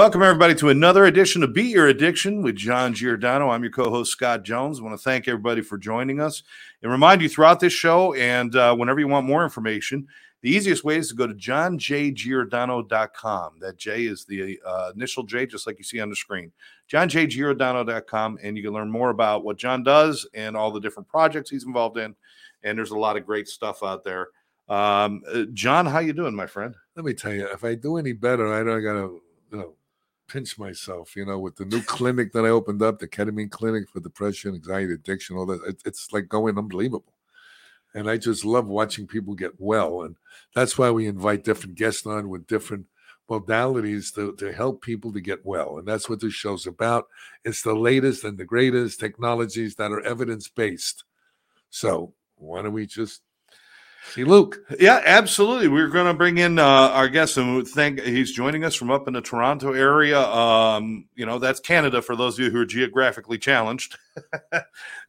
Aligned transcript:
Welcome, 0.00 0.22
everybody, 0.22 0.54
to 0.54 0.70
another 0.70 1.04
edition 1.04 1.42
of 1.42 1.52
Beat 1.52 1.74
Your 1.74 1.88
Addiction 1.88 2.40
with 2.40 2.56
John 2.56 2.94
Giordano. 2.94 3.50
I'm 3.50 3.62
your 3.62 3.70
co 3.70 3.90
host, 3.90 4.12
Scott 4.12 4.44
Jones. 4.44 4.80
I 4.80 4.82
want 4.82 4.98
to 4.98 5.04
thank 5.04 5.28
everybody 5.28 5.60
for 5.60 5.76
joining 5.76 6.22
us 6.22 6.42
and 6.82 6.90
remind 6.90 7.20
you 7.20 7.28
throughout 7.28 7.60
this 7.60 7.74
show 7.74 8.14
and 8.14 8.56
uh, 8.56 8.74
whenever 8.74 8.98
you 8.98 9.08
want 9.08 9.26
more 9.26 9.44
information, 9.44 10.08
the 10.40 10.48
easiest 10.48 10.84
way 10.84 10.96
is 10.96 11.10
to 11.10 11.14
go 11.14 11.26
to 11.26 11.34
johnjgiordano.com. 11.34 13.58
That 13.60 13.76
J 13.76 14.06
is 14.06 14.24
the 14.24 14.58
uh, 14.64 14.92
initial 14.94 15.22
J, 15.22 15.44
just 15.44 15.66
like 15.66 15.76
you 15.76 15.84
see 15.84 16.00
on 16.00 16.08
the 16.08 16.16
screen. 16.16 16.50
johnjgiordano.com, 16.90 18.38
and 18.42 18.56
you 18.56 18.62
can 18.62 18.72
learn 18.72 18.90
more 18.90 19.10
about 19.10 19.44
what 19.44 19.58
John 19.58 19.82
does 19.82 20.26
and 20.32 20.56
all 20.56 20.70
the 20.70 20.80
different 20.80 21.10
projects 21.10 21.50
he's 21.50 21.66
involved 21.66 21.98
in. 21.98 22.16
And 22.62 22.78
there's 22.78 22.92
a 22.92 22.98
lot 22.98 23.18
of 23.18 23.26
great 23.26 23.48
stuff 23.48 23.82
out 23.82 24.04
there. 24.04 24.28
Um, 24.66 25.20
uh, 25.30 25.42
John, 25.52 25.84
how 25.84 25.98
you 25.98 26.14
doing, 26.14 26.34
my 26.34 26.46
friend? 26.46 26.74
Let 26.96 27.04
me 27.04 27.12
tell 27.12 27.34
you, 27.34 27.48
if 27.48 27.64
I 27.64 27.74
do 27.74 27.98
any 27.98 28.14
better, 28.14 28.50
I 28.50 28.64
don't 28.64 28.82
gotta, 28.82 29.18
you 29.52 29.58
know, 29.58 29.74
pinch 30.30 30.58
myself. 30.58 31.16
You 31.16 31.24
know, 31.24 31.38
with 31.38 31.56
the 31.56 31.64
new 31.64 31.82
clinic 31.82 32.32
that 32.32 32.44
I 32.44 32.50
opened 32.50 32.82
up, 32.82 32.98
the 32.98 33.08
ketamine 33.08 33.50
clinic 33.50 33.88
for 33.88 34.00
depression, 34.00 34.54
anxiety, 34.54 34.94
addiction, 34.94 35.36
all 35.36 35.46
that. 35.46 35.62
It, 35.66 35.82
it's 35.84 36.12
like 36.12 36.28
going 36.28 36.58
unbelievable, 36.58 37.12
and 37.94 38.08
I 38.08 38.16
just 38.16 38.44
love 38.44 38.66
watching 38.66 39.06
people 39.06 39.34
get 39.34 39.52
well, 39.58 40.02
and 40.02 40.16
that's 40.54 40.78
why 40.78 40.90
we 40.90 41.06
invite 41.06 41.44
different 41.44 41.76
guests 41.76 42.06
on 42.06 42.28
with 42.28 42.46
different 42.46 42.86
modalities 43.30 44.12
to, 44.14 44.34
to 44.34 44.52
help 44.52 44.82
people 44.82 45.12
to 45.12 45.20
get 45.20 45.46
well. 45.46 45.78
And 45.78 45.86
that's 45.86 46.10
what 46.10 46.20
this 46.20 46.34
show's 46.34 46.66
about. 46.66 47.06
It's 47.44 47.62
the 47.62 47.74
latest 47.74 48.24
and 48.24 48.36
the 48.36 48.44
greatest 48.44 48.98
technologies 48.98 49.76
that 49.76 49.92
are 49.92 50.00
evidence 50.00 50.48
based. 50.48 51.04
So 51.70 52.12
why 52.34 52.62
don't 52.62 52.72
we 52.72 52.86
just 52.86 53.22
see 54.08 54.24
Luke? 54.24 54.58
Yeah, 54.78 55.00
absolutely. 55.04 55.68
We're 55.68 55.88
going 55.88 56.06
to 56.06 56.14
bring 56.14 56.38
in 56.38 56.58
uh, 56.58 56.64
our 56.64 57.08
guest, 57.08 57.36
and 57.36 57.66
thank 57.66 58.00
he's 58.00 58.32
joining 58.32 58.64
us 58.64 58.74
from 58.74 58.90
up 58.90 59.06
in 59.08 59.14
the 59.14 59.20
Toronto 59.20 59.72
area. 59.72 60.20
Um, 60.20 61.06
you 61.14 61.26
know, 61.26 61.38
that's 61.38 61.60
Canada 61.60 62.02
for 62.02 62.16
those 62.16 62.38
of 62.38 62.44
you 62.44 62.50
who 62.50 62.60
are 62.60 62.66
geographically 62.66 63.38
challenged. 63.38 63.98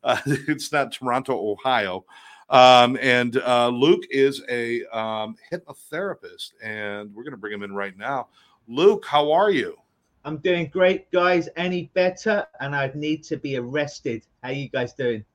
uh, 0.04 0.18
it's 0.26 0.72
not 0.72 0.92
Toronto, 0.92 1.52
Ohio. 1.52 2.06
Um, 2.50 2.98
and 3.02 3.38
uh, 3.38 3.70
Luke 3.70 4.04
is 4.10 4.44
a 4.50 4.84
um, 4.86 5.38
hypnotherapist, 5.52 6.52
and 6.62 7.14
we're 7.16 7.24
going 7.24 7.32
to 7.32 7.38
bring 7.38 7.54
him 7.54 7.64
in 7.64 7.74
right 7.74 7.98
now. 7.98 8.28
Luke, 8.68 9.06
how 9.06 9.32
are 9.32 9.50
you? 9.50 9.78
I'm 10.24 10.38
doing 10.38 10.68
great, 10.68 11.10
guys. 11.12 11.50
Any 11.56 11.90
better? 11.94 12.46
And 12.60 12.76
I'd 12.76 12.96
need 12.96 13.24
to 13.26 13.38
be 13.38 13.58
arrested. 13.58 14.24
How 14.44 14.50
you 14.50 14.70
guys 14.70 14.94
doing? 14.94 15.26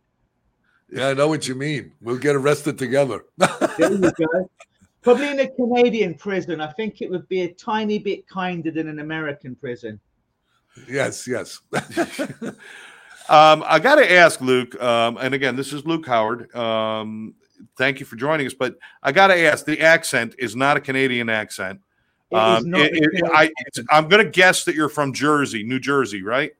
Yeah, 0.90 1.08
I 1.08 1.14
know 1.14 1.28
what 1.28 1.48
you 1.48 1.54
mean. 1.54 1.92
We'll 2.00 2.18
get 2.18 2.36
arrested 2.36 2.78
together. 2.78 3.24
there 3.36 3.92
you 3.92 4.12
go. 4.12 4.50
Probably 5.02 5.30
in 5.30 5.40
a 5.40 5.48
Canadian 5.48 6.14
prison. 6.14 6.60
I 6.60 6.72
think 6.72 7.00
it 7.00 7.10
would 7.10 7.28
be 7.28 7.42
a 7.42 7.52
tiny 7.52 7.98
bit 7.98 8.26
kinder 8.28 8.72
than 8.72 8.88
an 8.88 8.98
American 8.98 9.54
prison. 9.54 10.00
Yes, 10.88 11.26
yes. 11.28 11.60
um, 12.42 13.64
I 13.66 13.78
got 13.78 13.96
to 13.96 14.12
ask 14.12 14.40
Luke, 14.40 14.80
um, 14.82 15.16
and 15.18 15.32
again, 15.32 15.54
this 15.54 15.72
is 15.72 15.86
Luke 15.86 16.06
Howard. 16.06 16.54
Um, 16.54 17.34
thank 17.78 18.00
you 18.00 18.06
for 18.06 18.16
joining 18.16 18.46
us, 18.46 18.54
but 18.54 18.76
I 19.02 19.12
got 19.12 19.28
to 19.28 19.38
ask 19.38 19.64
the 19.64 19.80
accent 19.80 20.34
is 20.38 20.56
not 20.56 20.76
a 20.76 20.80
Canadian 20.80 21.28
accent. 21.28 21.80
Um, 22.32 22.74
it, 22.74 22.90
it, 22.92 23.22
I, 23.32 23.50
I'm 23.90 24.08
going 24.08 24.24
to 24.24 24.30
guess 24.30 24.64
that 24.64 24.74
you're 24.74 24.88
from 24.88 25.12
Jersey, 25.12 25.62
New 25.62 25.78
Jersey, 25.78 26.22
right? 26.22 26.52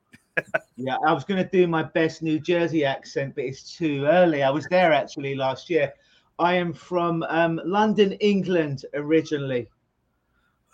Yeah, 0.76 0.96
I 1.06 1.12
was 1.12 1.24
going 1.24 1.42
to 1.42 1.48
do 1.48 1.66
my 1.66 1.82
best 1.82 2.22
New 2.22 2.38
Jersey 2.38 2.84
accent, 2.84 3.34
but 3.34 3.44
it's 3.44 3.76
too 3.76 4.04
early. 4.06 4.42
I 4.42 4.50
was 4.50 4.66
there 4.66 4.92
actually 4.92 5.34
last 5.34 5.70
year. 5.70 5.92
I 6.38 6.54
am 6.54 6.72
from 6.72 7.22
um, 7.24 7.60
London, 7.64 8.12
England, 8.12 8.84
originally. 8.94 9.68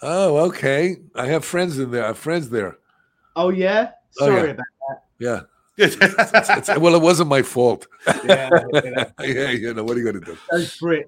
Oh, 0.02 0.36
okay. 0.48 0.96
I 1.14 1.26
have 1.26 1.44
friends 1.44 1.78
in 1.78 1.92
there. 1.92 2.04
I 2.04 2.08
have 2.08 2.18
friends 2.18 2.50
there. 2.50 2.78
Oh 3.36 3.50
yeah. 3.50 3.90
Sorry 4.10 4.40
oh, 4.40 4.44
yeah. 4.44 4.50
about 4.50 4.66
that. 4.88 5.02
Yeah. 5.18 5.40
it's, 5.78 5.96
it's, 6.00 6.68
it's, 6.68 6.80
well, 6.80 6.94
it 6.94 7.02
wasn't 7.02 7.28
my 7.28 7.42
fault. 7.42 7.86
Yeah, 8.24 8.50
yeah. 8.72 9.04
yeah, 9.20 9.50
you 9.50 9.74
know 9.74 9.84
what 9.84 9.96
are 9.96 10.00
you 10.00 10.04
going 10.04 10.20
to 10.22 10.32
do? 10.32 10.38
Those 10.50 10.78
Brits. 10.78 11.06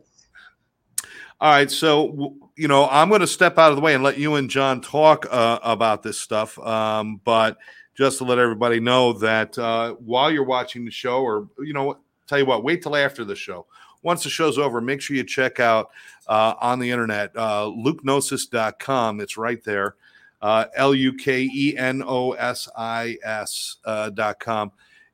All 1.41 1.50
right, 1.50 1.71
so 1.71 2.34
you 2.56 2.69
know 2.69 2.89
I'm 2.89 3.09
going 3.09 3.21
to 3.21 3.27
step 3.27 3.59
out 3.59 3.71
of 3.71 3.77
the 3.77 3.83
way 3.83 3.95
and 3.95 4.03
let 4.03 4.17
you 4.17 4.37
and 4.37 4.49
John 4.49 4.81
talk 4.81 5.27
uh, 5.31 5.59
about 5.62 6.03
this 6.03 6.19
stuff. 6.19 6.59
Um, 6.61 7.21
but 7.25 7.59
just 7.94 8.19
to 8.19 8.25
let 8.25 8.38
everybody 8.38 8.81
know 8.81 9.12
that 9.12 9.56
uh, 9.59 9.94
while 9.94 10.31
you're 10.31 10.44
watching 10.44 10.84
the 10.84 10.91
show, 10.91 11.22
or 11.22 11.49
you 11.59 11.72
know, 11.72 11.99
tell 12.27 12.38
you 12.38 12.47
what, 12.47 12.65
wait 12.65 12.82
till 12.82 12.97
after 12.97 13.25
the 13.25 13.37
show. 13.37 13.66
Once 14.03 14.22
the 14.22 14.31
show's 14.31 14.59
over, 14.59 14.81
make 14.81 15.00
sure 15.00 15.16
you 15.16 15.25
check 15.25 15.60
out 15.60 15.91
uh, 16.28 16.55
on 16.60 16.78
the 16.78 16.91
internet 16.91 17.31
uh, 17.37 17.65
lukenosis.com. 17.65 19.21
It's 19.21 19.37
right 19.37 19.62
there. 19.65 19.97
Uh, 20.43 20.66
L 20.75 20.94
U 20.94 21.15
K 21.15 21.49
E 21.50 21.75
N 21.77 22.03
O 22.06 22.32
S 22.32 22.69
I 22.77 23.16
S 23.25 23.78
uh. 23.84 24.11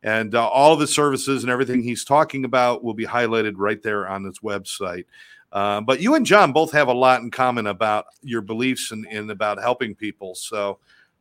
And 0.03 0.35
uh, 0.35 0.49
all 0.49 0.77
the 0.77 0.87
services 0.87 1.45
and 1.45 1.53
everything 1.53 1.83
he's 1.83 2.05
talking 2.05 2.45
about 2.45 2.83
will 2.83 2.95
be 2.95 3.05
highlighted 3.05 3.53
right 3.57 3.81
there 3.83 4.09
on 4.09 4.25
his 4.25 4.41
website. 4.41 5.05
Uh, 5.53 5.81
but 5.81 6.01
you 6.01 6.15
and 6.15 6.25
John 6.25 6.53
both 6.53 6.73
have 6.73 6.89
a 6.89 6.93
lot 6.93 7.21
in 7.21 7.31
common 7.31 7.67
about 7.67 8.07
your 8.23 8.41
beliefs 8.41 8.93
and, 8.93 9.07
and 9.09 9.31
about 9.31 9.61
helping 9.61 9.95
people. 9.95 10.35
So 10.35 10.79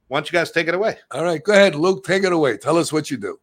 why 0.10 0.18
don't 0.18 0.32
you 0.32 0.38
guys 0.38 0.52
take 0.52 0.68
it 0.68 0.74
away? 0.74 0.98
All 1.12 1.24
right, 1.24 1.42
go 1.42 1.54
ahead, 1.54 1.76
Luke. 1.76 2.04
Take 2.04 2.24
it 2.24 2.34
away. 2.34 2.58
Tell 2.58 2.78
us 2.78 2.92
what 2.92 3.10
you 3.10 3.18
do. 3.18 3.40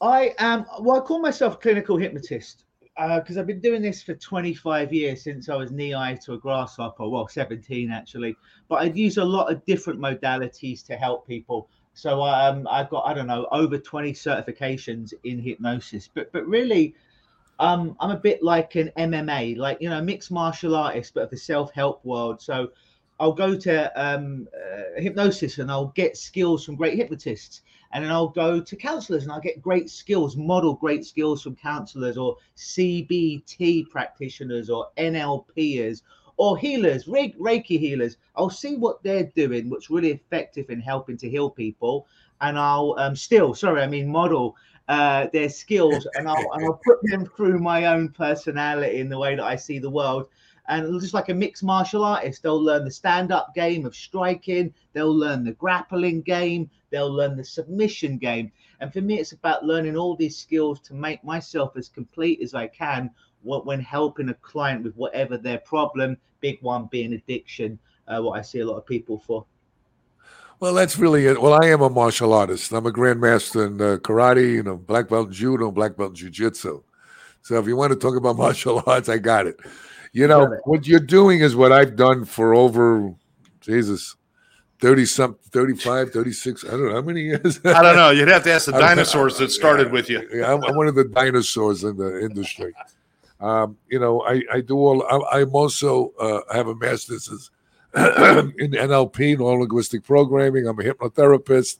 I 0.00 0.34
am. 0.38 0.64
Well, 0.80 0.96
I 0.96 1.00
call 1.00 1.20
myself 1.20 1.54
a 1.54 1.56
clinical 1.58 1.98
hypnotist 1.98 2.64
because 2.96 3.36
uh, 3.36 3.40
I've 3.40 3.46
been 3.46 3.60
doing 3.60 3.82
this 3.82 4.02
for 4.02 4.14
25 4.14 4.92
years 4.92 5.22
since 5.22 5.48
I 5.48 5.56
was 5.56 5.70
knee 5.70 5.92
high 5.92 6.14
to 6.24 6.32
a 6.32 6.38
grasshopper. 6.38 7.06
Well, 7.06 7.28
17 7.28 7.90
actually. 7.90 8.34
But 8.68 8.76
I've 8.76 8.96
used 8.96 9.18
a 9.18 9.24
lot 9.24 9.52
of 9.52 9.64
different 9.66 10.00
modalities 10.00 10.84
to 10.86 10.96
help 10.96 11.28
people. 11.28 11.68
So 11.92 12.22
um, 12.22 12.66
I've 12.70 12.88
got 12.88 13.06
I 13.06 13.12
don't 13.12 13.26
know 13.26 13.46
over 13.52 13.76
20 13.76 14.14
certifications 14.14 15.12
in 15.24 15.38
hypnosis. 15.38 16.08
But 16.12 16.32
but 16.32 16.46
really, 16.46 16.94
um, 17.58 17.94
I'm 18.00 18.10
a 18.10 18.16
bit 18.16 18.42
like 18.42 18.74
an 18.76 18.90
MMA, 18.96 19.58
like 19.58 19.82
you 19.82 19.90
know, 19.90 20.00
mixed 20.00 20.30
martial 20.30 20.74
artist, 20.74 21.12
but 21.12 21.24
of 21.24 21.30
the 21.30 21.36
self-help 21.36 22.02
world. 22.06 22.40
So 22.40 22.70
I'll 23.20 23.32
go 23.32 23.56
to 23.56 24.00
um, 24.00 24.48
uh, 24.54 25.00
hypnosis 25.00 25.58
and 25.58 25.70
I'll 25.70 25.92
get 25.96 26.16
skills 26.16 26.64
from 26.64 26.76
great 26.76 26.96
hypnotists. 26.96 27.62
And 27.92 28.04
then 28.04 28.12
I'll 28.12 28.28
go 28.28 28.60
to 28.60 28.76
counselors 28.76 29.22
and 29.22 29.32
I'll 29.32 29.40
get 29.40 29.62
great 29.62 29.88
skills, 29.88 30.36
model 30.36 30.74
great 30.74 31.06
skills 31.06 31.42
from 31.42 31.56
counselors 31.56 32.18
or 32.18 32.36
CBT 32.56 33.88
practitioners 33.88 34.68
or 34.68 34.88
NLPers 34.98 36.02
or 36.36 36.56
healers, 36.56 37.06
Reiki 37.06 37.78
healers. 37.78 38.18
I'll 38.36 38.50
see 38.50 38.76
what 38.76 39.02
they're 39.02 39.30
doing, 39.34 39.70
what's 39.70 39.90
really 39.90 40.12
effective 40.12 40.70
in 40.70 40.80
helping 40.80 41.16
to 41.18 41.30
heal 41.30 41.50
people. 41.50 42.06
And 42.40 42.58
I'll 42.58 42.94
um, 42.98 43.16
still, 43.16 43.54
sorry, 43.54 43.82
I 43.82 43.86
mean, 43.86 44.06
model 44.06 44.54
uh, 44.88 45.26
their 45.32 45.48
skills 45.48 46.06
and 46.14 46.28
I'll, 46.28 46.52
and 46.52 46.64
I'll 46.64 46.80
put 46.84 46.98
them 47.02 47.26
through 47.26 47.58
my 47.58 47.86
own 47.86 48.10
personality 48.10 49.00
in 49.00 49.08
the 49.08 49.18
way 49.18 49.34
that 49.34 49.44
I 49.44 49.56
see 49.56 49.78
the 49.78 49.90
world 49.90 50.28
and 50.68 51.00
just 51.00 51.14
like 51.14 51.30
a 51.30 51.34
mixed 51.34 51.64
martial 51.64 52.04
artist, 52.04 52.42
they'll 52.42 52.62
learn 52.62 52.84
the 52.84 52.90
stand 52.90 53.32
up 53.32 53.54
game 53.54 53.86
of 53.86 53.96
striking, 53.96 54.72
they'll 54.92 55.14
learn 55.14 55.44
the 55.44 55.52
grappling 55.52 56.20
game, 56.20 56.70
they'll 56.90 57.12
learn 57.12 57.36
the 57.36 57.44
submission 57.44 58.18
game. 58.18 58.52
And 58.80 58.92
for 58.92 59.00
me, 59.00 59.18
it's 59.18 59.32
about 59.32 59.64
learning 59.64 59.96
all 59.96 60.14
these 60.14 60.36
skills 60.36 60.80
to 60.80 60.94
make 60.94 61.24
myself 61.24 61.76
as 61.76 61.88
complete 61.88 62.40
as 62.42 62.54
I 62.54 62.66
can 62.68 63.10
when 63.42 63.80
helping 63.80 64.28
a 64.28 64.34
client 64.34 64.84
with 64.84 64.94
whatever 64.94 65.38
their 65.38 65.58
problem, 65.58 66.16
big 66.40 66.60
one 66.60 66.86
being 66.86 67.14
addiction, 67.14 67.78
uh, 68.06 68.20
what 68.20 68.38
I 68.38 68.42
see 68.42 68.60
a 68.60 68.66
lot 68.66 68.76
of 68.76 68.86
people 68.86 69.22
for. 69.26 69.46
Well, 70.60 70.74
that's 70.74 70.98
really 70.98 71.26
it. 71.26 71.40
Well, 71.40 71.54
I 71.54 71.68
am 71.68 71.82
a 71.82 71.88
martial 71.88 72.32
artist. 72.32 72.72
I'm 72.72 72.84
a 72.84 72.92
grandmaster 72.92 73.66
in 73.66 73.80
uh, 73.80 73.96
karate, 73.98 74.54
you 74.54 74.62
know, 74.64 74.76
black 74.76 75.08
belt 75.08 75.28
in 75.28 75.32
judo, 75.32 75.70
black 75.70 75.96
belt 75.96 76.10
in 76.10 76.16
jiu-jitsu. 76.16 76.82
So 77.42 77.58
if 77.58 77.66
you 77.66 77.76
want 77.76 77.92
to 77.92 77.98
talk 77.98 78.16
about 78.16 78.36
martial 78.44 78.82
arts, 78.86 79.08
I 79.08 79.18
got 79.18 79.46
it. 79.46 79.60
You 80.18 80.26
know, 80.26 80.58
what 80.64 80.84
you're 80.84 80.98
doing 80.98 81.42
is 81.42 81.54
what 81.54 81.70
I've 81.70 81.94
done 81.94 82.24
for 82.24 82.52
over, 82.52 83.14
Jesus, 83.60 84.16
30 84.80 85.06
something, 85.06 85.38
35, 85.50 86.10
36, 86.10 86.64
I 86.64 86.70
don't 86.70 86.86
know 86.86 86.94
how 86.94 87.02
many 87.02 87.22
years. 87.22 87.60
I 87.64 87.82
don't 87.82 87.94
know. 87.94 88.10
You'd 88.10 88.26
have 88.26 88.42
to 88.42 88.52
ask 88.52 88.66
the 88.66 88.72
dinosaurs 88.88 89.38
that 89.38 89.52
started 89.52 89.86
yeah, 89.86 89.92
with 89.92 90.10
you. 90.10 90.28
Yeah, 90.34 90.52
I'm, 90.52 90.64
I'm, 90.64 90.74
one 90.74 90.88
of 90.88 90.96
the 90.96 91.04
dinosaurs 91.04 91.84
in 91.84 91.96
the 91.96 92.20
industry. 92.20 92.74
Um, 93.38 93.76
you 93.88 94.00
know, 94.00 94.22
I, 94.22 94.42
I 94.52 94.60
do 94.60 94.76
all, 94.78 95.06
I, 95.32 95.42
am 95.42 95.54
also 95.54 96.12
uh, 96.18 96.40
have 96.52 96.66
a 96.66 96.74
master's 96.74 97.50
in 97.94 98.02
NLP, 98.72 99.38
neuro 99.38 99.60
linguistic 99.60 100.02
programming. 100.02 100.66
I'm 100.66 100.80
a 100.80 100.82
hypnotherapist. 100.82 101.78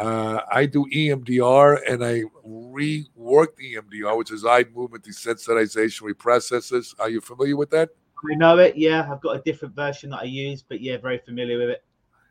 Uh, 0.00 0.40
I 0.50 0.66
do 0.66 0.86
EMDR 0.86 1.80
and 1.90 2.04
I 2.04 2.22
rework 2.46 3.56
the 3.56 3.74
EMDR, 3.74 4.16
which 4.16 4.32
is 4.32 4.44
eye 4.44 4.64
movement 4.74 5.04
desensitization 5.04 6.02
reprocesses. 6.02 6.94
Are 6.98 7.10
you 7.10 7.20
familiar 7.20 7.56
with 7.56 7.70
that? 7.70 7.90
I 8.30 8.34
know 8.34 8.58
it. 8.58 8.76
Yeah, 8.76 9.06
I've 9.10 9.20
got 9.20 9.36
a 9.36 9.42
different 9.42 9.74
version 9.74 10.10
that 10.10 10.20
I 10.20 10.24
use, 10.24 10.62
but 10.62 10.80
yeah, 10.80 10.96
very 10.96 11.18
familiar 11.18 11.58
with 11.58 11.70
it. 11.70 11.84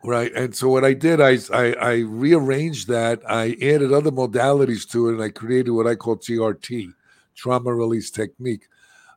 Right. 0.04 0.34
And 0.34 0.56
so 0.56 0.70
what 0.70 0.86
I 0.86 0.94
did, 0.94 1.20
I, 1.20 1.38
I, 1.54 1.74
I 1.74 1.96
rearranged 2.00 2.88
that. 2.88 3.22
I 3.28 3.58
added 3.62 3.92
other 3.92 4.12
modalities 4.12 4.90
to 4.92 5.10
it, 5.10 5.14
and 5.14 5.24
I 5.24 5.30
created 5.30 5.72
what 5.72 5.88
I 5.88 5.96
call 5.96 6.18
TRT, 6.18 6.94
trauma 7.36 7.74
release 7.74 8.10
technique. 8.10 8.68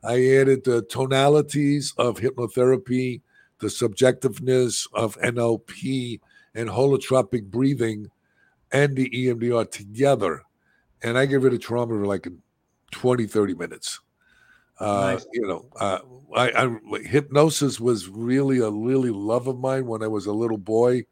I 0.04 0.14
added 0.14 0.64
the 0.64 0.82
tonalities 0.82 1.94
of 1.96 2.18
hypnotherapy 2.18 3.22
the 3.62 3.68
subjectiveness 3.68 4.88
of 4.92 5.16
NLP 5.20 6.20
and 6.54 6.68
holotropic 6.68 7.44
breathing 7.44 8.10
and 8.72 8.96
the 8.96 9.08
EMDR 9.10 9.70
together. 9.70 10.42
And 11.02 11.18
I 11.18 11.26
get 11.26 11.40
rid 11.40 11.52
of 11.52 11.60
trauma 11.60 11.94
in 11.94 12.04
like 12.04 12.26
in 12.26 12.42
20, 12.92 13.26
30 13.26 13.54
minutes. 13.54 14.00
Uh, 14.78 15.12
Nice. 15.12 15.26
You 15.32 15.46
know, 15.46 15.66
uh, 15.78 15.98
I, 16.34 16.50
I 16.64 16.98
hypnosis 17.02 17.78
was 17.78 18.08
really 18.08 18.58
a 18.58 18.70
really 18.70 19.10
love 19.10 19.46
of 19.46 19.58
mine 19.58 19.86
when 19.86 20.02
I 20.02 20.08
was 20.08 20.26
a 20.26 20.32
little 20.32 20.58
boy. 20.58 21.04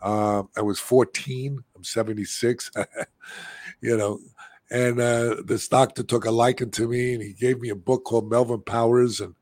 Uh, 0.00 0.44
I 0.56 0.62
was 0.62 0.78
14. 0.78 1.62
I'm 1.76 1.84
76. 1.84 2.70
you 3.80 3.96
know, 3.96 4.20
and 4.70 5.00
uh, 5.00 5.36
this 5.44 5.66
doctor 5.68 6.02
took 6.02 6.24
a 6.24 6.30
liking 6.30 6.70
to 6.72 6.88
me, 6.88 7.14
and 7.14 7.22
he 7.22 7.32
gave 7.32 7.60
me 7.60 7.70
a 7.70 7.74
book 7.74 8.04
called 8.04 8.30
Melvin 8.30 8.62
Powers, 8.62 9.20
and 9.20 9.34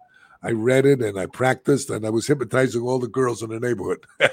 I 0.43 0.53
read 0.53 0.87
it 0.87 1.03
and 1.03 1.19
I 1.19 1.27
practiced, 1.27 1.91
and 1.91 2.07
I 2.07 2.11
was 2.11 2.27
hypnotizing 2.27 2.83
all 2.83 2.99
the 2.99 3.09
girls 3.09 3.43
in 3.43 3.51
the 3.51 3.61
neighborhood. 3.61 4.07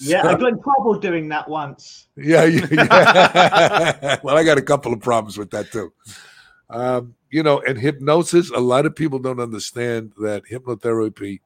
Yeah, 0.00 0.26
I 0.26 0.34
got 0.34 0.52
in 0.52 0.62
trouble 0.62 0.98
doing 0.98 1.28
that 1.30 1.48
once. 1.48 2.08
yeah, 2.16 2.44
yeah, 2.44 2.66
yeah. 2.70 4.18
well, 4.22 4.36
I 4.36 4.44
got 4.44 4.58
a 4.58 4.62
couple 4.62 4.92
of 4.92 5.00
problems 5.00 5.36
with 5.36 5.50
that 5.50 5.72
too. 5.72 5.92
Um, 6.70 7.14
you 7.30 7.42
know, 7.42 7.60
and 7.60 7.78
hypnosis, 7.78 8.50
a 8.50 8.60
lot 8.60 8.86
of 8.86 8.94
people 8.94 9.18
don't 9.18 9.40
understand 9.40 10.12
that 10.18 10.44
hypnotherapy 10.50 11.40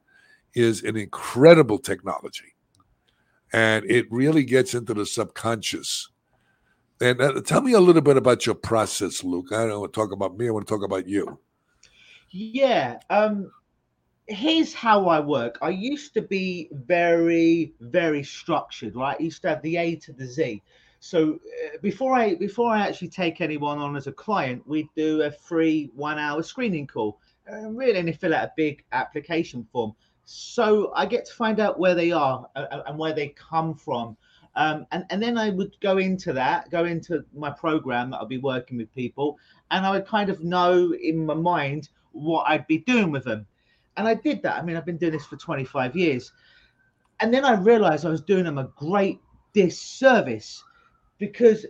is 0.53 0.83
an 0.83 0.97
incredible 0.97 1.79
technology. 1.79 2.55
And 3.51 3.89
it 3.89 4.11
really 4.11 4.43
gets 4.43 4.73
into 4.73 4.93
the 4.93 5.05
subconscious. 5.05 6.09
And 7.01 7.21
uh, 7.21 7.41
tell 7.41 7.61
me 7.61 7.73
a 7.73 7.79
little 7.79 8.01
bit 8.01 8.17
about 8.17 8.45
your 8.45 8.55
process, 8.55 9.23
Luke. 9.23 9.47
I 9.51 9.67
don't 9.67 9.79
want 9.79 9.93
to 9.93 9.99
talk 9.99 10.11
about 10.11 10.37
me, 10.37 10.47
I 10.47 10.51
want 10.51 10.67
to 10.67 10.73
talk 10.73 10.83
about 10.83 11.07
you. 11.07 11.39
Yeah. 12.29 12.99
Um, 13.09 13.51
here's 14.27 14.73
how 14.73 15.07
I 15.07 15.19
work. 15.19 15.57
I 15.61 15.69
used 15.69 16.13
to 16.15 16.21
be 16.21 16.69
very, 16.71 17.73
very 17.79 18.23
structured, 18.23 18.95
right? 18.95 19.17
I 19.19 19.23
used 19.23 19.41
to 19.43 19.49
have 19.49 19.61
the 19.61 19.77
A 19.77 19.95
to 19.97 20.13
the 20.13 20.25
Z. 20.25 20.61
So 20.99 21.33
uh, 21.33 21.77
before 21.81 22.15
I 22.15 22.35
before 22.35 22.71
I 22.71 22.87
actually 22.87 23.09
take 23.09 23.41
anyone 23.41 23.77
on 23.77 23.97
as 23.97 24.07
a 24.07 24.13
client, 24.13 24.65
we 24.65 24.87
do 24.95 25.23
a 25.23 25.31
free 25.31 25.91
one 25.93 26.17
hour 26.17 26.41
screening 26.41 26.87
call. 26.87 27.19
Uh, 27.51 27.67
really, 27.69 27.99
and 27.99 28.07
they 28.07 28.13
fill 28.13 28.33
out 28.33 28.45
a 28.45 28.53
big 28.55 28.85
application 28.93 29.67
form. 29.69 29.93
So 30.23 30.93
I 30.95 31.05
get 31.05 31.25
to 31.25 31.33
find 31.33 31.59
out 31.59 31.77
where 31.77 31.93
they 31.93 32.13
are 32.13 32.47
uh, 32.55 32.83
and 32.87 32.97
where 32.97 33.13
they 33.13 33.29
come 33.29 33.75
from. 33.75 34.15
Um, 34.55 34.85
and, 34.91 35.03
and 35.09 35.21
then 35.21 35.37
I 35.37 35.49
would 35.49 35.75
go 35.81 35.97
into 35.97 36.31
that, 36.33 36.69
go 36.69 36.85
into 36.85 37.25
my 37.35 37.49
program 37.49 38.11
that 38.11 38.17
I'll 38.17 38.25
be 38.25 38.37
working 38.37 38.77
with 38.77 38.93
people, 38.93 39.37
and 39.71 39.85
I 39.85 39.91
would 39.91 40.07
kind 40.07 40.29
of 40.29 40.41
know 40.41 40.93
in 40.93 41.25
my 41.25 41.33
mind 41.33 41.89
what 42.13 42.45
I'd 42.47 42.67
be 42.67 42.77
doing 42.77 43.11
with 43.11 43.25
them. 43.25 43.45
And 43.97 44.07
I 44.07 44.15
did 44.15 44.41
that. 44.43 44.57
I 44.57 44.63
mean, 44.63 44.75
I've 44.75 44.85
been 44.85 44.97
doing 44.97 45.11
this 45.11 45.25
for 45.25 45.37
25 45.37 45.95
years. 45.95 46.31
And 47.19 47.33
then 47.33 47.45
I 47.45 47.53
realized 47.53 48.05
I 48.05 48.09
was 48.09 48.21
doing 48.21 48.43
them 48.43 48.57
a 48.57 48.69
great 48.75 49.19
disservice 49.53 50.63
because, 51.19 51.65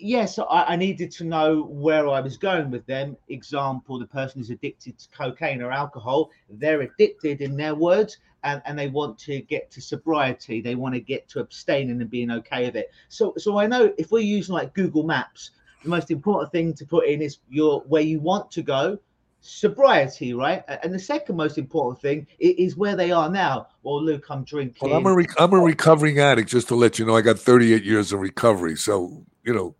yes, 0.00 0.38
I, 0.38 0.64
I 0.64 0.76
needed 0.76 1.10
to 1.12 1.24
know 1.24 1.64
where 1.64 2.08
I 2.08 2.20
was 2.20 2.36
going 2.36 2.70
with 2.70 2.86
them. 2.86 3.16
Example, 3.28 3.98
the 3.98 4.06
person 4.06 4.40
who's 4.40 4.50
addicted 4.50 4.98
to 4.98 5.08
cocaine 5.10 5.60
or 5.60 5.70
alcohol, 5.70 6.30
they're 6.48 6.80
addicted 6.80 7.40
in 7.40 7.56
their 7.56 7.74
words. 7.74 8.18
And, 8.42 8.62
and 8.64 8.78
they 8.78 8.88
want 8.88 9.18
to 9.20 9.40
get 9.40 9.72
to 9.72 9.80
sobriety. 9.80 10.60
They 10.60 10.76
want 10.76 10.94
to 10.94 11.00
get 11.00 11.28
to 11.30 11.40
abstaining 11.40 12.00
and 12.00 12.08
being 12.08 12.30
okay 12.30 12.66
with 12.66 12.76
it. 12.76 12.92
So, 13.08 13.34
so 13.36 13.58
I 13.58 13.66
know 13.66 13.92
if 13.98 14.12
we're 14.12 14.20
using 14.20 14.54
like 14.54 14.72
Google 14.72 15.02
Maps, 15.02 15.50
the 15.82 15.90
most 15.90 16.10
important 16.12 16.52
thing 16.52 16.72
to 16.74 16.86
put 16.86 17.06
in 17.06 17.22
is 17.22 17.38
your 17.48 17.80
where 17.82 18.02
you 18.02 18.20
want 18.20 18.50
to 18.52 18.62
go, 18.62 18.98
sobriety, 19.40 20.34
right? 20.34 20.64
And 20.82 20.92
the 20.92 20.98
second 20.98 21.36
most 21.36 21.58
important 21.58 22.00
thing 22.00 22.26
is 22.38 22.76
where 22.76 22.96
they 22.96 23.12
are 23.12 23.30
now. 23.30 23.68
Well, 23.82 24.02
Luke, 24.02 24.26
I'm 24.28 24.44
drinking. 24.44 24.88
Well, 24.88 24.98
I'm 24.98 25.06
a, 25.06 25.14
re- 25.14 25.26
I'm 25.38 25.52
a 25.52 25.60
recovering 25.60 26.18
addict, 26.18 26.50
just 26.50 26.68
to 26.68 26.74
let 26.74 26.98
you 26.98 27.06
know. 27.06 27.16
I 27.16 27.20
got 27.20 27.38
38 27.38 27.84
years 27.84 28.12
of 28.12 28.20
recovery. 28.20 28.76
So, 28.76 29.24
you 29.44 29.54
know, 29.54 29.74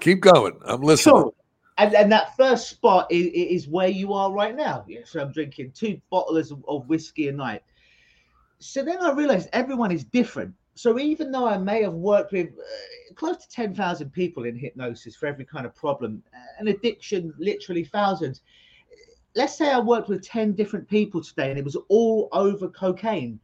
keep 0.00 0.20
going. 0.20 0.58
I'm 0.64 0.82
listening. 0.82 1.16
Sure. 1.16 1.32
And, 1.78 1.94
and 1.94 2.10
that 2.12 2.36
first 2.36 2.70
spot 2.70 3.06
is, 3.10 3.26
is 3.26 3.68
where 3.68 3.88
you 3.88 4.14
are 4.14 4.32
right 4.32 4.54
now. 4.54 4.84
Yeah, 4.88 5.00
so 5.04 5.20
I'm 5.20 5.32
drinking 5.32 5.72
two 5.72 6.00
bottles 6.10 6.50
of, 6.50 6.64
of 6.68 6.88
whiskey 6.88 7.28
a 7.28 7.32
night. 7.32 7.62
So 8.58 8.82
then 8.82 8.98
I 9.02 9.12
realized 9.12 9.50
everyone 9.52 9.92
is 9.92 10.04
different. 10.04 10.54
So 10.76 10.98
even 10.98 11.32
though 11.32 11.48
I 11.48 11.56
may 11.56 11.82
have 11.82 11.94
worked 11.94 12.32
with 12.32 12.48
uh, 12.48 13.14
close 13.14 13.38
to 13.38 13.48
10,000 13.48 14.10
people 14.10 14.44
in 14.44 14.54
hypnosis 14.54 15.16
for 15.16 15.26
every 15.26 15.46
kind 15.46 15.64
of 15.64 15.74
problem, 15.74 16.22
uh, 16.34 16.38
an 16.58 16.68
addiction, 16.68 17.32
literally 17.38 17.82
thousands. 17.82 18.42
Let's 19.34 19.56
say 19.56 19.70
I 19.72 19.78
worked 19.78 20.10
with 20.10 20.22
10 20.22 20.52
different 20.52 20.86
people 20.86 21.22
today 21.22 21.48
and 21.48 21.58
it 21.58 21.64
was 21.64 21.78
all 21.88 22.28
over 22.32 22.68
cocaine. 22.68 23.40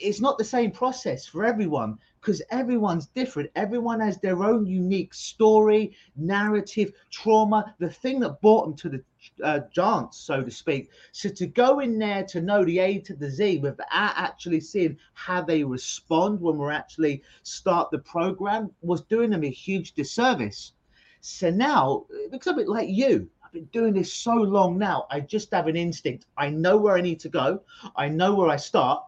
It's 0.00 0.22
not 0.22 0.38
the 0.38 0.44
same 0.44 0.70
process 0.70 1.26
for 1.26 1.44
everyone 1.44 1.98
because 2.20 2.40
everyone's 2.50 3.08
different. 3.08 3.50
Everyone 3.54 4.00
has 4.00 4.18
their 4.18 4.42
own 4.42 4.64
unique 4.64 5.12
story, 5.12 5.94
narrative, 6.16 6.92
trauma, 7.10 7.74
the 7.78 7.90
thing 7.90 8.20
that 8.20 8.40
brought 8.40 8.64
them 8.64 8.76
to 8.76 8.88
the 8.88 9.04
uh, 9.42 9.60
dance, 9.74 10.18
so 10.18 10.42
to 10.42 10.50
speak. 10.50 10.90
So 11.12 11.28
to 11.28 11.46
go 11.46 11.80
in 11.80 11.98
there 11.98 12.24
to 12.24 12.40
know 12.40 12.64
the 12.64 12.78
A 12.78 12.98
to 13.00 13.14
the 13.14 13.30
Z 13.30 13.58
without 13.58 13.86
actually 13.90 14.60
seeing 14.60 14.96
how 15.14 15.42
they 15.42 15.64
respond 15.64 16.40
when 16.40 16.56
we're 16.56 16.70
actually 16.72 17.22
start 17.42 17.90
the 17.90 17.98
program 17.98 18.70
was 18.80 19.02
doing 19.02 19.30
them 19.30 19.44
a 19.44 19.50
huge 19.50 19.92
disservice. 19.92 20.72
So 21.20 21.50
now, 21.50 22.06
because 22.30 22.48
I'm 22.48 22.54
a 22.54 22.58
bit 22.58 22.68
like 22.68 22.88
you, 22.88 23.28
I've 23.44 23.52
been 23.52 23.64
doing 23.66 23.94
this 23.94 24.12
so 24.12 24.34
long 24.34 24.78
now, 24.78 25.06
I 25.10 25.20
just 25.20 25.52
have 25.52 25.68
an 25.68 25.76
instinct. 25.76 26.26
I 26.36 26.50
know 26.50 26.76
where 26.76 26.96
I 26.96 27.00
need 27.00 27.20
to 27.20 27.28
go. 27.28 27.62
I 27.96 28.08
know 28.08 28.34
where 28.34 28.48
I 28.48 28.56
start. 28.56 29.04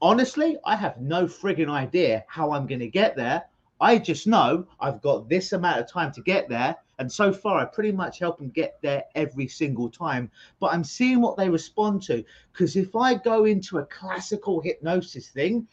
Honestly, 0.00 0.56
I 0.64 0.76
have 0.76 1.00
no 1.00 1.26
frigging 1.26 1.70
idea 1.70 2.24
how 2.26 2.52
I'm 2.52 2.66
going 2.66 2.80
to 2.80 2.88
get 2.88 3.16
there. 3.16 3.44
I 3.82 3.98
just 3.98 4.28
know 4.28 4.64
I've 4.78 5.02
got 5.02 5.28
this 5.28 5.52
amount 5.52 5.80
of 5.80 5.90
time 5.90 6.12
to 6.12 6.22
get 6.22 6.48
there. 6.48 6.76
And 7.00 7.10
so 7.10 7.32
far, 7.32 7.58
I 7.58 7.64
pretty 7.64 7.90
much 7.90 8.20
help 8.20 8.38
them 8.38 8.50
get 8.50 8.78
there 8.80 9.02
every 9.16 9.48
single 9.48 9.90
time. 9.90 10.30
But 10.60 10.72
I'm 10.72 10.84
seeing 10.84 11.20
what 11.20 11.36
they 11.36 11.50
respond 11.50 12.00
to. 12.04 12.24
Because 12.52 12.76
if 12.76 12.94
I 12.94 13.14
go 13.14 13.44
into 13.44 13.78
a 13.78 13.86
classical 13.86 14.60
hypnosis 14.60 15.30
thing 15.30 15.66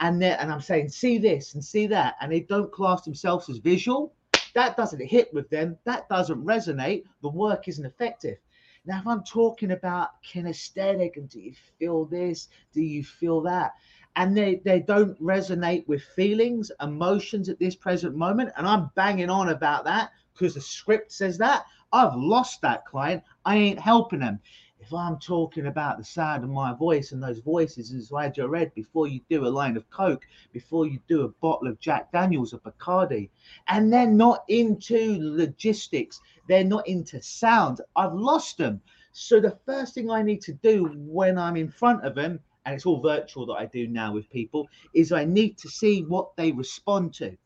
and, 0.00 0.22
and 0.24 0.52
I'm 0.52 0.60
saying, 0.60 0.88
see 0.88 1.18
this 1.18 1.54
and 1.54 1.64
see 1.64 1.86
that, 1.86 2.16
and 2.20 2.32
they 2.32 2.40
don't 2.40 2.72
class 2.72 3.02
themselves 3.02 3.48
as 3.48 3.58
visual, 3.58 4.12
that 4.54 4.76
doesn't 4.76 5.06
hit 5.06 5.32
with 5.32 5.48
them. 5.48 5.78
That 5.84 6.08
doesn't 6.08 6.44
resonate. 6.44 7.04
The 7.22 7.28
work 7.28 7.68
isn't 7.68 7.86
effective. 7.86 8.38
Now, 8.84 8.98
if 8.98 9.06
I'm 9.06 9.22
talking 9.22 9.70
about 9.70 10.20
kinesthetic 10.24 11.16
and 11.16 11.28
do 11.28 11.40
you 11.40 11.54
feel 11.78 12.06
this? 12.06 12.48
Do 12.72 12.82
you 12.82 13.04
feel 13.04 13.40
that? 13.42 13.74
And 14.16 14.36
they, 14.36 14.60
they 14.64 14.80
don't 14.80 15.20
resonate 15.22 15.86
with 15.88 16.02
feelings, 16.02 16.70
emotions 16.80 17.48
at 17.48 17.58
this 17.58 17.74
present 17.74 18.14
moment. 18.14 18.50
And 18.56 18.66
I'm 18.66 18.90
banging 18.94 19.30
on 19.30 19.48
about 19.48 19.84
that 19.84 20.10
because 20.34 20.54
the 20.54 20.60
script 20.60 21.12
says 21.12 21.38
that. 21.38 21.64
I've 21.92 22.14
lost 22.14 22.60
that 22.62 22.86
client. 22.86 23.22
I 23.44 23.56
ain't 23.56 23.78
helping 23.78 24.20
them. 24.20 24.40
If 24.80 24.92
I'm 24.92 25.18
talking 25.18 25.66
about 25.66 25.98
the 25.98 26.04
sound 26.04 26.42
of 26.42 26.50
my 26.50 26.74
voice 26.74 27.12
and 27.12 27.22
those 27.22 27.38
voices, 27.38 27.92
as 27.92 28.12
I 28.12 28.28
just 28.28 28.48
read, 28.48 28.74
before 28.74 29.06
you 29.06 29.20
do 29.30 29.46
a 29.46 29.48
line 29.48 29.76
of 29.76 29.88
Coke, 29.90 30.26
before 30.52 30.86
you 30.86 30.98
do 31.06 31.22
a 31.22 31.28
bottle 31.28 31.68
of 31.68 31.78
Jack 31.78 32.10
Daniels 32.10 32.52
or 32.52 32.58
Bacardi, 32.58 33.30
and 33.68 33.92
they're 33.92 34.06
not 34.08 34.44
into 34.48 35.18
logistics, 35.20 36.20
they're 36.48 36.64
not 36.64 36.86
into 36.88 37.22
sound, 37.22 37.80
I've 37.94 38.14
lost 38.14 38.58
them. 38.58 38.80
So 39.12 39.38
the 39.38 39.56
first 39.64 39.94
thing 39.94 40.10
I 40.10 40.22
need 40.22 40.40
to 40.42 40.52
do 40.54 40.90
when 40.96 41.38
I'm 41.38 41.56
in 41.56 41.70
front 41.70 42.04
of 42.04 42.16
them, 42.16 42.40
and 42.64 42.74
it's 42.74 42.86
all 42.86 43.00
virtual 43.00 43.46
that 43.46 43.54
I 43.54 43.66
do 43.66 43.88
now 43.88 44.12
with 44.12 44.30
people, 44.30 44.68
is 44.94 45.12
I 45.12 45.24
need 45.24 45.58
to 45.58 45.68
see 45.68 46.02
what 46.04 46.36
they 46.36 46.52
respond 46.52 47.14
to. 47.14 47.36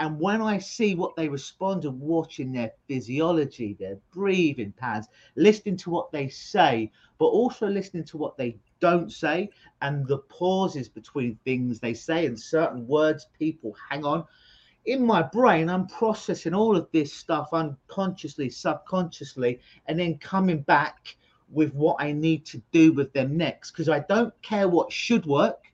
And 0.00 0.18
when 0.18 0.40
I 0.40 0.56
see 0.56 0.94
what 0.94 1.14
they 1.14 1.28
respond 1.28 1.82
to, 1.82 1.90
watching 1.90 2.52
their 2.52 2.72
physiology, 2.88 3.76
their 3.78 3.98
breathing 4.12 4.72
patterns, 4.72 5.08
listening 5.36 5.76
to 5.76 5.90
what 5.90 6.10
they 6.10 6.28
say, 6.28 6.90
but 7.18 7.26
also 7.26 7.68
listening 7.68 8.04
to 8.04 8.16
what 8.16 8.38
they 8.38 8.56
don't 8.80 9.12
say 9.12 9.50
and 9.82 10.06
the 10.06 10.16
pauses 10.18 10.88
between 10.88 11.38
things 11.44 11.78
they 11.78 11.92
say 11.92 12.24
and 12.24 12.40
certain 12.40 12.86
words 12.86 13.26
people 13.38 13.76
hang 13.90 14.06
on. 14.06 14.24
In 14.86 15.04
my 15.04 15.22
brain, 15.22 15.68
I'm 15.68 15.86
processing 15.86 16.54
all 16.54 16.78
of 16.78 16.88
this 16.92 17.12
stuff 17.12 17.50
unconsciously, 17.52 18.48
subconsciously, 18.48 19.60
and 19.84 19.98
then 19.98 20.16
coming 20.16 20.62
back 20.62 21.16
with 21.50 21.74
what 21.74 21.96
I 21.98 22.12
need 22.12 22.46
to 22.46 22.62
do 22.72 22.92
with 22.92 23.12
them 23.12 23.36
next. 23.36 23.72
Because 23.72 23.88
I 23.88 24.00
don't 24.00 24.32
care 24.42 24.68
what 24.68 24.92
should 24.92 25.26
work. 25.26 25.64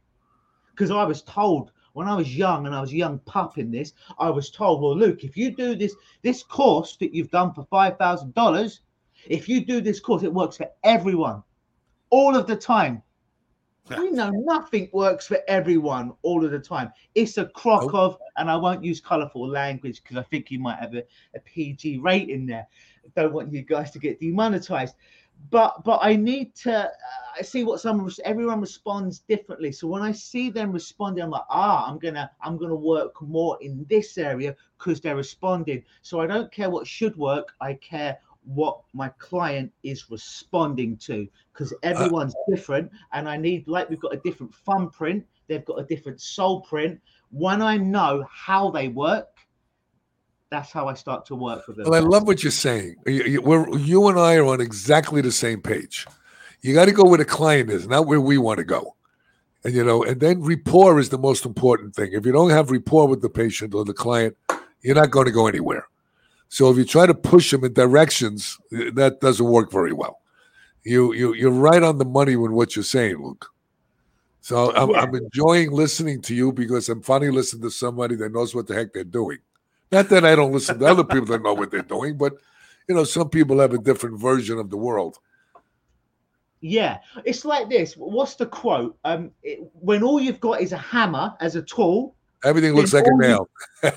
Because 0.70 0.90
I 0.90 1.04
was 1.04 1.22
told 1.22 1.72
when 1.96 2.06
I 2.06 2.14
was 2.14 2.36
young 2.36 2.66
and 2.66 2.74
I 2.74 2.80
was 2.82 2.92
a 2.92 2.96
young 2.96 3.18
pup 3.20 3.56
in 3.56 3.70
this, 3.70 3.94
I 4.18 4.28
was 4.28 4.50
told, 4.50 4.82
well, 4.82 4.94
Luke, 4.94 5.24
if 5.24 5.34
you 5.34 5.50
do 5.50 5.74
this 5.74 5.94
this 6.20 6.42
course 6.42 6.96
that 6.98 7.14
you've 7.14 7.30
done 7.30 7.54
for 7.54 7.64
five 7.70 7.96
thousand 7.96 8.34
dollars, 8.34 8.82
if 9.26 9.48
you 9.48 9.64
do 9.64 9.80
this 9.80 9.98
course, 9.98 10.22
it 10.22 10.32
works 10.32 10.58
for 10.58 10.68
everyone, 10.84 11.42
all 12.10 12.36
of 12.36 12.46
the 12.46 12.56
time. 12.56 13.02
we 13.96 14.10
know 14.10 14.28
nothing 14.30 14.90
works 14.92 15.26
for 15.26 15.38
everyone 15.48 16.12
all 16.20 16.44
of 16.44 16.50
the 16.50 16.58
time. 16.58 16.92
It's 17.14 17.38
a 17.38 17.46
crock 17.46 17.84
Nope. 17.84 17.94
of, 17.94 18.18
and 18.36 18.50
I 18.50 18.56
won't 18.56 18.84
use 18.84 19.00
colourful 19.00 19.48
language 19.48 20.02
because 20.02 20.18
I 20.18 20.22
think 20.24 20.50
you 20.50 20.58
might 20.58 20.78
have 20.78 20.94
a, 20.94 21.02
a 21.34 21.40
PG 21.40 21.98
rating 21.98 22.44
there. 22.44 22.66
I 23.06 23.22
don't 23.22 23.32
want 23.32 23.52
you 23.54 23.62
guys 23.62 23.90
to 23.92 23.98
get 23.98 24.20
demonetized. 24.20 24.96
But 25.50 25.84
but 25.84 26.00
I 26.02 26.16
need 26.16 26.54
to 26.56 26.86
uh, 26.86 27.42
see 27.42 27.64
what 27.64 27.80
some 27.80 28.10
everyone 28.24 28.60
responds 28.60 29.20
differently. 29.20 29.72
So 29.72 29.86
when 29.86 30.02
I 30.02 30.12
see 30.12 30.50
them 30.50 30.72
responding, 30.72 31.22
I'm 31.22 31.30
like, 31.30 31.44
ah, 31.50 31.88
I'm 31.88 31.98
gonna 31.98 32.30
I'm 32.40 32.56
gonna 32.56 32.74
work 32.74 33.20
more 33.22 33.58
in 33.60 33.86
this 33.88 34.18
area 34.18 34.56
because 34.78 35.00
they're 35.00 35.16
responding. 35.16 35.84
So 36.02 36.20
I 36.20 36.26
don't 36.26 36.50
care 36.52 36.70
what 36.70 36.86
should 36.86 37.16
work. 37.16 37.52
I 37.60 37.74
care 37.74 38.18
what 38.44 38.80
my 38.92 39.08
client 39.18 39.72
is 39.82 40.10
responding 40.10 40.96
to 40.98 41.28
because 41.52 41.72
uh, 41.72 41.76
everyone's 41.82 42.34
uh, 42.34 42.54
different, 42.54 42.90
and 43.12 43.28
I 43.28 43.36
need 43.36 43.68
like 43.68 43.88
we've 43.90 44.00
got 44.00 44.14
a 44.14 44.20
different 44.24 44.54
thumbprint. 44.54 45.24
They've 45.48 45.64
got 45.64 45.80
a 45.80 45.84
different 45.84 46.20
soul 46.20 46.62
print. 46.62 47.00
When 47.30 47.60
I 47.60 47.76
know 47.76 48.24
how 48.30 48.70
they 48.70 48.88
work, 48.88 49.28
that's 50.50 50.70
how 50.72 50.88
I 50.88 50.94
start 50.94 51.26
to 51.26 51.34
work 51.34 51.66
with 51.66 51.76
them. 51.76 51.86
Well, 51.88 51.94
I 51.94 52.06
love 52.06 52.26
what 52.26 52.42
you're 52.42 52.50
saying. 52.50 52.96
We're, 53.04 53.76
you 53.76 54.08
and 54.08 54.18
I 54.18 54.36
are 54.36 54.46
on 54.46 54.60
exactly 54.60 55.20
the 55.20 55.32
same 55.32 55.60
page. 55.60 56.06
You 56.62 56.74
got 56.74 56.86
to 56.86 56.92
go 56.92 57.04
where 57.04 57.18
the 57.18 57.24
client 57.24 57.70
is, 57.70 57.86
not 57.86 58.06
where 58.06 58.20
we 58.20 58.38
want 58.38 58.58
to 58.58 58.64
go. 58.64 58.94
And 59.64 59.74
you 59.74 59.84
know, 59.84 60.04
and 60.04 60.20
then 60.20 60.42
rapport 60.42 61.00
is 61.00 61.08
the 61.08 61.18
most 61.18 61.44
important 61.44 61.94
thing. 61.96 62.12
If 62.12 62.24
you 62.24 62.32
don't 62.32 62.50
have 62.50 62.70
rapport 62.70 63.08
with 63.08 63.22
the 63.22 63.28
patient 63.28 63.74
or 63.74 63.84
the 63.84 63.94
client, 63.94 64.36
you're 64.82 64.94
not 64.94 65.10
going 65.10 65.26
to 65.26 65.32
go 65.32 65.48
anywhere. 65.48 65.88
So 66.48 66.70
if 66.70 66.76
you 66.76 66.84
try 66.84 67.06
to 67.06 67.14
push 67.14 67.50
them 67.50 67.64
in 67.64 67.72
directions, 67.72 68.58
uh, 68.72 68.90
that 68.94 69.20
doesn't 69.20 69.44
work 69.44 69.72
very 69.72 69.92
well. 69.92 70.20
You 70.84 71.12
you 71.12 71.34
you're 71.34 71.50
right 71.50 71.82
on 71.82 71.98
the 71.98 72.04
money 72.04 72.36
with 72.36 72.52
what 72.52 72.76
you're 72.76 72.84
saying, 72.84 73.20
Luke. 73.20 73.50
So 74.40 74.72
I'm, 74.76 74.90
yeah. 74.90 75.00
I'm 75.00 75.14
enjoying 75.16 75.72
listening 75.72 76.22
to 76.22 76.34
you 76.34 76.52
because 76.52 76.88
I'm 76.88 77.02
finally 77.02 77.32
listening 77.32 77.62
to 77.62 77.70
somebody 77.70 78.14
that 78.14 78.32
knows 78.32 78.54
what 78.54 78.68
the 78.68 78.74
heck 78.74 78.92
they're 78.92 79.02
doing. 79.02 79.38
Not 79.96 80.10
that 80.10 80.26
I 80.26 80.34
don't 80.34 80.52
listen 80.52 80.78
to 80.78 80.84
other 80.84 81.04
people 81.04 81.24
that 81.28 81.42
know 81.42 81.54
what 81.54 81.70
they're 81.70 81.80
doing, 81.80 82.18
but 82.18 82.34
you 82.86 82.94
know, 82.94 83.04
some 83.04 83.30
people 83.30 83.60
have 83.60 83.72
a 83.72 83.78
different 83.78 84.20
version 84.20 84.58
of 84.58 84.68
the 84.68 84.76
world. 84.76 85.18
Yeah, 86.60 86.98
it's 87.24 87.46
like 87.46 87.70
this. 87.70 87.94
What's 87.94 88.34
the 88.34 88.44
quote? 88.44 88.98
Um, 89.06 89.30
it, 89.42 89.60
when 89.72 90.02
all 90.02 90.20
you've 90.20 90.38
got 90.38 90.60
is 90.60 90.72
a 90.72 90.76
hammer 90.76 91.34
as 91.40 91.56
a 91.56 91.62
tool, 91.62 92.14
everything 92.44 92.74
looks 92.74 92.92
like 92.92 93.06
a 93.06 93.16
nail. 93.16 93.48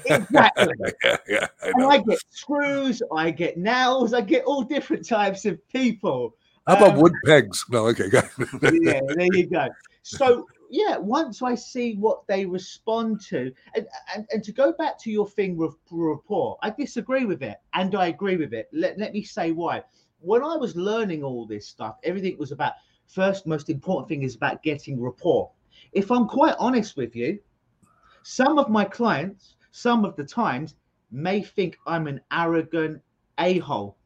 exactly. 0.05 0.73
yeah, 1.03 1.17
yeah. 1.27 1.47
I, 1.61 1.67
and 1.67 1.83
I 1.83 1.97
get 1.97 2.19
screws, 2.29 3.01
I 3.13 3.31
get 3.31 3.57
nails, 3.57 4.13
I 4.13 4.21
get 4.21 4.45
all 4.45 4.63
different 4.63 5.05
types 5.05 5.43
of 5.43 5.59
people. 5.67 6.33
How 6.65 6.77
about 6.77 6.93
um, 6.93 7.01
wood 7.01 7.13
pegs? 7.25 7.65
No, 7.69 7.87
okay, 7.87 8.07
yeah, 8.13 9.01
there 9.17 9.27
you 9.33 9.47
go. 9.47 9.67
So 10.03 10.47
yeah, 10.69 10.97
once 10.97 11.41
I 11.41 11.55
see 11.55 11.95
what 11.95 12.27
they 12.27 12.45
respond 12.45 13.21
to, 13.27 13.51
and, 13.75 13.87
and, 14.15 14.27
and 14.31 14.43
to 14.43 14.51
go 14.51 14.71
back 14.71 14.99
to 14.99 15.11
your 15.11 15.27
thing 15.27 15.57
with 15.57 15.75
rapport, 15.89 16.57
I 16.61 16.69
disagree 16.69 17.25
with 17.25 17.41
it, 17.41 17.57
and 17.73 17.95
I 17.95 18.07
agree 18.07 18.37
with 18.37 18.53
it. 18.53 18.69
Let, 18.71 18.97
let 18.97 19.13
me 19.13 19.23
say 19.23 19.51
why. 19.51 19.83
When 20.19 20.43
I 20.43 20.55
was 20.55 20.75
learning 20.75 21.23
all 21.23 21.45
this 21.45 21.67
stuff, 21.67 21.97
everything 22.03 22.37
was 22.37 22.51
about 22.51 22.73
first, 23.07 23.47
most 23.47 23.69
important 23.69 24.09
thing 24.09 24.23
is 24.23 24.35
about 24.35 24.61
getting 24.63 25.01
rapport. 25.01 25.51
If 25.91 26.11
I'm 26.11 26.27
quite 26.27 26.55
honest 26.59 26.97
with 26.97 27.15
you, 27.15 27.39
some 28.23 28.59
of 28.59 28.69
my 28.69 28.85
clients, 28.85 29.55
some 29.71 30.05
of 30.05 30.15
the 30.15 30.23
times, 30.23 30.75
may 31.11 31.41
think 31.41 31.77
I'm 31.87 32.07
an 32.07 32.21
arrogant 32.31 33.01
a 33.39 33.57
hole. 33.59 33.97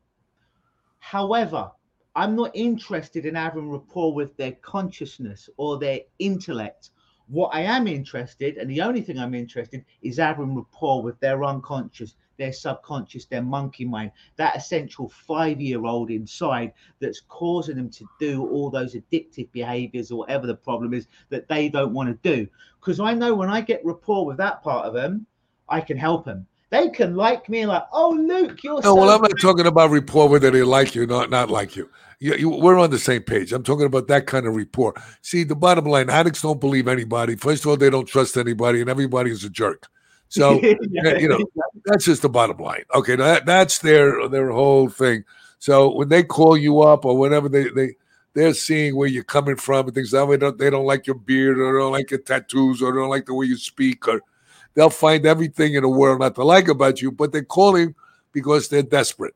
However, 1.00 1.72
I'm 2.16 2.36
not 2.36 2.52
interested 2.54 3.26
in 3.26 3.34
having 3.34 3.72
rapport 3.72 4.14
with 4.14 4.38
their 4.38 4.52
consciousness 4.52 5.50
or 5.58 5.80
their 5.80 6.02
intellect. 6.20 6.92
What 7.28 7.56
I 7.56 7.62
am 7.62 7.88
interested, 7.88 8.58
and 8.58 8.70
the 8.70 8.82
only 8.82 9.02
thing 9.02 9.18
I'm 9.18 9.34
interested 9.34 9.84
is 10.04 10.18
having 10.18 10.56
rapport 10.56 11.02
with 11.02 11.20
their 11.20 11.44
unconscious, 11.44 12.16
their 12.38 12.54
subconscious, 12.54 13.26
their 13.26 13.42
monkey 13.42 13.86
mind, 13.86 14.12
that 14.36 14.56
essential 14.56 15.10
five 15.10 15.60
year 15.60 15.86
old 15.86 16.12
inside 16.12 16.74
that's 17.00 17.22
causing 17.22 17.78
them 17.78 17.90
to 17.90 18.06
do 18.20 18.48
all 18.48 18.70
those 18.70 18.94
addictive 18.94 19.52
behaviors 19.52 20.12
or 20.12 20.20
whatever 20.20 20.46
the 20.46 20.56
problem 20.56 20.94
is 20.94 21.08
that 21.30 21.48
they 21.48 21.68
don't 21.68 21.94
want 21.94 22.10
to 22.10 22.30
do. 22.36 22.48
Because 22.80 23.00
I 23.00 23.16
know 23.16 23.34
when 23.34 23.50
I 23.50 23.62
get 23.62 23.84
rapport 23.84 24.26
with 24.26 24.38
that 24.38 24.62
part 24.62 24.86
of 24.86 24.94
them, 24.94 25.26
I 25.68 25.82
can 25.82 25.98
help 25.98 26.26
them. 26.26 26.46
They 26.74 26.90
can 26.90 27.16
like 27.16 27.48
me 27.50 27.68
like, 27.68 27.84
oh, 27.94 28.18
Luke, 28.20 28.64
you're. 28.64 28.78
No, 28.78 28.82
so 28.82 28.96
well, 28.96 29.12
I'm 29.12 29.22
not 29.22 29.40
talking 29.40 29.68
about 29.68 29.92
rapport 29.92 30.28
whether 30.28 30.50
they 30.50 30.64
like 30.64 30.96
you, 30.96 31.06
not 31.06 31.30
not 31.30 31.52
like 31.52 31.76
you. 31.76 31.88
You, 32.18 32.34
you. 32.34 32.50
We're 32.50 32.80
on 32.80 32.90
the 32.90 32.98
same 32.98 33.22
page. 33.22 33.54
I'm 33.54 33.62
talking 33.62 33.86
about 33.86 34.08
that 34.08 34.26
kind 34.26 34.48
of 34.48 34.56
rapport. 34.56 34.96
See, 35.22 35.44
the 35.44 35.56
bottom 35.56 35.86
line: 35.86 36.10
addicts 36.10 36.42
don't 36.42 36.60
believe 36.60 36.88
anybody. 36.88 37.36
First 37.36 37.64
of 37.64 37.70
all, 37.70 37.78
they 37.78 37.92
don't 37.92 38.08
trust 38.08 38.38
anybody, 38.38 38.82
and 38.82 38.90
everybody 38.90 39.30
is 39.30 39.44
a 39.44 39.52
jerk. 39.52 39.88
So 40.30 40.60
yeah. 40.64 40.74
Eh, 41.06 41.20
you 41.20 41.28
know 41.28 41.38
that's 41.86 42.06
just 42.06 42.24
the 42.24 42.30
bottom 42.30 42.58
line. 42.58 42.86
Okay, 42.96 43.16
that 43.18 43.46
that's 43.46 43.78
their 43.78 44.28
their 44.30 44.50
whole 44.50 44.90
thing. 44.90 45.26
So 45.60 45.94
when 45.94 46.10
they 46.10 46.24
call 46.24 46.58
you 46.58 46.82
up 46.82 47.06
or 47.06 47.16
whenever 47.16 47.50
they 47.50 47.70
they 47.70 47.94
they're 48.34 48.56
seeing 48.56 48.96
where 48.96 49.08
you're 49.08 49.24
coming 49.24 49.58
from 49.58 49.86
and 49.86 49.94
things 49.94 50.10
that 50.10 50.28
way, 50.28 50.38
they 50.38 50.72
don't 50.72 50.88
like 50.88 51.06
your 51.06 51.18
beard 51.18 51.60
or 51.60 51.72
they 51.72 51.80
don't 51.80 51.92
like 51.92 52.10
your 52.10 52.20
tattoos 52.22 52.82
or 52.82 52.92
they 52.92 52.98
don't 52.98 53.12
like 53.12 53.28
the 53.28 53.36
way 53.36 53.46
you 53.46 53.58
speak 53.58 54.08
or 54.08 54.22
they'll 54.74 54.90
find 54.90 55.26
everything 55.26 55.76
in 55.76 55.84
the 55.84 55.90
world 55.90 56.20
not 56.20 56.36
to 56.36 56.44
like 56.44 56.68
about 56.68 57.02
you, 57.02 57.12
but 57.12 57.32
they're 57.32 57.44
calling 57.44 57.96
because 58.32 58.70
they're 58.70 58.84
desperate. 58.84 59.36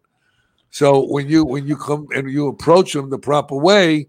So 0.71 1.05
when 1.05 1.27
you 1.29 1.45
when 1.45 1.67
you 1.67 1.77
come 1.77 2.07
and 2.13 2.29
you 2.29 2.47
approach 2.47 2.93
them 2.93 3.09
the 3.09 3.17
proper 3.17 3.55
way, 3.55 4.07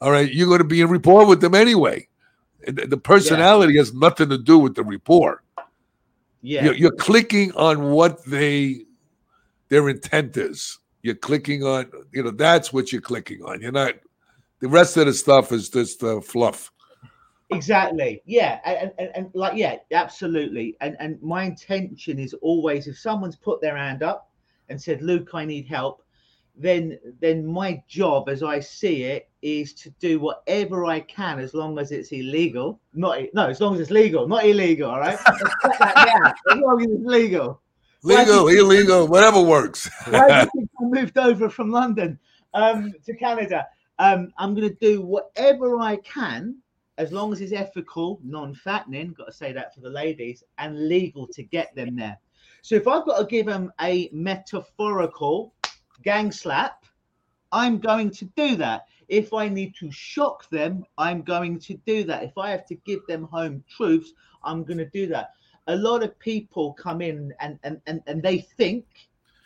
all 0.00 0.10
right, 0.10 0.30
you're 0.32 0.48
going 0.48 0.58
to 0.58 0.64
be 0.64 0.80
in 0.80 0.88
rapport 0.88 1.26
with 1.26 1.40
them 1.40 1.54
anyway. 1.54 2.08
The 2.66 2.98
personality 2.98 3.74
yeah. 3.74 3.80
has 3.80 3.94
nothing 3.94 4.28
to 4.30 4.38
do 4.38 4.58
with 4.58 4.74
the 4.74 4.84
rapport. 4.84 5.42
Yeah, 6.42 6.64
you're, 6.64 6.74
you're, 6.74 6.90
clicking 6.92 7.52
on 7.52 7.90
what 7.90 8.24
they 8.24 8.82
their 9.68 9.88
intent 9.88 10.36
is. 10.36 10.78
You're 11.02 11.14
clicking 11.14 11.64
on, 11.64 11.90
you 12.12 12.22
know, 12.22 12.30
that's 12.30 12.72
what 12.72 12.92
you're 12.92 13.00
clicking 13.00 13.42
on. 13.42 13.62
You're 13.62 13.72
not. 13.72 13.94
The 14.60 14.68
rest 14.68 14.98
of 14.98 15.06
the 15.06 15.14
stuff 15.14 15.52
is 15.52 15.70
just 15.70 16.02
uh, 16.02 16.20
fluff. 16.20 16.70
Exactly. 17.52 18.22
Yeah. 18.24 18.60
And, 18.64 18.92
and, 18.98 19.10
and 19.14 19.30
like, 19.34 19.56
yeah, 19.56 19.76
absolutely. 19.92 20.76
And 20.80 20.96
and 21.00 21.20
my 21.22 21.44
intention 21.44 22.18
is 22.18 22.34
always 22.34 22.86
if 22.86 22.98
someone's 22.98 23.36
put 23.36 23.60
their 23.60 23.76
hand 23.76 24.02
up 24.02 24.30
and 24.68 24.80
said, 24.80 25.02
Luke, 25.02 25.30
I 25.34 25.44
need 25.44 25.66
help, 25.66 26.02
then 26.56 26.98
then 27.20 27.46
my 27.46 27.82
job 27.88 28.28
as 28.28 28.42
I 28.42 28.60
see 28.60 29.04
it 29.04 29.28
is 29.42 29.72
to 29.74 29.90
do 29.98 30.20
whatever 30.20 30.84
I 30.84 31.00
can 31.00 31.38
as 31.38 31.54
long 31.54 31.78
as 31.78 31.92
it's 31.92 32.12
illegal. 32.12 32.80
Not 32.94 33.18
no, 33.34 33.48
as 33.48 33.60
long 33.60 33.74
as 33.74 33.80
it's 33.80 33.90
legal, 33.90 34.28
not 34.28 34.44
illegal, 34.44 34.90
all 34.90 35.00
right? 35.00 35.18
as 35.26 36.56
long 36.56 36.82
as 36.82 36.88
it's 36.90 37.04
legal. 37.04 37.60
Legal, 38.02 38.48
illegal, 38.48 39.06
whatever 39.08 39.42
works. 39.42 39.90
why 40.08 40.26
do 40.28 40.34
you 40.34 40.50
think 40.56 40.70
I 40.80 40.84
moved 40.84 41.18
over 41.18 41.50
from 41.50 41.70
London 41.70 42.18
um, 42.54 42.94
to 43.04 43.14
Canada? 43.14 43.66
Um, 43.98 44.32
I'm 44.38 44.54
going 44.54 44.68
to 44.68 44.74
do 44.76 45.02
whatever 45.02 45.78
I 45.78 45.96
can 45.96 46.56
as 47.00 47.12
long 47.12 47.32
as 47.32 47.40
it's 47.40 47.54
ethical, 47.54 48.20
non-fattening, 48.22 49.14
got 49.14 49.24
to 49.24 49.32
say 49.32 49.52
that 49.54 49.74
for 49.74 49.80
the 49.80 49.88
ladies, 49.88 50.44
and 50.58 50.86
legal 50.86 51.26
to 51.28 51.42
get 51.42 51.74
them 51.74 51.96
there. 51.96 52.18
So 52.60 52.74
if 52.74 52.86
I've 52.86 53.06
got 53.06 53.18
to 53.18 53.24
give 53.24 53.46
them 53.46 53.72
a 53.80 54.10
metaphorical 54.12 55.54
gang 56.02 56.30
slap, 56.30 56.84
I'm 57.52 57.78
going 57.78 58.10
to 58.10 58.26
do 58.36 58.54
that. 58.56 58.84
If 59.08 59.32
I 59.32 59.48
need 59.48 59.74
to 59.76 59.90
shock 59.90 60.50
them, 60.50 60.84
I'm 60.98 61.22
going 61.22 61.58
to 61.60 61.74
do 61.86 62.04
that. 62.04 62.22
If 62.22 62.36
I 62.36 62.50
have 62.50 62.66
to 62.66 62.74
give 62.74 63.06
them 63.06 63.24
home 63.24 63.64
truths, 63.74 64.12
I'm 64.44 64.62
going 64.62 64.78
to 64.78 64.90
do 64.90 65.06
that. 65.06 65.30
A 65.68 65.76
lot 65.76 66.02
of 66.02 66.18
people 66.18 66.74
come 66.74 67.00
in 67.00 67.32
and 67.40 67.58
and 67.62 67.80
and, 67.86 68.02
and 68.06 68.22
they 68.22 68.38
think, 68.58 68.84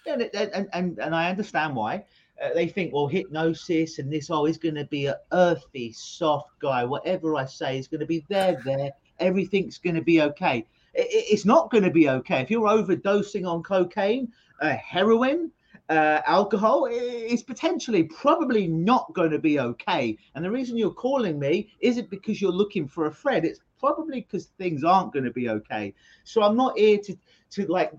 and, 0.06 0.22
and 0.34 0.68
and 0.72 0.98
and 0.98 1.14
I 1.14 1.30
understand 1.30 1.76
why 1.76 2.04
uh, 2.42 2.52
they 2.54 2.66
think, 2.66 2.92
well, 2.92 3.06
hypnosis 3.06 3.98
and 3.98 4.12
this, 4.12 4.30
oh, 4.30 4.44
he's 4.44 4.58
going 4.58 4.74
to 4.74 4.84
be 4.86 5.06
an 5.06 5.14
earthy, 5.32 5.92
soft 5.92 6.50
guy. 6.60 6.84
Whatever 6.84 7.36
I 7.36 7.44
say 7.44 7.78
is 7.78 7.88
going 7.88 8.00
to 8.00 8.06
be 8.06 8.24
there, 8.28 8.60
there. 8.64 8.90
Everything's 9.20 9.78
going 9.78 9.94
to 9.94 10.02
be 10.02 10.20
okay. 10.22 10.66
It, 10.94 11.06
it's 11.10 11.44
not 11.44 11.70
going 11.70 11.84
to 11.84 11.90
be 11.90 12.08
okay. 12.08 12.40
If 12.40 12.50
you're 12.50 12.68
overdosing 12.68 13.48
on 13.48 13.62
cocaine, 13.62 14.32
uh, 14.60 14.74
heroin, 14.76 15.50
uh, 15.88 16.20
alcohol, 16.26 16.88
it's 16.90 17.42
potentially 17.42 18.04
probably 18.04 18.66
not 18.66 19.12
going 19.14 19.30
to 19.30 19.38
be 19.38 19.60
okay. 19.60 20.16
And 20.34 20.44
the 20.44 20.50
reason 20.50 20.76
you're 20.76 20.90
calling 20.90 21.38
me 21.38 21.70
isn't 21.80 22.10
because 22.10 22.40
you're 22.40 22.52
looking 22.52 22.88
for 22.88 23.06
a 23.06 23.12
friend. 23.12 23.44
It's 23.44 23.60
probably 23.78 24.22
because 24.22 24.46
things 24.58 24.82
aren't 24.82 25.12
going 25.12 25.26
to 25.26 25.30
be 25.30 25.50
okay. 25.50 25.94
So 26.24 26.42
I'm 26.42 26.56
not 26.56 26.78
here 26.78 26.98
to 26.98 27.16
to 27.50 27.66
like 27.66 27.92
uh, 27.92 27.96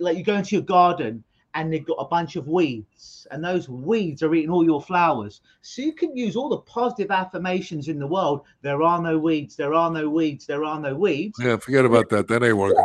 like 0.00 0.16
you 0.16 0.24
go 0.24 0.36
into 0.36 0.54
your 0.54 0.64
garden 0.64 1.24
and 1.58 1.72
they've 1.72 1.84
got 1.84 1.94
a 1.94 2.04
bunch 2.04 2.36
of 2.36 2.46
weeds, 2.46 3.26
and 3.32 3.44
those 3.44 3.68
weeds 3.68 4.22
are 4.22 4.32
eating 4.32 4.50
all 4.50 4.64
your 4.64 4.80
flowers. 4.80 5.40
So 5.60 5.82
you 5.82 5.92
can 5.92 6.16
use 6.16 6.36
all 6.36 6.48
the 6.48 6.58
positive 6.58 7.10
affirmations 7.10 7.88
in 7.88 7.98
the 7.98 8.06
world. 8.06 8.42
There 8.62 8.80
are 8.80 9.02
no 9.02 9.18
weeds. 9.18 9.56
There 9.56 9.74
are 9.74 9.90
no 9.90 10.08
weeds. 10.08 10.46
There 10.46 10.62
are 10.62 10.78
no 10.78 10.94
weeds. 10.94 11.36
Yeah, 11.42 11.56
forget 11.56 11.84
about 11.84 12.10
that. 12.10 12.28
That 12.28 12.44
ain't 12.44 12.56
working. 12.56 12.84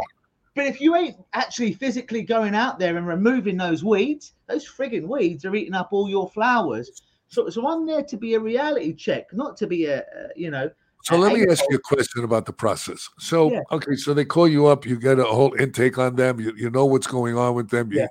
But 0.56 0.66
if 0.66 0.82
you 0.82 0.96
ain't 0.96 1.18
actually 1.34 1.74
physically 1.74 2.24
going 2.24 2.56
out 2.56 2.80
there 2.80 2.98
and 2.98 3.08
removing 3.08 3.58
those 3.58 3.84
weeds, 3.84 4.34
those 4.48 4.68
frigging 4.68 5.08
weeds 5.08 5.46
are 5.46 5.56
eating 5.56 5.76
up 5.76 5.90
all 5.92 6.10
your 6.10 6.30
flowers. 6.30 7.04
So, 7.28 7.50
so 7.50 7.68
I'm 7.68 7.86
there 7.86 8.04
to 8.04 8.18
be 8.18 8.34
a 8.34 8.40
reality 8.40 8.94
check, 8.94 9.32
not 9.34 9.56
to 9.58 9.68
be 9.68 9.86
a, 9.86 10.00
a 10.00 10.04
you 10.36 10.50
know. 10.50 10.70
So 11.04 11.18
let 11.18 11.34
me 11.34 11.46
ask 11.48 11.64
you 11.70 11.76
a 11.76 11.80
question 11.80 12.24
about 12.24 12.46
the 12.46 12.54
process. 12.54 13.10
So, 13.20 13.52
yeah. 13.52 13.60
okay, 13.72 13.96
so 13.96 14.14
they 14.14 14.24
call 14.24 14.48
you 14.48 14.68
up, 14.68 14.86
you 14.86 14.98
get 14.98 15.20
a 15.20 15.26
whole 15.26 15.54
intake 15.60 15.98
on 15.98 16.16
them, 16.16 16.40
you, 16.40 16.54
you 16.56 16.70
know 16.70 16.86
what's 16.86 17.08
going 17.08 17.38
on 17.38 17.56
with 17.56 17.70
them, 17.70 17.92
you, 17.92 18.00
yeah 18.00 18.08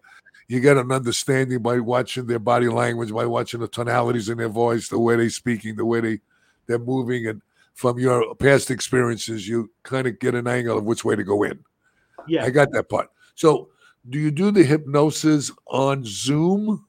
you 0.49 0.61
get 0.61 0.77
an 0.77 0.91
understanding 0.93 1.61
by 1.61 1.79
watching 1.81 2.27
their 2.27 2.39
body 2.39 2.69
language, 2.69 3.13
by 3.13 3.27
watching 3.27 3.61
the 3.61 3.69
tonalities 3.69 4.29
in 4.29 4.39
their 4.39 4.49
voice, 4.49 4.89
the 4.89 4.99
way 4.99 5.17
they're 5.17 5.31
speaking, 5.31 5.77
the 5.77 5.85
way 5.85 6.01
they 6.01 6.21
they're 6.67 6.79
moving, 6.79 7.27
and 7.27 7.43
from 7.75 7.99
your 7.99 8.35
past 8.37 8.71
experiences, 8.71 9.49
you 9.49 9.71
kind 9.83 10.07
of 10.07 10.19
get 10.19 10.35
an 10.35 10.47
angle 10.47 10.79
of 10.79 10.85
which 10.85 11.05
way 11.05 11.17
to 11.17 11.25
go 11.25 11.43
in. 11.43 11.59
Yeah, 12.29 12.45
I 12.45 12.51
got 12.51 12.71
that 12.73 12.89
part. 12.89 13.11
So, 13.35 13.71
do 14.09 14.19
you 14.19 14.31
do 14.31 14.51
the 14.51 14.63
hypnosis 14.63 15.51
on 15.67 16.05
Zoom? 16.05 16.87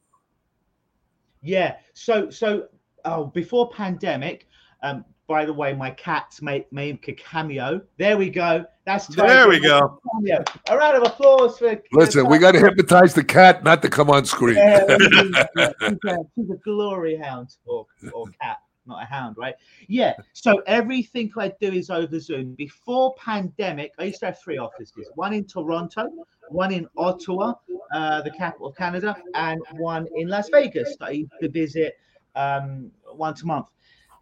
yeah. 1.44 1.76
So 1.94 2.30
so 2.30 2.68
oh, 3.06 3.26
before 3.26 3.70
pandemic, 3.70 4.48
um, 4.82 5.06
by 5.28 5.46
the 5.46 5.54
way, 5.54 5.74
my 5.74 5.92
cats 5.92 6.42
make 6.42 6.72
make 6.72 7.08
a 7.08 7.14
cameo. 7.14 7.82
There 7.98 8.18
we 8.18 8.30
go. 8.30 8.66
That's 8.86 9.08
There 9.08 9.48
we 9.48 9.60
go. 9.60 10.00
Cameo. 10.12 10.44
A 10.70 10.78
round 10.78 10.98
of 10.98 11.04
applause 11.04 11.58
for. 11.58 11.82
Listen, 11.94 12.28
we 12.28 12.38
got 12.40 12.52
to 12.52 12.60
hypnotize 12.60 13.14
the 13.14 13.24
cat, 13.24 13.64
not 13.64 13.82
to 13.84 13.90
come 13.90 14.10
on 14.10 14.26
screen. 14.26 14.58
Yeah, 14.58 14.86
yeah, 14.88 14.98
she's, 15.80 15.98
a, 16.06 16.18
she's 16.36 16.50
a 16.50 16.58
glory 16.64 17.16
hound 17.16 17.56
or, 17.66 17.86
or 18.14 18.28
cat, 18.42 18.58
not 18.86 19.04
a 19.04 19.06
hound, 19.06 19.38
right? 19.38 19.56
Yeah. 19.88 20.14
So 20.34 20.62
everything 20.68 21.32
I 21.38 21.54
do 21.62 21.72
is 21.72 21.90
over 21.90 22.20
Zoom. 22.20 22.56
Before 22.56 23.16
pandemic, 23.16 23.94
I 24.00 24.06
used 24.06 24.20
to 24.20 24.28
have 24.28 24.40
three 24.40 24.58
offices: 24.58 25.10
one 25.16 25.34
in 25.34 25.46
Toronto, 25.46 26.10
one 26.50 26.74
in 26.74 26.88
Ottawa, 26.98 27.54
uh, 27.94 28.22
the 28.22 28.32
capital 28.32 28.68
of 28.68 28.76
Canada, 28.76 29.16
and 29.36 29.62
one 29.78 30.08
in 30.16 30.28
Las 30.28 30.50
Vegas 30.50 30.98
that 30.98 31.06
I 31.08 31.12
used 31.12 31.32
to 31.42 31.48
visit 31.48 31.96
um, 32.36 32.92
once 33.14 33.44
a 33.44 33.46
month. 33.46 33.68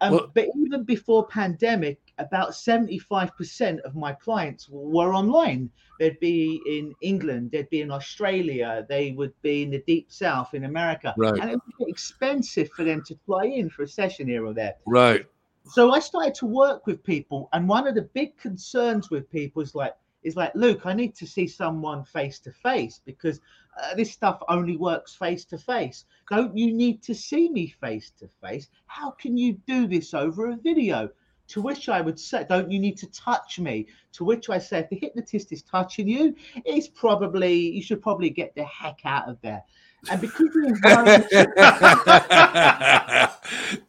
Um, 0.02 0.12
Well- 0.12 0.30
but 0.34 0.48
even 0.56 0.82
before 0.82 1.26
pandemic, 1.28 1.98
about 2.18 2.54
75% 2.54 3.80
of 3.80 3.94
my 3.94 4.12
clients 4.12 4.68
were 4.68 5.14
online. 5.14 5.70
They'd 6.00 6.18
be 6.18 6.60
in 6.66 6.92
England, 7.00 7.52
they'd 7.52 7.70
be 7.70 7.80
in 7.82 7.92
Australia, 7.92 8.84
they 8.88 9.12
would 9.12 9.32
be 9.42 9.62
in 9.62 9.70
the 9.70 9.82
deep 9.86 10.10
south 10.10 10.54
in 10.54 10.64
America. 10.64 11.14
Right. 11.16 11.40
And 11.40 11.50
it 11.52 11.60
would 11.64 11.86
be 11.86 11.90
expensive 11.90 12.68
for 12.70 12.82
them 12.82 13.02
to 13.06 13.16
fly 13.24 13.44
in 13.44 13.70
for 13.70 13.84
a 13.84 13.88
session 13.88 14.26
here 14.26 14.44
or 14.44 14.52
there. 14.52 14.74
Right. 14.86 15.24
So 15.64 15.92
I 15.92 16.00
started 16.00 16.34
to 16.36 16.46
work 16.46 16.86
with 16.88 17.04
people, 17.04 17.48
and 17.52 17.68
one 17.68 17.86
of 17.86 17.94
the 17.94 18.02
big 18.02 18.36
concerns 18.36 19.10
with 19.10 19.30
people 19.30 19.62
is 19.62 19.76
like, 19.76 19.94
is 20.22 20.36
like, 20.36 20.52
Luke, 20.54 20.82
I 20.84 20.92
need 20.92 21.14
to 21.16 21.26
see 21.26 21.46
someone 21.46 22.04
face 22.04 22.38
to 22.40 22.52
face 22.52 23.00
because 23.04 23.40
uh, 23.80 23.94
this 23.94 24.12
stuff 24.12 24.40
only 24.48 24.76
works 24.76 25.14
face 25.14 25.44
to 25.46 25.58
face. 25.58 26.04
Don't 26.30 26.56
you 26.56 26.72
need 26.72 27.02
to 27.04 27.14
see 27.14 27.48
me 27.50 27.74
face 27.80 28.12
to 28.18 28.28
face? 28.40 28.68
How 28.86 29.10
can 29.10 29.36
you 29.36 29.54
do 29.66 29.86
this 29.86 30.14
over 30.14 30.50
a 30.50 30.56
video? 30.56 31.10
To 31.48 31.60
which 31.60 31.88
I 31.88 32.00
would 32.00 32.18
say, 32.18 32.46
don't 32.48 32.70
you 32.70 32.78
need 32.78 32.96
to 32.98 33.10
touch 33.10 33.58
me? 33.58 33.86
To 34.12 34.24
which 34.24 34.48
I 34.48 34.58
say, 34.58 34.80
if 34.80 34.88
the 34.90 34.96
hypnotist 34.96 35.52
is 35.52 35.62
touching 35.62 36.08
you, 36.08 36.34
it's 36.64 36.88
probably 36.88 37.54
you 37.54 37.82
should 37.82 38.00
probably 38.00 38.30
get 38.30 38.54
the 38.54 38.64
heck 38.64 39.00
out 39.04 39.28
of 39.28 39.40
there. 39.42 39.62
And 40.10 40.20
because 40.20 40.48
the 40.52 40.66
environment 40.66 41.30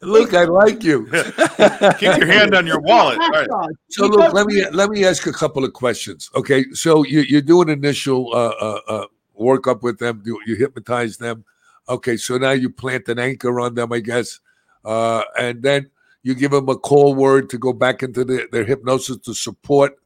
Luke, 0.00 0.32
I 0.32 0.44
like 0.44 0.84
you. 0.84 1.06
Keep 1.98 2.18
your 2.18 2.26
hand 2.26 2.54
on 2.54 2.66
your 2.66 2.80
wallet. 2.80 3.18
All 3.18 3.30
right. 3.30 3.48
So 3.90 4.04
You 4.04 4.12
look, 4.12 4.32
let 4.32 4.46
me 4.46 4.64
let 4.70 4.90
me 4.90 5.04
ask 5.04 5.26
a 5.26 5.32
couple 5.32 5.64
of 5.64 5.72
questions. 5.72 6.30
Okay, 6.36 6.66
so 6.72 7.04
you 7.04 7.20
you 7.20 7.40
do 7.40 7.62
an 7.62 7.68
initial 7.68 8.30
uh, 8.32 8.54
uh, 8.60 8.80
uh, 8.86 9.06
workup 9.38 9.82
with 9.82 9.98
them. 9.98 10.22
You, 10.24 10.40
you 10.46 10.54
hypnotize 10.54 11.16
them. 11.16 11.44
Okay, 11.88 12.16
so 12.16 12.38
now 12.38 12.52
you 12.52 12.70
plant 12.70 13.08
an 13.08 13.18
anchor 13.18 13.60
on 13.60 13.74
them, 13.74 13.92
I 13.92 13.98
guess, 13.98 14.38
uh, 14.84 15.24
and 15.38 15.62
then 15.62 15.90
you 16.22 16.34
give 16.34 16.52
them 16.52 16.68
a 16.68 16.76
call 16.76 17.14
word 17.14 17.50
to 17.50 17.58
go 17.58 17.72
back 17.72 18.02
into 18.02 18.24
the, 18.24 18.48
their 18.52 18.64
hypnosis 18.64 19.18
to 19.18 19.34
support 19.34 19.98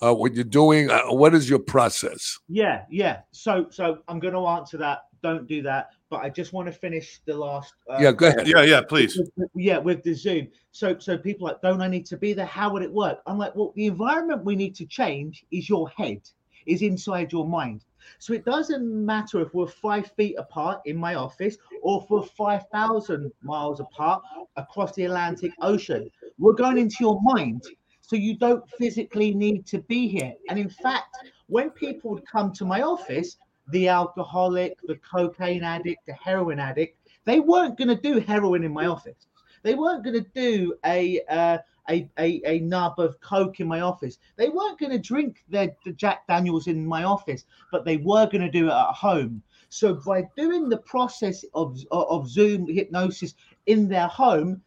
uh, 0.00 0.14
what 0.14 0.34
you're 0.34 0.44
doing. 0.44 0.90
Uh, 0.90 1.12
what 1.12 1.34
is 1.34 1.48
your 1.48 1.58
process? 1.58 2.38
Yeah, 2.48 2.84
yeah. 2.90 3.20
So, 3.32 3.66
so 3.70 3.98
I'm 4.08 4.20
going 4.20 4.34
to 4.34 4.46
answer 4.46 4.76
that. 4.78 5.05
Don't 5.26 5.46
do 5.48 5.60
that. 5.62 5.88
But 6.08 6.18
I 6.18 6.28
just 6.30 6.52
want 6.52 6.66
to 6.68 6.72
finish 6.72 7.20
the 7.26 7.36
last. 7.36 7.74
Uh, 7.90 7.98
Yeah, 8.00 8.12
go 8.12 8.28
ahead. 8.28 8.46
Yeah, 8.46 8.62
yeah, 8.62 8.80
please. 8.80 9.16
with- 9.18 9.32
with- 9.36 9.50
yeah, 9.56 9.78
with 9.78 10.04
the 10.04 10.14
Zoom. 10.14 10.46
So, 10.70 10.96
so 10.98 11.18
people 11.18 11.48
are 11.48 11.52
like, 11.52 11.62
don't 11.62 11.82
I 11.82 11.88
need 11.88 12.06
to 12.06 12.16
be 12.16 12.32
there? 12.32 12.46
How 12.46 12.72
would 12.72 12.82
it 12.82 12.92
work? 12.92 13.18
I'm 13.26 13.38
like, 13.38 13.56
well, 13.56 13.72
the 13.74 13.86
environment 13.86 14.44
we 14.44 14.54
need 14.54 14.76
to 14.76 14.86
change 14.86 15.44
is 15.50 15.68
your 15.68 15.88
head, 15.90 16.20
is 16.66 16.82
inside 16.82 17.32
your 17.32 17.46
mind. 17.48 17.84
So 18.20 18.32
it 18.34 18.44
doesn't 18.44 18.84
matter 19.12 19.40
if 19.40 19.52
we're 19.52 19.66
five 19.66 20.12
feet 20.16 20.36
apart 20.38 20.80
in 20.84 20.96
my 20.96 21.16
office 21.16 21.56
or 21.82 22.02
if 22.04 22.08
we're 22.10 22.22
5,000 22.22 23.32
miles 23.42 23.80
apart 23.80 24.22
across 24.56 24.94
the 24.94 25.06
Atlantic 25.06 25.50
Ocean. 25.60 26.08
We're 26.38 26.52
going 26.64 26.78
into 26.78 26.98
your 27.00 27.20
mind. 27.22 27.64
So 28.00 28.14
you 28.14 28.36
don't 28.36 28.62
physically 28.78 29.34
need 29.34 29.66
to 29.66 29.78
be 29.80 30.06
here. 30.06 30.34
And 30.48 30.56
in 30.56 30.68
fact, 30.68 31.16
when 31.48 31.70
people 31.70 32.12
would 32.12 32.24
come 32.26 32.52
to 32.52 32.64
my 32.64 32.82
office, 32.82 33.38
the 33.70 33.88
alcoholic, 33.88 34.78
the 34.86 34.96
cocaine 34.96 35.64
addict, 35.64 36.06
the 36.06 36.14
heroin 36.14 36.58
addict, 36.58 36.98
they 37.24 37.40
weren't 37.40 37.76
going 37.76 37.88
to 37.88 37.96
do 37.96 38.20
heroin 38.20 38.64
in 38.64 38.72
my 38.72 38.86
office. 38.86 39.26
They 39.62 39.74
weren't 39.74 40.04
going 40.04 40.22
to 40.22 40.30
do 40.34 40.74
a, 40.84 41.20
uh, 41.28 41.58
a, 41.88 42.08
a 42.18 42.40
a 42.44 42.58
nub 42.60 42.98
of 42.98 43.20
coke 43.20 43.60
in 43.60 43.68
my 43.68 43.80
office. 43.80 44.18
They 44.36 44.48
weren't 44.48 44.78
going 44.78 44.92
to 44.92 44.98
drink 44.98 45.44
their 45.48 45.74
the 45.84 45.92
Jack 45.92 46.26
Daniels 46.26 46.66
in 46.66 46.86
my 46.86 47.04
office, 47.04 47.44
but 47.72 47.84
they 47.84 47.96
were 47.96 48.26
going 48.26 48.42
to 48.42 48.50
do 48.50 48.66
it 48.66 48.72
at 48.72 48.94
home. 48.94 49.42
So 49.68 49.94
by 49.94 50.24
doing 50.36 50.68
the 50.68 50.78
process 50.78 51.44
of 51.54 51.78
of 51.90 52.28
Zoom 52.28 52.68
hypnosis 52.68 53.34
in 53.66 53.88
their 53.88 54.08
home, 54.08 54.62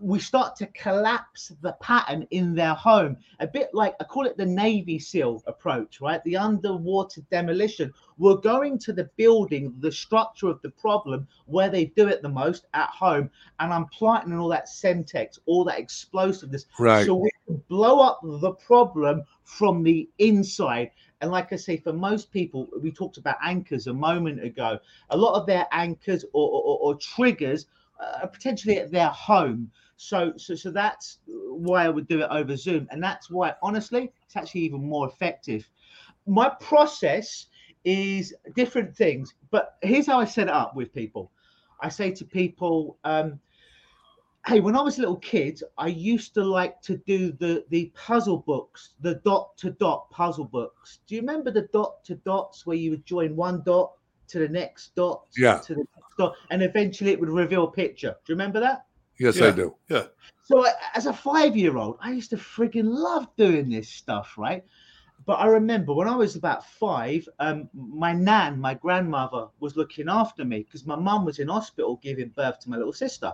we 0.00 0.18
start 0.18 0.56
to 0.56 0.66
collapse 0.68 1.52
the 1.60 1.72
pattern 1.80 2.26
in 2.30 2.54
their 2.54 2.74
home. 2.74 3.16
A 3.40 3.46
bit 3.46 3.70
like 3.72 3.94
I 4.00 4.04
call 4.04 4.26
it 4.26 4.36
the 4.36 4.46
Navy 4.46 4.98
SEAL 4.98 5.42
approach, 5.46 6.00
right? 6.00 6.22
The 6.24 6.36
underwater 6.36 7.22
demolition. 7.30 7.92
We're 8.18 8.36
going 8.36 8.78
to 8.80 8.92
the 8.92 9.10
building, 9.16 9.74
the 9.80 9.90
structure 9.90 10.48
of 10.48 10.62
the 10.62 10.70
problem 10.70 11.26
where 11.46 11.68
they 11.68 11.86
do 11.86 12.08
it 12.08 12.22
the 12.22 12.28
most 12.28 12.66
at 12.74 12.88
home, 12.90 13.30
and 13.58 13.72
I'm 13.72 13.86
planting 13.86 14.38
all 14.38 14.48
that 14.48 14.66
semtex, 14.66 15.38
all 15.46 15.64
that 15.64 15.78
explosiveness, 15.78 16.66
Right. 16.78 17.06
so 17.06 17.14
we 17.14 17.30
can 17.46 17.62
blow 17.68 18.00
up 18.00 18.20
the 18.22 18.52
problem 18.52 19.24
from 19.42 19.82
the 19.82 20.08
inside. 20.18 20.90
And 21.20 21.30
like 21.30 21.52
I 21.52 21.56
say, 21.56 21.76
for 21.76 21.92
most 21.92 22.30
people, 22.30 22.68
we 22.80 22.92
talked 22.92 23.16
about 23.16 23.36
anchors 23.42 23.86
a 23.86 23.94
moment 23.94 24.42
ago. 24.44 24.78
A 25.10 25.16
lot 25.16 25.40
of 25.40 25.46
their 25.46 25.66
anchors 25.72 26.24
or, 26.32 26.50
or, 26.50 26.78
or 26.78 26.94
triggers 26.96 27.66
uh, 28.00 28.26
potentially 28.26 28.78
at 28.78 28.90
their 28.90 29.08
home. 29.08 29.70
So, 29.96 30.32
so, 30.36 30.54
so 30.54 30.70
that's 30.70 31.18
why 31.26 31.84
I 31.84 31.88
would 31.88 32.08
do 32.08 32.20
it 32.20 32.28
over 32.30 32.56
Zoom, 32.56 32.88
and 32.90 33.02
that's 33.02 33.30
why, 33.30 33.54
honestly, 33.62 34.12
it's 34.26 34.36
actually 34.36 34.62
even 34.62 34.84
more 34.84 35.08
effective. 35.08 35.68
My 36.26 36.48
process 36.60 37.46
is 37.84 38.34
different 38.54 38.96
things, 38.96 39.34
but 39.50 39.76
here's 39.82 40.06
how 40.06 40.18
I 40.18 40.24
set 40.24 40.48
it 40.48 40.54
up 40.54 40.74
with 40.74 40.92
people. 40.92 41.30
I 41.80 41.88
say 41.88 42.10
to 42.12 42.24
people, 42.24 42.98
um, 43.04 43.38
hey 44.46 44.60
when 44.60 44.76
i 44.76 44.82
was 44.82 44.98
a 44.98 45.00
little 45.00 45.16
kid 45.16 45.62
i 45.78 45.86
used 45.86 46.34
to 46.34 46.44
like 46.44 46.80
to 46.82 46.98
do 47.06 47.32
the 47.32 47.64
the 47.70 47.90
puzzle 47.94 48.38
books 48.38 48.90
the 49.00 49.14
dot 49.24 49.56
to 49.56 49.70
dot 49.70 50.10
puzzle 50.10 50.44
books 50.44 50.98
do 51.06 51.14
you 51.14 51.22
remember 51.22 51.50
the 51.50 51.66
dot 51.72 52.04
to 52.04 52.14
dots 52.16 52.66
where 52.66 52.76
you 52.76 52.90
would 52.90 53.06
join 53.06 53.34
one 53.34 53.62
dot 53.64 53.92
to 54.28 54.38
the 54.38 54.48
next 54.48 54.94
dot 54.94 55.26
Yeah. 55.36 55.58
to 55.58 55.74
the 55.74 55.80
next 55.96 56.16
dot 56.18 56.34
and 56.50 56.62
eventually 56.62 57.10
it 57.12 57.20
would 57.20 57.30
reveal 57.30 57.64
a 57.64 57.70
picture 57.70 58.16
do 58.24 58.32
you 58.32 58.34
remember 58.34 58.60
that 58.60 58.86
Yes, 59.18 59.36
Yeah. 59.36 59.46
I 59.46 59.50
do. 59.52 59.76
Yeah. 59.88 60.06
So 60.42 60.66
I- 60.66 60.72
as 60.94 61.06
a 61.06 61.12
five 61.12 61.56
year 61.56 61.76
old, 61.76 61.98
I 62.00 62.10
used 62.10 62.30
to 62.30 62.36
friggin' 62.36 62.92
love 62.92 63.28
doing 63.36 63.68
this 63.70 63.88
stuff, 63.88 64.36
right? 64.36 64.64
But 65.24 65.34
I 65.34 65.46
remember 65.46 65.94
when 65.94 66.08
I 66.08 66.16
was 66.16 66.36
about 66.36 66.66
five, 66.66 67.26
um, 67.38 67.68
my 67.72 68.12
nan, 68.12 68.60
my 68.60 68.74
grandmother, 68.74 69.46
was 69.60 69.76
looking 69.76 70.08
after 70.08 70.44
me 70.44 70.64
because 70.64 70.84
my 70.84 70.96
mum 70.96 71.24
was 71.24 71.38
in 71.38 71.48
hospital 71.48 71.98
giving 72.02 72.28
birth 72.30 72.58
to 72.60 72.70
my 72.70 72.76
little 72.76 72.92
sister, 72.92 73.32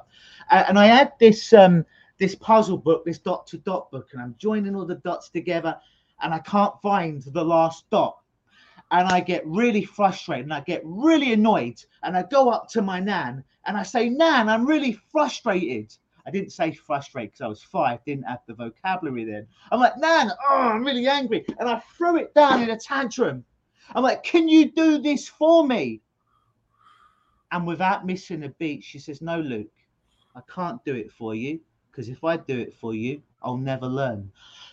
and, 0.51 0.69
and 0.69 0.79
I 0.79 0.87
had 0.87 1.13
this 1.19 1.53
um, 1.53 1.85
this 2.19 2.35
puzzle 2.35 2.77
book, 2.77 3.05
this 3.07 3.19
dot 3.19 3.47
to 3.49 3.57
dot 3.59 3.91
book, 3.91 4.09
and 4.13 4.21
I'm 4.21 4.35
joining 4.39 4.77
all 4.77 4.85
the 4.85 4.97
dots 4.97 5.31
together, 5.31 5.81
and 6.21 6.35
I 6.35 6.39
can't 6.41 6.75
find 6.83 7.23
the 7.23 7.45
last 7.45 7.89
dot. 7.91 8.19
And 8.93 9.09
I 9.09 9.21
get 9.21 9.47
really 9.47 9.85
frustrated 9.85 10.47
and 10.47 10.55
I 10.55 10.61
get 10.61 10.83
really 10.85 11.33
annoyed. 11.33 11.83
And 12.03 12.17
I 12.17 12.25
go 12.25 12.51
up 12.51 12.69
to 12.71 12.83
my 12.83 12.99
nan 12.99 13.45
and 13.67 13.77
I 13.77 13.83
say, 13.83 14.09
Nan, 14.09 14.49
I'm 14.49 14.67
really 14.67 14.99
frustrated. 15.13 15.95
I 16.27 16.31
didn't 16.31 16.51
say 16.51 16.73
frustrated 16.73 17.33
because 17.33 17.45
I 17.45 17.49
was 17.49 17.63
five, 17.63 18.05
didn't 18.05 18.25
have 18.25 18.41
the 18.47 18.55
vocabulary 18.55 19.25
then. 19.25 19.47
I'm 19.71 19.81
like, 19.81 19.97
Nan, 19.97 20.31
oh, 20.49 20.55
I'm 20.55 20.85
really 20.85 21.07
angry. 21.07 21.45
And 21.59 21.69
I 21.69 21.81
threw 21.97 22.17
it 22.17 22.35
down 22.35 22.63
in 22.63 22.71
a 22.71 22.79
tantrum. 22.79 23.45
I'm 23.95 24.03
like, 24.03 24.23
Can 24.23 24.49
you 24.49 24.71
do 24.71 24.99
this 24.99 25.29
for 25.29 25.67
me? 25.67 26.01
And 27.53 27.67
without 27.67 28.07
missing 28.07 28.45
a 28.45 28.49
beat, 28.51 28.85
she 28.85 28.99
says, 28.99 29.23
No, 29.23 29.41
Luke, 29.41 29.73
I 30.35 30.41
can't 30.53 30.85
do 30.85 30.95
it 30.95 31.13
for 31.13 31.35
you 31.35 31.61
because 31.91 32.09
if 32.09 32.23
I 32.25 32.37
do 32.37 32.59
it 32.59 32.75
for 32.75 32.95
you, 32.95 33.23
I'll 33.43 33.57
never 33.57 33.87
learn. 33.87 34.31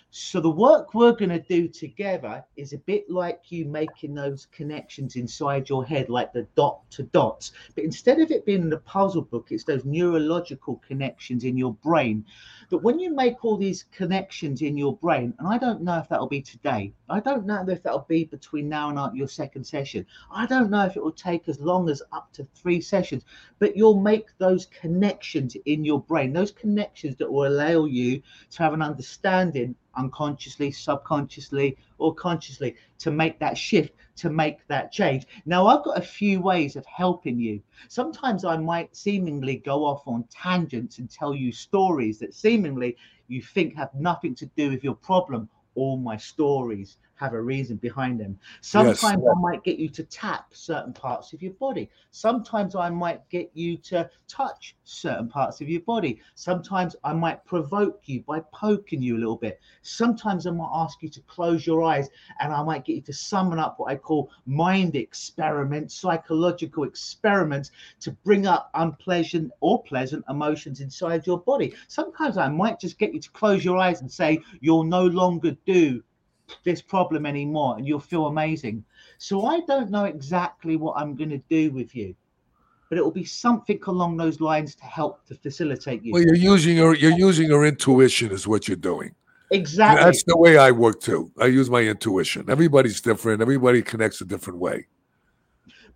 So 0.09 0.39
the 0.39 0.49
work 0.49 0.93
we're 0.93 1.11
going 1.11 1.29
to 1.29 1.39
do 1.39 1.67
together 1.67 2.43
is 2.55 2.71
a 2.71 2.77
bit 2.77 3.09
like 3.09 3.51
you 3.51 3.65
making 3.65 4.13
those 4.15 4.47
connections 4.53 5.17
inside 5.17 5.67
your 5.67 5.85
head, 5.85 6.09
like 6.09 6.31
the 6.31 6.47
dot 6.55 6.89
to 6.91 7.03
dots. 7.03 7.51
But 7.75 7.83
instead 7.83 8.19
of 8.19 8.31
it 8.31 8.45
being 8.45 8.61
in 8.61 8.69
the 8.69 8.77
puzzle 8.77 9.23
book, 9.23 9.47
it's 9.51 9.65
those 9.65 9.83
neurological 9.83 10.81
connections 10.87 11.43
in 11.43 11.57
your 11.57 11.73
brain. 11.73 12.25
But 12.69 12.83
when 12.83 12.99
you 12.99 13.15
make 13.15 13.45
all 13.45 13.55
these 13.55 13.85
connections 13.93 14.61
in 14.61 14.75
your 14.75 14.97
brain, 14.97 15.33
and 15.39 15.47
I 15.47 15.57
don't 15.57 15.83
know 15.83 15.99
if 15.99 16.09
that'll 16.09 16.27
be 16.27 16.41
today, 16.41 16.93
I 17.09 17.21
don't 17.21 17.45
know 17.45 17.63
if 17.65 17.81
that'll 17.81 18.05
be 18.09 18.25
between 18.25 18.67
now 18.67 18.89
and 18.89 19.17
your 19.17 19.29
second 19.29 19.63
session. 19.63 20.05
I 20.29 20.45
don't 20.45 20.69
know 20.69 20.85
if 20.85 20.97
it 20.97 21.03
will 21.03 21.13
take 21.13 21.47
as 21.47 21.61
long 21.61 21.89
as 21.89 22.03
up 22.11 22.33
to 22.33 22.45
three 22.55 22.81
sessions, 22.81 23.23
but 23.59 23.77
you'll 23.77 24.01
make 24.01 24.37
those 24.37 24.65
connections 24.65 25.55
in 25.65 25.85
your 25.85 26.01
brain, 26.01 26.33
those 26.33 26.51
connections 26.51 27.15
that 27.17 27.31
will 27.31 27.47
allow 27.47 27.85
you 27.85 28.21
to 28.51 28.63
have 28.63 28.73
an 28.73 28.81
understanding 28.81 29.73
unconsciously, 29.95 30.71
subconsciously, 30.71 31.77
or 31.97 32.13
consciously 32.13 32.75
to 32.99 33.11
make 33.11 33.39
that 33.39 33.57
shift, 33.57 33.93
to 34.17 34.29
make 34.29 34.65
that 34.67 34.91
change. 34.91 35.25
Now, 35.45 35.67
I've 35.67 35.83
got 35.83 35.97
a 35.97 36.01
few 36.01 36.41
ways 36.41 36.75
of 36.75 36.85
helping 36.85 37.39
you. 37.39 37.61
Sometimes 37.87 38.45
I 38.45 38.57
might 38.57 38.95
seemingly 38.95 39.57
go 39.57 39.85
off 39.85 40.07
on 40.07 40.25
tangents 40.29 40.99
and 40.99 41.09
tell 41.09 41.35
you 41.35 41.51
stories 41.51 42.19
that 42.19 42.33
seemingly 42.33 42.97
you 43.27 43.41
think 43.41 43.75
have 43.75 43.93
nothing 43.93 44.35
to 44.35 44.45
do 44.57 44.69
with 44.69 44.83
your 44.83 44.95
problem. 44.95 45.49
All 45.75 45.97
my 45.97 46.17
stories 46.17 46.97
have 47.17 47.33
a 47.33 47.41
reason 47.41 47.77
behind 47.77 48.19
them. 48.19 48.39
Sometimes 48.61 49.01
yes. 49.01 49.33
I 49.35 49.39
might 49.39 49.63
get 49.63 49.77
you 49.79 49.89
to 49.89 50.03
tap 50.03 50.53
certain 50.53 50.93
parts 50.93 51.33
of 51.33 51.41
your 51.41 51.53
body. 51.53 51.89
Sometimes 52.11 52.75
I 52.75 52.89
might 52.89 53.27
get 53.29 53.51
you 53.53 53.77
to 53.77 54.09
touch 54.27 54.75
certain 54.83 55.27
parts 55.27 55.59
of 55.59 55.67
your 55.67 55.81
body. 55.81 56.21
Sometimes 56.35 56.95
I 57.03 57.13
might 57.13 57.43
provoke 57.45 58.01
you 58.05 58.21
by 58.21 58.41
poking 58.53 59.01
you 59.01 59.17
a 59.17 59.19
little 59.19 59.35
bit. 59.35 59.59
Sometimes 59.81 60.45
I 60.45 60.51
might 60.51 60.69
ask 60.71 61.01
you 61.01 61.09
to 61.09 61.21
close 61.21 61.65
your 61.65 61.83
eyes 61.83 62.09
and 62.39 62.53
I 62.53 62.61
might 62.63 62.85
get 62.85 62.95
you 62.95 63.01
to 63.01 63.13
summon 63.13 63.57
up 63.57 63.79
what 63.79 63.91
I 63.91 63.95
call 63.95 64.29
mind 64.45 64.95
experiments, 64.95 65.95
psychological 65.95 66.83
experiments 66.83 67.71
to 68.01 68.11
bring 68.11 68.45
up 68.45 68.69
unpleasant 68.75 69.51
or 69.59 69.81
pleasant 69.83 70.23
emotions 70.29 70.81
inside 70.81 71.25
your 71.25 71.39
body. 71.39 71.73
Sometimes 71.87 72.37
I 72.37 72.47
might 72.47 72.79
just 72.79 72.99
get 72.99 73.13
you 73.13 73.19
to 73.19 73.31
close 73.31 73.65
your 73.65 73.77
eyes 73.77 74.01
and 74.01 74.11
say, 74.11 74.39
You'll 74.61 74.83
no 74.83 75.05
longer 75.05 75.57
do 75.65 76.03
this 76.63 76.81
problem 76.81 77.25
anymore 77.25 77.75
and 77.77 77.87
you'll 77.87 77.99
feel 77.99 78.27
amazing. 78.27 78.83
So 79.17 79.45
I 79.45 79.61
don't 79.61 79.89
know 79.89 80.05
exactly 80.05 80.75
what 80.75 80.97
I'm 80.97 81.15
going 81.15 81.29
to 81.29 81.41
do 81.49 81.71
with 81.71 81.95
you, 81.95 82.15
but 82.89 82.97
it 82.97 83.03
will 83.03 83.11
be 83.11 83.25
something 83.25 83.79
along 83.87 84.17
those 84.17 84.39
lines 84.39 84.75
to 84.75 84.85
help 84.85 85.25
to 85.27 85.35
facilitate 85.35 86.03
you. 86.03 86.13
Well, 86.13 86.23
you're 86.23 86.35
using 86.35 86.77
your 86.77 86.95
you're 86.95 87.17
using 87.17 87.47
your 87.47 87.65
intuition 87.65 88.31
is 88.31 88.47
what 88.47 88.67
you're 88.67 88.77
doing. 88.77 89.13
Exactly. 89.51 90.03
That's 90.03 90.23
the 90.23 90.37
way 90.37 90.57
I 90.57 90.71
work 90.71 90.99
too. 90.99 91.31
I 91.39 91.45
use 91.45 91.69
my 91.69 91.81
intuition. 91.81 92.49
Everybody's 92.49 92.99
different. 92.99 93.41
Everybody 93.41 93.81
connects 93.81 94.19
a 94.21 94.25
different 94.25 94.59
way. 94.59 94.87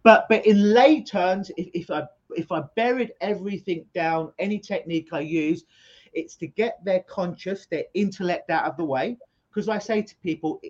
But 0.04 0.26
but 0.30 0.46
in 0.46 0.74
lay 0.74 1.04
terms, 1.04 1.52
if, 1.58 1.70
if 1.74 1.92
I 1.92 2.04
if 2.32 2.52
I 2.52 2.64
buried 2.76 3.12
everything 3.20 3.86
down, 3.94 4.32
any 4.40 4.58
technique 4.58 5.10
I 5.12 5.20
use, 5.20 5.66
it's 6.14 6.36
to 6.38 6.48
get 6.48 6.84
their 6.84 7.02
conscious, 7.02 7.68
their 7.68 7.84
intellect 7.94 8.50
out 8.50 8.66
of 8.66 8.78
the 8.78 8.86
way 8.86 9.18
because 9.52 9.68
I 9.68 9.80
say 9.80 10.02
to 10.02 10.16
people, 10.18 10.62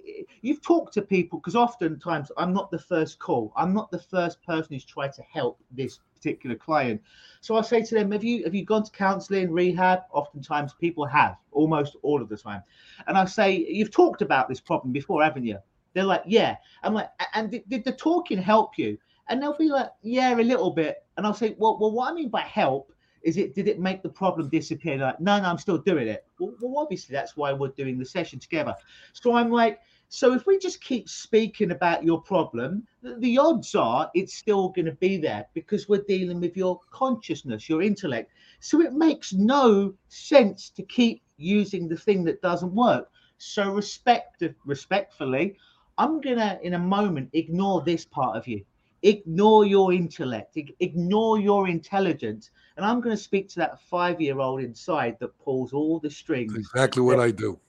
you've 0.41 0.61
talked 0.61 0.93
to 0.95 1.01
people 1.01 1.39
because 1.39 1.55
oftentimes 1.55 2.31
I'm 2.35 2.51
not 2.51 2.71
the 2.71 2.79
first 2.79 3.19
call. 3.19 3.53
I'm 3.55 3.73
not 3.73 3.91
the 3.91 3.99
first 3.99 4.41
person 4.43 4.73
who's 4.73 4.85
tried 4.85 5.13
to 5.13 5.21
help 5.21 5.59
this 5.69 5.99
particular 6.15 6.55
client. 6.55 7.01
So 7.41 7.55
I 7.57 7.61
say 7.61 7.83
to 7.83 7.95
them, 7.95 8.11
have 8.11 8.23
you 8.23 8.43
have 8.43 8.55
you 8.55 8.65
gone 8.65 8.83
to 8.83 8.91
counselling, 8.91 9.51
rehab? 9.51 10.01
Oftentimes 10.11 10.73
people 10.73 11.05
have, 11.05 11.37
almost 11.51 11.95
all 12.01 12.21
of 12.21 12.29
the 12.29 12.37
time. 12.37 12.63
And 13.07 13.17
I 13.17 13.25
say, 13.25 13.65
you've 13.69 13.91
talked 13.91 14.23
about 14.23 14.49
this 14.49 14.59
problem 14.59 14.91
before, 14.91 15.23
haven't 15.23 15.45
you? 15.45 15.59
They're 15.93 16.03
like, 16.03 16.23
yeah. 16.25 16.55
I'm 16.83 16.93
like, 16.93 17.09
and 17.33 17.51
did, 17.51 17.69
did 17.69 17.83
the 17.83 17.91
talking 17.91 18.41
help 18.41 18.77
you? 18.77 18.97
And 19.29 19.41
they'll 19.41 19.57
be 19.57 19.69
like, 19.69 19.91
yeah, 20.01 20.33
a 20.33 20.41
little 20.41 20.71
bit. 20.71 21.03
And 21.17 21.25
I'll 21.25 21.33
say, 21.33 21.55
well, 21.57 21.77
well, 21.79 21.91
what 21.91 22.11
I 22.11 22.13
mean 22.13 22.29
by 22.29 22.41
help 22.41 22.91
is 23.23 23.37
it 23.37 23.55
did 23.55 23.67
it 23.67 23.79
make 23.79 24.01
the 24.01 24.09
problem 24.09 24.49
disappear? 24.49 24.97
Like, 24.97 25.19
no, 25.19 25.39
no, 25.39 25.45
I'm 25.45 25.57
still 25.57 25.77
doing 25.77 26.07
it. 26.07 26.25
Well, 26.39 26.53
well, 26.61 26.83
obviously 26.83 27.13
that's 27.13 27.37
why 27.37 27.53
we're 27.53 27.69
doing 27.69 27.97
the 27.97 28.05
session 28.05 28.39
together. 28.39 28.75
So 29.13 29.35
I'm 29.35 29.51
like, 29.51 29.79
so 30.09 30.33
if 30.33 30.45
we 30.45 30.59
just 30.59 30.81
keep 30.81 31.07
speaking 31.07 31.71
about 31.71 32.03
your 32.03 32.21
problem, 32.21 32.85
the 33.01 33.37
odds 33.37 33.75
are 33.75 34.11
it's 34.13 34.35
still 34.35 34.69
going 34.69 34.85
to 34.85 34.93
be 34.93 35.17
there 35.17 35.45
because 35.53 35.87
we're 35.87 36.03
dealing 36.07 36.41
with 36.41 36.57
your 36.57 36.79
consciousness, 36.91 37.69
your 37.69 37.81
intellect. 37.81 38.31
So 38.59 38.81
it 38.81 38.93
makes 38.93 39.33
no 39.33 39.93
sense 40.09 40.69
to 40.71 40.83
keep 40.83 41.23
using 41.37 41.87
the 41.87 41.97
thing 41.97 42.23
that 42.25 42.41
doesn't 42.41 42.73
work. 42.73 43.09
So 43.37 43.71
respect 43.71 44.43
respectfully, 44.65 45.57
I'm 45.97 46.21
gonna 46.21 46.59
in 46.61 46.73
a 46.73 46.79
moment 46.79 47.29
ignore 47.33 47.81
this 47.81 48.05
part 48.05 48.35
of 48.35 48.47
you 48.47 48.63
ignore 49.03 49.65
your 49.65 49.93
intellect, 49.93 50.57
ignore 50.79 51.39
your 51.39 51.67
intelligence. 51.67 52.51
And 52.77 52.85
I'm 52.85 53.01
going 53.01 53.15
to 53.15 53.21
speak 53.21 53.49
to 53.49 53.55
that 53.59 53.81
five 53.81 54.21
year 54.21 54.39
old 54.39 54.61
inside 54.61 55.17
that 55.19 55.37
pulls 55.39 55.73
all 55.73 55.99
the 55.99 56.09
strings. 56.09 56.55
Exactly 56.55 57.01
what 57.01 57.19
I 57.19 57.31
do. 57.31 57.59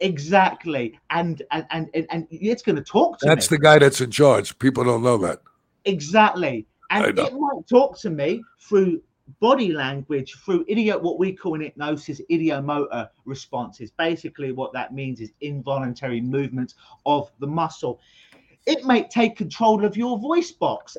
Exactly. 0.00 0.98
And 1.10 1.42
and 1.50 1.66
and 1.70 1.88
and, 1.94 2.06
and 2.10 2.26
it's 2.30 2.62
going 2.62 2.76
to 2.76 2.82
talk 2.82 3.18
to 3.20 3.26
me. 3.26 3.34
That's 3.34 3.50
me. 3.50 3.56
the 3.56 3.62
guy 3.62 3.78
that's 3.78 4.00
in 4.00 4.10
charge. 4.10 4.58
People 4.58 4.84
don't 4.84 5.02
know 5.02 5.18
that. 5.18 5.40
Exactly. 5.84 6.66
And 6.90 7.18
it 7.18 7.34
might 7.34 7.68
talk 7.68 7.98
to 8.00 8.10
me 8.10 8.42
through 8.60 9.02
body 9.40 9.72
language, 9.72 10.34
through 10.44 10.64
idiot, 10.68 11.02
what 11.02 11.18
we 11.18 11.32
call 11.32 11.54
in 11.54 11.60
hypnosis, 11.60 12.20
ideomotor 12.30 13.08
responses. 13.26 13.90
Basically, 13.90 14.52
what 14.52 14.72
that 14.72 14.94
means 14.94 15.20
is 15.20 15.30
involuntary 15.40 16.20
movements 16.20 16.74
of 17.04 17.30
the 17.40 17.46
muscle 17.46 18.00
it 18.68 18.84
might 18.84 19.10
take 19.10 19.34
control 19.34 19.82
of 19.84 19.96
your 19.96 20.18
voice 20.18 20.52
box 20.52 20.96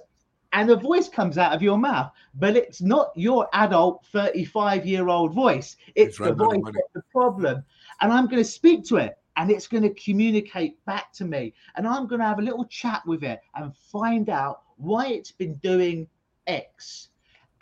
and 0.54 0.72
a 0.72 0.76
voice 0.76 1.08
comes 1.08 1.38
out 1.38 1.54
of 1.54 1.62
your 1.62 1.78
mouth, 1.78 2.12
but 2.34 2.56
it's 2.56 2.82
not 2.82 3.12
your 3.16 3.48
adult 3.54 4.04
35 4.12 4.88
year 4.88 5.08
old 5.08 5.36
voice. 5.36 5.78
It's, 5.94 6.18
the 6.18 6.34
voice 6.34 6.58
of 6.66 6.76
the 6.96 7.04
problem. 7.12 7.64
And 8.02 8.12
I'm 8.12 8.26
going 8.26 8.42
to 8.42 8.50
speak 8.50 8.86
to 8.86 8.98
it 8.98 9.20
and 9.38 9.52
it's 9.52 9.68
going 9.68 9.84
to 9.84 9.94
communicate 9.94 10.84
back 10.86 11.14
to 11.14 11.26
me. 11.26 11.54
And 11.76 11.88
I'm 11.88 12.08
going 12.08 12.22
to 12.22 12.26
have 12.26 12.40
a 12.40 12.44
little 12.44 12.66
chat 12.66 13.06
with 13.06 13.24
it 13.24 13.40
and 13.54 13.72
find 13.92 14.30
out 14.30 14.64
why 14.78 15.10
it's 15.10 15.32
been 15.32 15.54
doing 15.58 16.08
X 16.48 17.10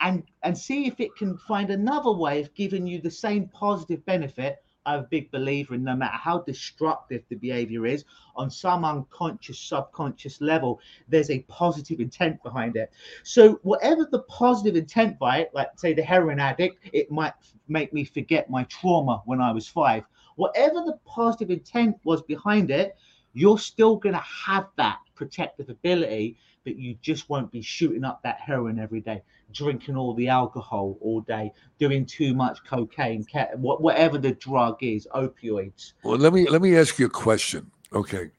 and, 0.00 0.22
and 0.42 0.56
see 0.56 0.86
if 0.86 1.00
it 1.00 1.14
can 1.16 1.36
find 1.36 1.68
another 1.68 2.12
way 2.12 2.40
of 2.40 2.54
giving 2.54 2.86
you 2.86 2.98
the 2.98 3.10
same 3.10 3.46
positive 3.48 4.02
benefit 4.06 4.64
I'm 4.88 5.00
a 5.00 5.02
big 5.02 5.30
believer 5.30 5.74
in 5.74 5.84
no 5.84 5.94
matter 5.94 6.16
how 6.16 6.38
destructive 6.40 7.22
the 7.28 7.36
behavior 7.36 7.84
is, 7.84 8.06
on 8.36 8.50
some 8.50 8.86
unconscious, 8.86 9.58
subconscious 9.58 10.40
level, 10.40 10.80
there's 11.08 11.28
a 11.28 11.40
positive 11.40 12.00
intent 12.00 12.42
behind 12.42 12.76
it. 12.76 12.90
So, 13.22 13.60
whatever 13.62 14.08
the 14.10 14.20
positive 14.20 14.76
intent 14.76 15.18
by 15.18 15.40
it, 15.40 15.50
like 15.52 15.68
say 15.76 15.92
the 15.92 16.02
heroin 16.02 16.40
addict, 16.40 16.88
it 16.94 17.10
might 17.10 17.34
make 17.68 17.92
me 17.92 18.04
forget 18.04 18.48
my 18.48 18.64
trauma 18.64 19.22
when 19.26 19.42
I 19.42 19.52
was 19.52 19.68
five. 19.68 20.04
Whatever 20.36 20.80
the 20.80 20.98
positive 21.04 21.50
intent 21.50 21.98
was 22.04 22.22
behind 22.22 22.70
it, 22.70 22.96
you're 23.34 23.58
still 23.58 23.96
going 23.96 24.14
to 24.14 24.24
have 24.46 24.68
that 24.76 25.00
protective 25.14 25.68
ability, 25.68 26.38
but 26.64 26.76
you 26.76 26.96
just 27.02 27.28
won't 27.28 27.52
be 27.52 27.60
shooting 27.60 28.04
up 28.04 28.22
that 28.22 28.40
heroin 28.40 28.78
every 28.78 29.00
day 29.00 29.22
drinking 29.52 29.96
all 29.96 30.14
the 30.14 30.28
alcohol 30.28 30.98
all 31.00 31.20
day, 31.22 31.52
doing 31.78 32.04
too 32.04 32.34
much 32.34 32.58
cocaine, 32.64 33.26
whatever 33.56 34.18
the 34.18 34.32
drug 34.32 34.76
is, 34.82 35.06
opioids. 35.14 35.92
Well, 36.02 36.18
let 36.18 36.32
me 36.32 36.48
let 36.48 36.62
me 36.62 36.76
ask 36.76 36.98
you 36.98 37.06
a 37.06 37.10
question. 37.10 37.70
Okay, 37.92 38.30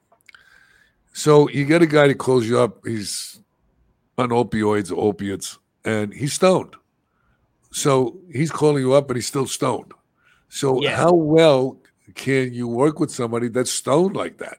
so 1.12 1.48
you 1.50 1.64
get 1.64 1.82
a 1.82 1.86
guy 1.86 2.08
to 2.08 2.14
calls 2.14 2.46
you 2.46 2.60
up. 2.60 2.86
He's 2.86 3.40
on 4.18 4.30
opioids, 4.30 4.92
opiates, 4.96 5.58
and 5.84 6.12
he's 6.12 6.34
stoned. 6.34 6.76
So 7.72 8.18
he's 8.32 8.50
calling 8.50 8.82
you 8.82 8.92
up, 8.94 9.06
but 9.08 9.16
he's 9.16 9.26
still 9.26 9.46
stoned. 9.46 9.92
So 10.48 10.82
yeah. 10.82 10.96
how 10.96 11.12
well 11.12 11.78
can 12.14 12.52
you 12.52 12.66
work 12.66 12.98
with 12.98 13.10
somebody 13.10 13.48
that's 13.48 13.70
stoned 13.70 14.16
like 14.16 14.38
that? 14.38 14.58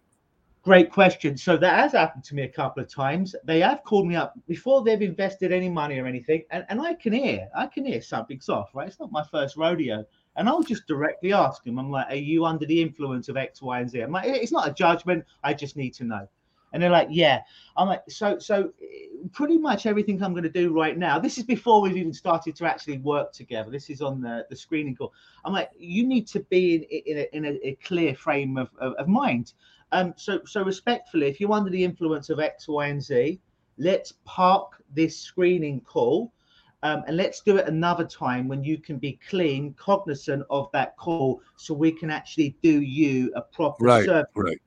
Great 0.64 0.92
question. 0.92 1.36
So 1.36 1.58
that 1.58 1.80
has 1.80 1.94
happened 1.94 2.24
to 2.26 2.36
me 2.36 2.44
a 2.44 2.48
couple 2.48 2.84
of 2.84 2.90
times. 2.90 3.36
They 3.44 3.62
have 3.62 3.84
called 3.84 4.08
me 4.08 4.16
up 4.16 4.36
before 4.48 4.84
they've 4.84 5.02
invested 5.02 5.52
any 5.52 5.70
money 5.70 5.98
or 5.98 6.06
anything, 6.06 6.44
and, 6.52 6.66
and 6.70 6.80
I 6.80 6.94
can 6.94 7.14
hear, 7.14 7.50
I 7.56 7.66
can 7.66 7.84
hear 7.84 8.00
something's 8.00 8.48
off, 8.48 8.70
right? 8.76 8.88
It's 8.88 9.00
not 9.00 9.12
my 9.12 9.24
first 9.32 9.58
rodeo. 9.58 10.06
And 10.36 10.48
I'll 10.48 10.62
just 10.62 10.86
directly 10.86 11.34
ask 11.34 11.64
them, 11.64 11.80
I'm 11.80 11.90
like, 11.90 12.10
are 12.10 12.16
you 12.16 12.46
under 12.46 12.66
the 12.68 12.80
influence 12.80 13.28
of 13.28 13.38
X, 13.38 13.62
Y, 13.62 13.80
and 13.80 13.90
Z? 13.90 14.02
I'm 14.02 14.12
like, 14.12 14.28
it's 14.28 14.52
not 14.52 14.70
a 14.70 14.74
judgment. 14.74 15.26
I 15.44 15.54
just 15.54 15.76
need 15.76 15.96
to 15.96 16.04
know. 16.04 16.28
And 16.74 16.82
they're 16.82 16.90
like, 16.90 17.10
yeah. 17.10 17.42
I'm 17.76 17.88
like, 17.88 18.04
so, 18.08 18.40
so 18.40 18.72
pretty 19.34 19.58
much 19.58 19.86
everything 19.86 20.24
I'm 20.24 20.32
going 20.32 20.44
to 20.44 20.50
do 20.50 20.74
right 20.74 20.98
now. 20.98 21.20
This 21.20 21.38
is 21.38 21.44
before 21.44 21.82
we've 21.82 21.98
even 21.98 22.14
started 22.14 22.56
to 22.58 22.66
actually 22.66 23.00
work 23.00 23.34
together. 23.34 23.70
This 23.70 23.90
is 23.90 24.02
on 24.02 24.22
the, 24.22 24.46
the 24.50 24.56
screening 24.56 24.96
call. 24.96 25.12
I'm 25.44 25.52
like, 25.52 25.72
you 25.78 26.08
need 26.08 26.28
to 26.28 26.40
be 26.42 26.76
in, 26.76 26.84
in, 26.84 27.18
a, 27.18 27.36
in 27.36 27.46
a, 27.46 27.68
a 27.68 27.76
clear 27.84 28.16
frame 28.16 28.58
of, 28.58 28.70
of, 28.80 28.94
of 28.94 29.08
mind. 29.10 29.54
Um, 29.92 30.14
so, 30.18 30.42
so 30.46 30.64
respectfully, 30.64 31.28
if 31.28 31.40
you're 31.40 31.52
under 31.52 31.70
the 31.70 31.84
influence 31.84 32.30
of 32.30 32.40
X, 32.40 32.68
Y, 32.68 32.88
and 32.88 33.04
Z, 33.04 33.40
let's 33.78 34.14
park 34.26 34.84
this 34.96 35.18
screening 35.18 35.82
call 35.82 36.32
Um, 36.84 37.04
and 37.08 37.16
let's 37.16 37.42
do 37.42 37.58
it 37.58 37.68
another 37.68 38.06
time 38.06 38.48
when 38.48 38.64
you 38.64 38.78
can 38.80 38.98
be 38.98 39.20
clean, 39.30 39.76
cognizant 39.76 40.44
of 40.50 40.70
that 40.74 40.98
call, 40.98 41.42
so 41.56 41.74
we 41.76 41.92
can 41.92 42.10
actually 42.10 42.56
do 42.64 42.82
you 42.82 43.32
a 43.36 43.42
proper 43.42 43.86
Right, 43.86 44.06
service. 44.06 44.32
right. 44.36 44.62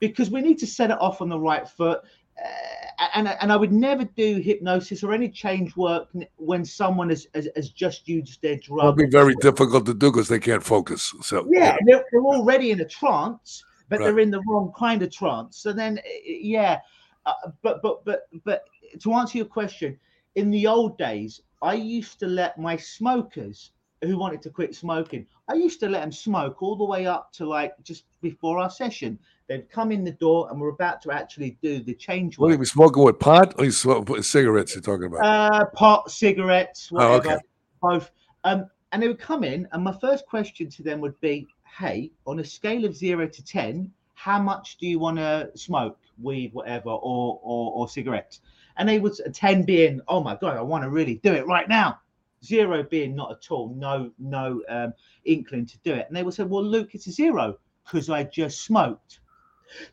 Because 0.00 0.30
we 0.30 0.40
need 0.42 0.58
to 0.58 0.66
set 0.66 0.90
it 0.90 1.00
off 1.00 1.20
on 1.20 1.28
the 1.28 1.38
right 1.38 1.68
foot. 1.68 2.00
Uh, 2.44 3.06
and 3.14 3.28
and 3.28 3.52
I 3.52 3.56
would 3.56 3.72
never 3.72 4.04
do 4.04 4.38
hypnosis 4.38 5.04
or 5.04 5.12
any 5.12 5.28
change 5.28 5.76
work 5.76 6.08
when 6.36 6.64
someone 6.64 7.08
has, 7.10 7.28
has, 7.34 7.48
has 7.54 7.70
just 7.70 8.08
used 8.08 8.42
their 8.42 8.56
drug. 8.56 8.80
It'll 8.80 8.92
be 8.92 9.06
very 9.06 9.36
difficult 9.36 9.86
to 9.86 9.94
do 9.94 10.10
because 10.10 10.28
they 10.28 10.40
can't 10.40 10.62
focus. 10.62 11.14
So 11.22 11.46
Yeah, 11.48 11.76
they're, 11.86 12.04
they're 12.10 12.20
already 12.22 12.72
in 12.72 12.80
a 12.80 12.84
trance, 12.84 13.64
but 13.88 13.98
Right. 14.00 14.06
they're 14.06 14.18
in 14.20 14.30
the 14.30 14.42
wrong 14.46 14.72
kind 14.76 15.02
of 15.02 15.10
trance. 15.10 15.58
So 15.58 15.72
then, 15.72 15.98
eh, 15.98 16.02
yeah, 16.24 16.80
uh, 17.26 17.32
but 17.62 17.82
but 17.82 18.04
but 18.04 18.28
but 18.44 18.64
to 19.00 19.12
answer 19.14 19.38
your 19.38 19.46
question, 19.46 19.98
in 20.34 20.50
the 20.50 20.66
old 20.66 20.98
days, 20.98 21.40
I 21.62 21.74
used 21.74 22.18
to 22.20 22.26
let 22.26 22.58
my 22.58 22.76
smokers 22.76 23.72
who 24.02 24.18
wanted 24.18 24.42
to 24.42 24.50
quit 24.50 24.74
smoking, 24.74 25.26
I 25.48 25.54
used 25.54 25.80
to 25.80 25.88
let 25.88 26.02
them 26.02 26.12
smoke 26.12 26.62
all 26.62 26.76
the 26.76 26.84
way 26.84 27.06
up 27.06 27.32
to 27.34 27.46
like 27.46 27.72
just 27.82 28.04
before 28.20 28.58
our 28.58 28.70
session. 28.70 29.18
They'd 29.48 29.70
come 29.70 29.92
in 29.92 30.04
the 30.04 30.12
door 30.12 30.48
and 30.50 30.60
we're 30.60 30.70
about 30.70 31.02
to 31.02 31.10
actually 31.10 31.58
do 31.62 31.80
the 31.80 31.94
change 31.94 32.38
What 32.38 32.50
are 32.50 32.56
you 32.56 32.64
smoking 32.64 33.02
with 33.02 33.18
pot 33.18 33.54
or 33.58 33.64
you 33.64 33.70
smoke 33.70 34.08
cigarettes? 34.24 34.74
You're 34.74 34.82
talking 34.82 35.06
about? 35.06 35.20
Uh, 35.24 35.64
pot, 35.66 36.10
cigarettes, 36.10 36.90
Oh, 36.92 36.96
whatever, 36.96 37.34
okay. 37.34 37.44
both. 37.80 38.10
Um, 38.44 38.66
and 38.92 39.02
they 39.02 39.08
would 39.08 39.18
come 39.18 39.42
in, 39.44 39.68
and 39.72 39.82
my 39.82 39.96
first 40.00 40.24
question 40.26 40.70
to 40.70 40.82
them 40.82 41.00
would 41.00 41.18
be, 41.20 41.46
"Hey, 41.78 42.12
on 42.26 42.38
a 42.38 42.44
scale 42.44 42.84
of 42.84 42.94
zero 42.94 43.26
to 43.26 43.44
ten, 43.44 43.92
how 44.14 44.40
much 44.40 44.76
do 44.76 44.86
you 44.86 44.98
want 44.98 45.16
to 45.16 45.50
smoke, 45.54 45.98
weed, 46.22 46.52
whatever, 46.52 46.90
or 46.90 47.40
or, 47.42 47.72
or 47.72 47.88
cigarettes?" 47.88 48.40
And 48.76 48.88
they 48.88 48.98
would 48.98 49.14
ten 49.32 49.64
being, 49.64 50.00
"Oh 50.06 50.22
my 50.22 50.36
god, 50.36 50.56
I 50.56 50.62
want 50.62 50.84
to 50.84 50.90
really 50.90 51.16
do 51.16 51.32
it 51.32 51.46
right 51.46 51.68
now." 51.68 52.00
Zero 52.44 52.82
being 52.82 53.14
not 53.14 53.32
at 53.32 53.50
all, 53.50 53.74
no 53.74 54.10
no 54.18 54.62
um, 54.68 54.92
inkling 55.24 55.64
to 55.66 55.78
do 55.78 55.94
it. 55.94 56.06
And 56.06 56.14
they 56.14 56.22
would 56.22 56.34
say, 56.34 56.44
"Well, 56.44 56.62
Luke, 56.62 56.94
it's 56.94 57.06
a 57.06 57.12
zero 57.12 57.58
because 57.84 58.10
I 58.10 58.24
just 58.24 58.62
smoked." 58.62 59.20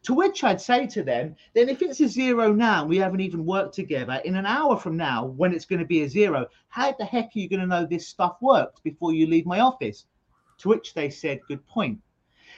To 0.03 0.13
which 0.13 0.43
I'd 0.43 0.61
say 0.61 0.85
to 0.87 1.01
them, 1.01 1.35
then 1.53 1.69
if 1.69 1.81
it's 1.81 2.01
a 2.01 2.07
zero 2.07 2.51
now, 2.53 2.85
we 2.85 2.97
haven't 2.97 3.21
even 3.21 3.45
worked 3.45 3.73
together, 3.73 4.21
in 4.25 4.35
an 4.35 4.45
hour 4.45 4.77
from 4.77 4.97
now, 4.97 5.25
when 5.25 5.53
it's 5.53 5.65
going 5.65 5.79
to 5.79 5.85
be 5.85 6.03
a 6.03 6.09
zero, 6.09 6.47
how 6.67 6.91
the 6.91 7.05
heck 7.05 7.27
are 7.35 7.39
you 7.39 7.49
going 7.49 7.61
to 7.61 7.65
know 7.65 7.85
this 7.85 8.07
stuff 8.07 8.37
works 8.41 8.79
before 8.81 9.13
you 9.13 9.25
leave 9.25 9.45
my 9.45 9.61
office? 9.61 10.05
To 10.61 10.69
which 10.69 10.93
they 10.93 11.09
said, 11.09 11.39
good 11.47 11.65
point. 11.67 11.99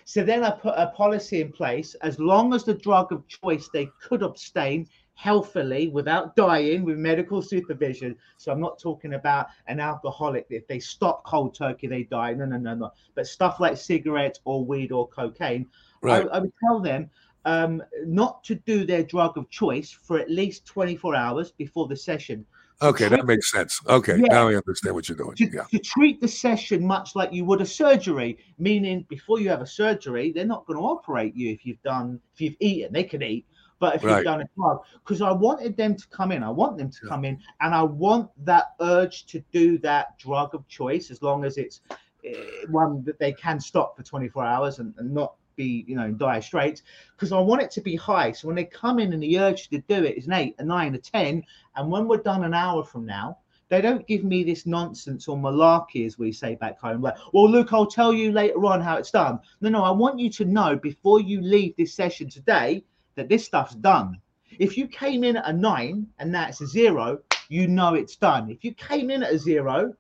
So 0.05 0.23
then 0.23 0.43
I 0.43 0.51
put 0.51 0.73
a 0.75 0.87
policy 0.87 1.41
in 1.41 1.51
place 1.51 1.95
as 1.95 2.19
long 2.19 2.53
as 2.53 2.63
the 2.63 2.73
drug 2.73 3.11
of 3.11 3.27
choice 3.27 3.69
they 3.69 3.89
could 4.01 4.21
abstain 4.21 4.87
healthily 5.15 5.87
without 5.87 6.35
dying 6.35 6.83
with 6.83 6.97
medical 6.97 7.41
supervision. 7.41 8.17
So 8.37 8.51
I'm 8.51 8.59
not 8.59 8.79
talking 8.79 9.13
about 9.13 9.47
an 9.67 9.79
alcoholic. 9.79 10.47
If 10.49 10.67
they 10.67 10.79
stop 10.79 11.23
cold 11.23 11.55
turkey, 11.55 11.87
they 11.87 12.03
die. 12.03 12.33
No, 12.33 12.45
no, 12.45 12.57
no, 12.57 12.75
no. 12.75 12.91
But 13.15 13.27
stuff 13.27 13.59
like 13.59 13.77
cigarettes 13.77 14.39
or 14.43 14.65
weed 14.65 14.91
or 14.91 15.07
cocaine, 15.07 15.67
Right. 16.01 16.27
I, 16.27 16.37
I 16.37 16.39
would 16.39 16.53
tell 16.61 16.81
them 16.81 17.09
um, 17.45 17.81
not 18.05 18.43
to 18.45 18.55
do 18.55 18.85
their 18.85 19.03
drug 19.03 19.37
of 19.37 19.49
choice 19.49 19.91
for 19.91 20.19
at 20.19 20.29
least 20.29 20.65
24 20.65 21.15
hours 21.15 21.51
before 21.51 21.87
the 21.87 21.95
session. 21.95 22.45
Okay, 22.81 23.07
that 23.07 23.25
makes 23.25 23.51
sense. 23.51 23.79
Okay, 23.87 24.17
Yeah. 24.17 24.27
now 24.29 24.47
I 24.47 24.55
understand 24.55 24.95
what 24.95 25.07
you're 25.07 25.17
doing. 25.17 25.35
To, 25.35 25.49
Yeah. 25.49 25.63
to 25.71 25.79
treat 25.79 26.19
the 26.19 26.27
session 26.27 26.85
much 26.85 27.15
like 27.15 27.31
you 27.31 27.45
would 27.45 27.61
a 27.61 27.65
surgery, 27.65 28.37
meaning 28.57 29.05
before 29.09 29.39
you 29.39 29.49
have 29.49 29.61
a 29.61 29.67
surgery, 29.67 30.31
they're 30.31 30.45
not 30.45 30.65
going 30.65 30.79
to 30.79 30.85
operate 30.85 31.35
you 31.35 31.51
if 31.51 31.65
you've 31.65 31.81
done, 31.83 32.19
if 32.33 32.41
you've 32.41 32.55
eaten, 32.59 32.91
they 32.93 33.03
can 33.03 33.21
eat. 33.23 33.45
But 33.79 33.95
if 33.95 34.03
Right. 34.03 34.17
you've 34.17 34.25
done 34.25 34.41
a 34.41 34.45
drug, 34.55 34.81
because 35.03 35.21
I 35.21 35.31
wanted 35.31 35.75
them 35.75 35.95
to 35.95 36.07
come 36.07 36.31
in, 36.31 36.43
I 36.43 36.49
want 36.49 36.77
them 36.77 36.89
to 36.89 36.99
Yeah. 37.03 37.09
come 37.09 37.25
in, 37.25 37.39
and 37.61 37.73
I 37.73 37.83
want 37.83 38.29
that 38.45 38.75
urge 38.79 39.25
to 39.27 39.43
do 39.51 39.77
that 39.79 40.17
drug 40.17 40.55
of 40.55 40.67
choice 40.67 41.11
as 41.11 41.21
long 41.21 41.43
as 41.43 41.57
it's 41.57 41.81
uh, 42.25 42.29
one 42.69 43.03
that 43.03 43.19
they 43.19 43.33
can 43.33 43.59
stop 43.59 43.97
for 43.97 44.03
24 44.03 44.45
hours 44.45 44.79
and, 44.79 44.93
and 44.97 45.13
not 45.13 45.35
be, 45.55 45.85
you 45.87 45.95
know, 45.95 46.05
in 46.05 46.17
dire 46.17 46.41
straits. 46.41 46.83
Because 47.15 47.31
I 47.31 47.39
want 47.39 47.61
it 47.61 47.71
to 47.71 47.81
be 47.81 47.95
high. 47.95 48.31
So 48.31 48.47
when 48.47 48.55
they 48.55 48.65
come 48.65 48.99
in 48.99 49.13
and 49.13 49.21
the 49.21 49.39
urge 49.39 49.69
to 49.69 49.79
do 49.79 50.03
it 50.03 50.17
is 50.17 50.27
an 50.27 50.33
eight, 50.33 50.55
a 50.59 50.63
nine, 50.63 50.95
a 50.95 50.97
10, 50.97 51.43
and 51.75 51.91
when 51.91 52.07
we're 52.07 52.17
done 52.17 52.43
an 52.43 52.53
hour 52.53 52.83
from 52.83 53.05
now, 53.05 53.37
they 53.69 53.81
don't 53.81 54.05
give 54.05 54.23
me 54.23 54.43
this 54.43 54.65
nonsense 54.67 55.27
or 55.27 55.35
malarkey, 55.37 56.05
as 56.05 56.19
we 56.19 56.31
say 56.31 56.55
back 56.55 56.79
home. 56.79 57.01
Like, 57.01 57.15
well, 57.33 57.49
Luke, 57.49 57.73
I'll 57.73 57.87
tell 57.87 58.13
you 58.13 58.31
later 58.31 58.63
on 58.65 58.81
how 58.81 58.97
it's 58.97 59.09
done. 59.09 59.39
No, 59.61 59.69
no, 59.69 59.83
I 59.83 59.91
want 59.91 60.19
you 60.19 60.29
to 60.31 60.45
know 60.45 60.75
before 60.75 61.21
you 61.21 61.41
leave 61.41 61.75
this 61.75 61.93
session 61.93 62.29
today 62.29 62.83
that 63.15 63.29
this 63.29 63.45
stuff's 63.45 63.75
done. 63.75 64.19
If 64.59 64.77
you 64.77 64.87
came 64.87 65.23
in 65.23 65.37
at 65.37 65.47
a 65.47 65.53
nine 65.53 66.07
and 66.19 66.33
that's 66.35 66.61
a 66.61 66.67
zero, 66.67 67.19
you 67.49 67.67
know 67.67 67.95
it's 67.95 68.15
done. 68.15 68.49
If 68.49 68.63
you 68.63 68.73
came 68.73 69.09
in 69.09 69.23
at 69.23 69.33
a 69.33 69.39
zero 69.39 69.93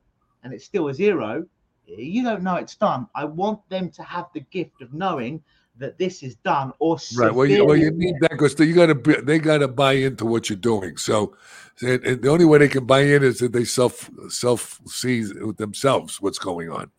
and 0.43 0.53
it's 0.53 0.65
still 0.65 0.89
a 0.89 0.93
zero, 0.93 1.45
you 1.85 2.23
don't 2.23 2.43
know 2.43 2.55
it's 2.55 2.75
done. 2.75 3.07
I 3.15 3.25
want 3.25 3.67
them 3.69 3.89
to 3.91 4.03
have 4.03 4.27
the 4.33 4.41
gift 4.41 4.81
of 4.81 4.93
knowing 4.93 5.43
that 5.77 5.97
this 5.97 6.23
is 6.23 6.35
done 6.35 6.71
or 6.79 6.97
Right. 7.15 7.33
Well, 7.33 7.45
you, 7.47 7.65
well, 7.65 7.75
you 7.75 7.91
need 7.91 8.15
that 8.21 8.31
because 8.31 8.59
you 8.59 8.73
got 8.73 8.87
to 8.87 9.21
they 9.21 9.39
got 9.39 9.59
to 9.59 9.67
buy 9.67 9.93
into 9.93 10.25
what 10.25 10.49
you're 10.49 10.57
doing. 10.57 10.97
So, 10.97 11.35
and, 11.81 12.03
and 12.05 12.21
the 12.21 12.29
only 12.29 12.45
way 12.45 12.59
they 12.59 12.67
can 12.67 12.85
buy 12.85 13.01
in 13.01 13.23
is 13.23 13.39
that 13.39 13.53
they 13.53 13.65
self 13.65 14.09
self 14.29 14.79
see 14.85 15.25
with 15.43 15.57
themselves 15.57 16.21
what's 16.21 16.39
going 16.39 16.69
on. 16.69 16.91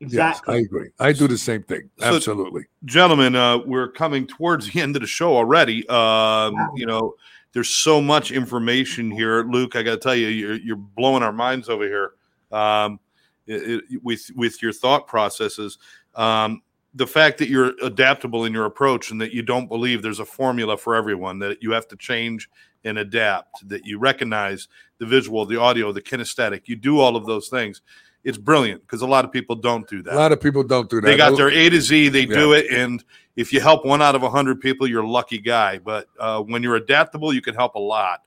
exactly. 0.00 0.54
Yes, 0.54 0.62
I 0.62 0.64
agree. 0.64 0.90
I 1.00 1.12
do 1.12 1.26
the 1.26 1.38
same 1.38 1.62
thing. 1.64 1.90
So- 1.98 2.16
Absolutely. 2.16 2.66
gentlemen 2.84 3.34
uh 3.34 3.58
we're 3.58 3.88
coming 3.88 4.26
towards 4.26 4.70
the 4.72 4.80
end 4.80 4.94
of 4.96 5.02
the 5.02 5.08
show 5.08 5.36
already 5.36 5.86
um 5.88 6.54
you 6.76 6.86
know 6.86 7.14
there's 7.52 7.70
so 7.70 8.00
much 8.00 8.30
information 8.30 9.10
here 9.10 9.42
luke 9.44 9.74
i 9.76 9.82
gotta 9.82 9.96
tell 9.96 10.14
you 10.14 10.26
you're, 10.28 10.56
you're 10.56 10.76
blowing 10.76 11.22
our 11.22 11.32
minds 11.32 11.68
over 11.68 11.84
here 11.84 12.12
um 12.52 12.98
it, 13.46 13.82
it- 13.90 14.02
with 14.02 14.30
with 14.34 14.62
your 14.62 14.72
thought 14.72 15.06
processes 15.06 15.78
um 16.14 16.62
the 16.96 17.06
fact 17.06 17.38
that 17.38 17.48
you're 17.48 17.72
adaptable 17.82 18.44
in 18.44 18.52
your 18.52 18.66
approach 18.66 19.10
and 19.10 19.20
that 19.20 19.32
you 19.32 19.42
don't 19.42 19.68
believe 19.68 20.00
there's 20.00 20.20
a 20.20 20.24
formula 20.24 20.76
for 20.76 20.94
everyone 20.94 21.40
that 21.40 21.60
you 21.60 21.72
have 21.72 21.88
to 21.88 21.96
change 21.96 22.48
and 22.84 22.98
adapt 22.98 23.66
that 23.68 23.84
you 23.84 23.98
recognize 23.98 24.68
the 24.98 25.06
visual 25.06 25.44
the 25.44 25.58
audio 25.60 25.90
the 25.92 26.00
kinesthetic 26.00 26.62
you 26.66 26.76
do 26.76 27.00
all 27.00 27.16
of 27.16 27.26
those 27.26 27.48
things 27.48 27.82
it's 28.22 28.38
brilliant 28.38 28.80
because 28.82 29.02
a 29.02 29.06
lot 29.06 29.24
of 29.24 29.32
people 29.32 29.54
don't 29.56 29.86
do 29.88 30.02
that 30.02 30.14
A 30.14 30.16
lot 30.16 30.32
of 30.32 30.40
people 30.40 30.62
don't 30.62 30.80
do 30.86 31.00
that. 31.00 31.08
they 31.10 31.16
got 31.16 31.36
their 31.36 31.50
A 31.50 31.68
to 31.68 31.80
Z. 31.80 32.08
They 32.08 32.24
do 32.24 32.52
it, 32.54 32.70
and 32.70 33.04
if 33.36 33.52
you 33.52 33.60
help 33.60 33.84
one 33.84 34.00
out 34.00 34.14
of 34.14 34.22
a 34.22 34.30
hundred 34.30 34.60
people, 34.62 34.86
you're 34.86 35.02
a 35.02 35.06
lucky 35.06 35.36
guy. 35.38 35.78
But 35.78 36.06
uh, 36.18 36.40
when 36.40 36.62
you're 36.62 36.76
adaptable, 36.76 37.34
you 37.34 37.42
can 37.42 37.54
help 37.54 37.74
a 37.74 37.78
lot. 37.80 38.22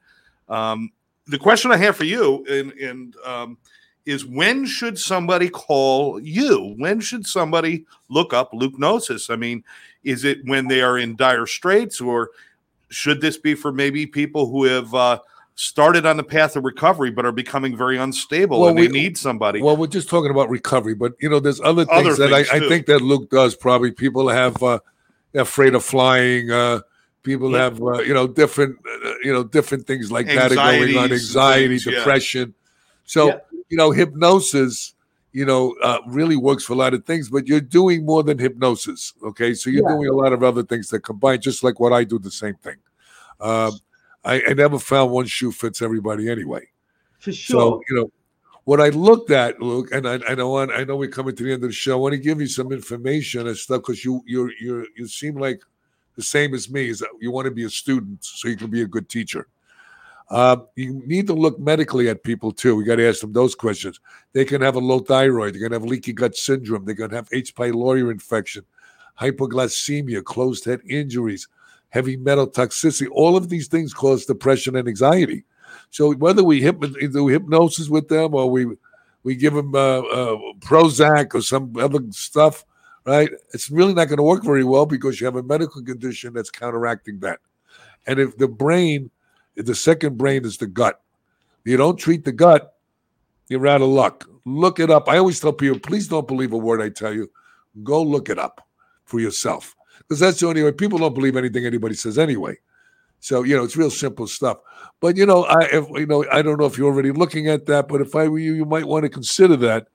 Um, 0.50 0.92
the 1.26 1.40
question 1.40 1.72
I 1.72 1.78
have 1.78 1.96
for 1.98 2.04
you, 2.04 2.46
and, 2.48 2.72
and 2.74 3.16
um, 3.26 3.58
is 4.08 4.26
when 4.26 4.66
should 4.66 4.98
somebody 4.98 5.50
call 5.50 6.20
you? 6.22 6.74
When 6.78 7.02
should 7.02 7.28
somebody 7.28 7.86
look 8.10 8.34
up 8.34 8.52
Lukenosis? 8.54 9.30
I 9.30 9.36
mean, 9.36 9.64
is 10.06 10.24
it 10.24 10.40
when 10.46 10.68
they 10.70 10.82
are 10.82 10.98
in 10.98 11.18
dire 11.18 11.46
straits, 11.46 12.00
or 12.00 12.30
should 12.90 13.20
this 13.20 13.38
be 13.38 13.54
for 13.54 13.72
maybe 13.74 14.06
people 14.06 14.50
who 14.50 14.64
have 14.64 14.94
uh, 14.94 15.20
started 15.56 16.06
on 16.06 16.16
the 16.16 16.24
path 16.24 16.56
of 16.56 16.64
recovery 16.64 17.12
but 17.12 17.26
are 17.26 17.34
becoming 17.34 17.76
very 17.76 17.98
unstable 17.98 18.62
Well, 18.62 18.70
and 18.70 18.78
they 18.78 18.88
we- 18.88 18.94
need 18.94 19.18
somebody? 19.18 19.62
Well, 19.62 19.76
we're 19.76 19.88
just 19.88 20.08
talking 20.10 20.32
about 20.32 20.50
recovery, 20.50 20.96
but 20.96 21.14
you 21.20 21.30
know, 21.30 21.42
there's 21.42 21.60
other 21.60 21.84
things 21.84 22.08
Other 22.08 22.30
that 22.30 22.46
things, 22.48 22.50
I, 22.50 22.66
I 22.66 22.70
think 22.70 22.86
that 22.86 23.02
Luke 23.02 23.30
does. 23.30 23.56
Probably 23.56 23.92
people 23.92 24.30
have 24.30 24.64
uh, 24.64 24.80
afraid 25.36 25.76
of 25.76 25.84
flying. 25.84 26.50
Uh, 26.50 26.80
people 27.24 27.52
Yeah. 27.52 27.58
have 27.64 27.82
uh, 27.82 28.00
you 28.00 28.14
know 28.14 28.26
different 28.26 28.78
uh, 29.06 29.16
you 29.22 29.34
know 29.34 29.44
different 29.44 29.86
things 29.86 30.10
like 30.14 30.28
that 30.28 30.54
are 30.54 30.56
going 30.56 30.96
on. 30.98 31.12
Anxiety, 31.12 31.68
things, 31.68 31.86
yeah. 31.88 31.92
depression. 31.98 32.54
So 33.04 33.28
Yeah. 33.28 33.40
You 33.70 33.78
know, 33.78 33.92
hypnosis. 33.92 34.94
You 35.34 35.46
know, 35.46 35.76
uh, 35.84 36.00
really 36.08 36.36
works 36.36 36.64
for 36.64 36.74
a 36.74 36.78
lot 36.78 36.96
of 36.96 37.06
things, 37.06 37.30
but 37.30 37.48
you're 37.48 37.62
doing 37.62 38.06
more 38.06 38.24
than 38.24 38.40
hypnosis. 38.40 39.14
Okay, 39.24 39.54
so 39.54 39.70
you're 39.70 39.88
Yeah. 39.88 39.96
doing 39.96 40.08
a 40.10 40.14
lot 40.14 40.34
of 40.34 40.42
other 40.42 40.64
things 40.64 40.90
that 40.90 41.02
combine, 41.02 41.42
just 41.42 41.64
like 41.64 41.80
what 41.80 41.94
I 41.94 42.06
do. 42.06 42.18
The 42.18 42.32
same 42.32 42.56
thing. 42.56 42.78
Um, 43.40 43.74
I, 44.26 44.42
I 44.50 44.54
never 44.54 44.80
found 44.80 45.12
one 45.12 45.28
shoe 45.28 45.52
fits 45.52 45.82
everybody 45.82 46.30
anyway. 46.30 46.68
for 47.20 47.32
sure. 47.32 47.60
So 47.60 47.82
you 47.90 47.96
know 47.98 48.12
what 48.64 48.82
I 48.82 48.90
looked 48.90 49.30
at, 49.32 49.62
Luke, 49.62 49.90
and 49.92 50.08
I, 50.08 50.20
I 50.28 50.34
know 50.34 50.58
I 50.58 50.84
know 50.84 50.96
we're 50.98 51.10
coming 51.10 51.36
to 51.36 51.44
the 51.44 51.54
end 51.54 51.64
of 51.64 51.70
the 51.70 51.74
show. 51.74 51.94
I 51.94 51.96
want 52.02 52.14
to 52.14 52.18
give 52.18 52.42
you 52.42 52.48
some 52.48 52.72
information 52.72 53.48
and 53.48 53.56
stuff 53.56 53.82
because 53.82 54.04
you 54.04 54.24
you 54.26 54.52
you 54.60 54.88
you 54.96 55.08
seem 55.08 55.36
like 55.38 55.62
the 56.16 56.24
same 56.24 56.56
as 56.56 56.70
me. 56.70 56.90
Is 56.90 57.00
that 57.00 57.10
you 57.22 57.30
want 57.32 57.46
to 57.46 57.52
be 57.52 57.66
a 57.66 57.70
student 57.70 58.24
so 58.24 58.48
you 58.48 58.58
can 58.58 58.72
be 58.72 58.82
a 58.82 58.88
good 58.88 59.08
teacher. 59.08 59.48
Um, 60.30 60.68
you 60.76 61.02
need 61.06 61.28
to 61.28 61.34
look 61.34 61.58
medically 61.58 62.10
at 62.10 62.24
people 62.24 62.52
too. 62.52 62.76
We 62.76 62.84
got 62.84 62.98
to 62.98 63.08
ask 63.08 63.22
them 63.22 63.32
those 63.32 63.56
questions. 63.56 64.00
They 64.34 64.44
can 64.44 64.62
have 64.62 64.76
a 64.76 64.80
low 64.80 65.00
thyroid. 65.00 65.56
They 65.56 65.60
can 65.60 65.72
have 65.72 65.84
leaky 65.84 66.14
gut 66.14 66.36
syndrome. 66.36 66.86
They 66.86 66.96
can 66.96 67.12
have 67.12 67.30
H. 67.32 67.56
pylori 67.56 68.10
infection, 68.12 68.64
hypoglycemia, 69.20 70.24
closed 70.24 70.66
head 70.66 70.82
injuries, 70.88 71.48
heavy 71.90 72.18
metal 72.18 72.48
toxicity. 72.48 73.08
All 73.12 73.38
of 73.38 73.48
these 73.48 73.68
things 73.68 73.94
cause 73.94 74.26
depression 74.26 74.76
and 74.76 74.88
anxiety. 74.88 75.46
So 75.92 76.14
whether 76.14 76.44
we 76.44 76.60
do 76.60 77.28
hypnosis 77.28 77.90
with 77.90 78.10
them 78.10 78.36
or 78.36 78.50
we 78.50 78.68
we 79.24 79.36
give 79.36 79.54
them 79.54 79.76
uh, 79.76 80.00
uh, 80.00 80.38
Prozac 80.60 81.36
or 81.36 81.42
some 81.42 81.76
other 81.78 82.00
stuff, 82.12 82.64
right? 83.06 83.30
It's 83.54 83.70
really 83.70 83.94
not 83.94 84.06
going 84.06 84.18
to 84.18 84.24
work 84.24 84.44
very 84.44 84.64
well 84.64 84.86
because 84.86 85.20
you 85.20 85.26
have 85.26 85.36
a 85.36 85.44
medical 85.44 85.84
condition 85.84 86.34
that's 86.34 86.50
counteracting 86.50 87.20
that. 87.20 87.40
And 88.06 88.20
if 88.20 88.38
the 88.38 88.48
brain, 88.48 89.12
the 89.66 89.76
second 89.76 90.18
brain 90.18 90.46
is 90.46 90.58
the 90.58 90.68
gut, 90.68 91.02
you 91.66 91.78
don't 91.78 91.98
treat 91.98 92.24
the 92.24 92.32
gut, 92.32 92.76
you're 93.50 93.68
out 93.68 93.82
of 93.82 93.90
luck. 93.90 94.26
Look 94.46 94.80
it 94.80 94.90
up. 94.90 95.10
I 95.10 95.18
always 95.18 95.40
tell 95.40 95.54
people, 95.54 95.80
please 95.80 96.08
don't 96.08 96.28
believe 96.28 96.54
a 96.54 96.58
word 96.58 96.82
I 96.82 96.90
tell 96.90 97.14
you. 97.14 97.30
Go 97.84 98.02
look 98.02 98.30
it 98.30 98.40
up 98.40 98.66
for 99.06 99.20
yourself. 99.20 99.76
Because 100.00 100.20
that's 100.20 100.40
the 100.40 100.48
only 100.48 100.64
way 100.64 100.72
people 100.72 101.00
don't 101.00 101.14
believe 101.14 101.36
anything 101.36 101.66
anybody 101.66 101.96
says 101.96 102.18
anyway. 102.18 102.58
So, 103.20 103.44
you 103.44 103.58
know, 103.58 103.64
it's 103.64 103.76
real 103.76 103.90
simple 103.90 104.28
stuff. 104.28 104.60
But 105.00 105.18
you 105.18 105.26
know, 105.26 105.44
I 105.44 105.64
if, 105.72 105.90
you 105.90 106.06
know, 106.06 106.26
I 106.32 106.42
don't 106.42 106.60
know 106.60 106.66
if 106.66 106.78
you're 106.78 106.92
already 106.92 107.12
looking 107.12 107.50
at 107.50 107.66
that, 107.66 107.88
but 107.88 108.02
if 108.02 108.16
I 108.16 108.28
were 108.28 108.40
you, 108.40 108.54
you 108.54 108.66
might 108.66 108.86
want 108.86 109.04
to 109.04 109.10
consider 109.10 109.56
that 109.58 109.88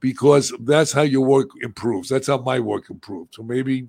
because 0.00 0.52
that's 0.60 0.92
how 0.92 1.02
your 1.02 1.24
work 1.24 1.50
improves. 1.60 2.08
That's 2.08 2.26
how 2.26 2.38
my 2.38 2.58
work 2.60 2.90
improves. 2.90 3.36
So 3.36 3.42
maybe 3.42 3.88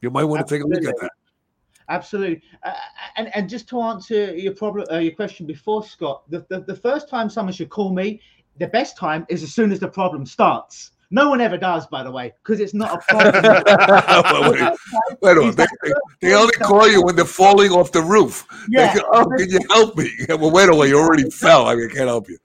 you 0.00 0.10
might 0.10 0.24
want 0.24 0.46
to 0.46 0.54
take 0.54 0.64
a 0.64 0.66
look 0.66 0.84
at 0.84 0.96
that. 1.00 1.12
Absolutely, 1.90 2.40
uh, 2.62 2.72
and 3.16 3.34
and 3.34 3.48
just 3.48 3.68
to 3.68 3.80
answer 3.80 4.34
your 4.34 4.54
problem, 4.54 4.86
uh, 4.92 4.98
your 4.98 5.12
question 5.12 5.44
before, 5.44 5.84
Scott, 5.84 6.22
the, 6.30 6.46
the 6.48 6.60
the 6.60 6.76
first 6.76 7.08
time 7.08 7.28
someone 7.28 7.52
should 7.52 7.68
call 7.68 7.92
me, 7.92 8.20
the 8.58 8.68
best 8.68 8.96
time 8.96 9.26
is 9.28 9.42
as 9.42 9.52
soon 9.52 9.72
as 9.72 9.80
the 9.80 9.88
problem 9.88 10.24
starts. 10.24 10.92
No 11.12 11.28
one 11.28 11.40
ever 11.40 11.58
does, 11.58 11.88
by 11.88 12.04
the 12.04 12.10
way, 12.10 12.32
because 12.42 12.60
it's 12.60 12.72
not 12.72 12.94
a 12.94 13.00
problem. 13.08 13.42
wait, 14.52 14.76
wait 15.20 15.36
a 15.36 15.40
minute. 15.40 15.56
They, 15.56 15.66
they, 15.82 15.92
they, 16.20 16.34
only 16.34 16.52
call 16.52 16.88
you 16.88 17.02
when 17.02 17.16
they're 17.16 17.24
falling 17.24 17.72
off 17.72 17.90
the 17.90 18.00
roof. 18.00 18.46
Yeah. 18.68 18.94
Go, 18.94 19.00
oh, 19.12 19.24
can 19.36 19.50
you 19.50 19.58
help 19.70 19.96
me? 19.96 20.08
Well, 20.28 20.52
wait 20.52 20.68
a 20.68 20.72
minute. 20.72 20.88
You 20.88 21.00
already 21.00 21.28
fell. 21.30 21.66
I 21.66 21.74
mean, 21.74 21.90
I 21.90 21.94
can't 21.94 22.06
help 22.06 22.28
you. 22.28 22.38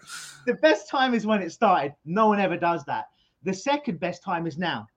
The 0.47 0.55
best 0.55 0.89
time 0.89 1.13
is 1.13 1.27
when 1.27 1.43
it 1.43 1.51
started. 1.51 1.93
No 2.05 2.27
one 2.27 2.39
ever 2.39 2.57
does 2.57 2.83
that. 2.85 3.05
The 3.43 3.53
second 3.53 3.99
best 3.99 4.23
time 4.23 4.47
is 4.47 4.57
now 4.57 4.87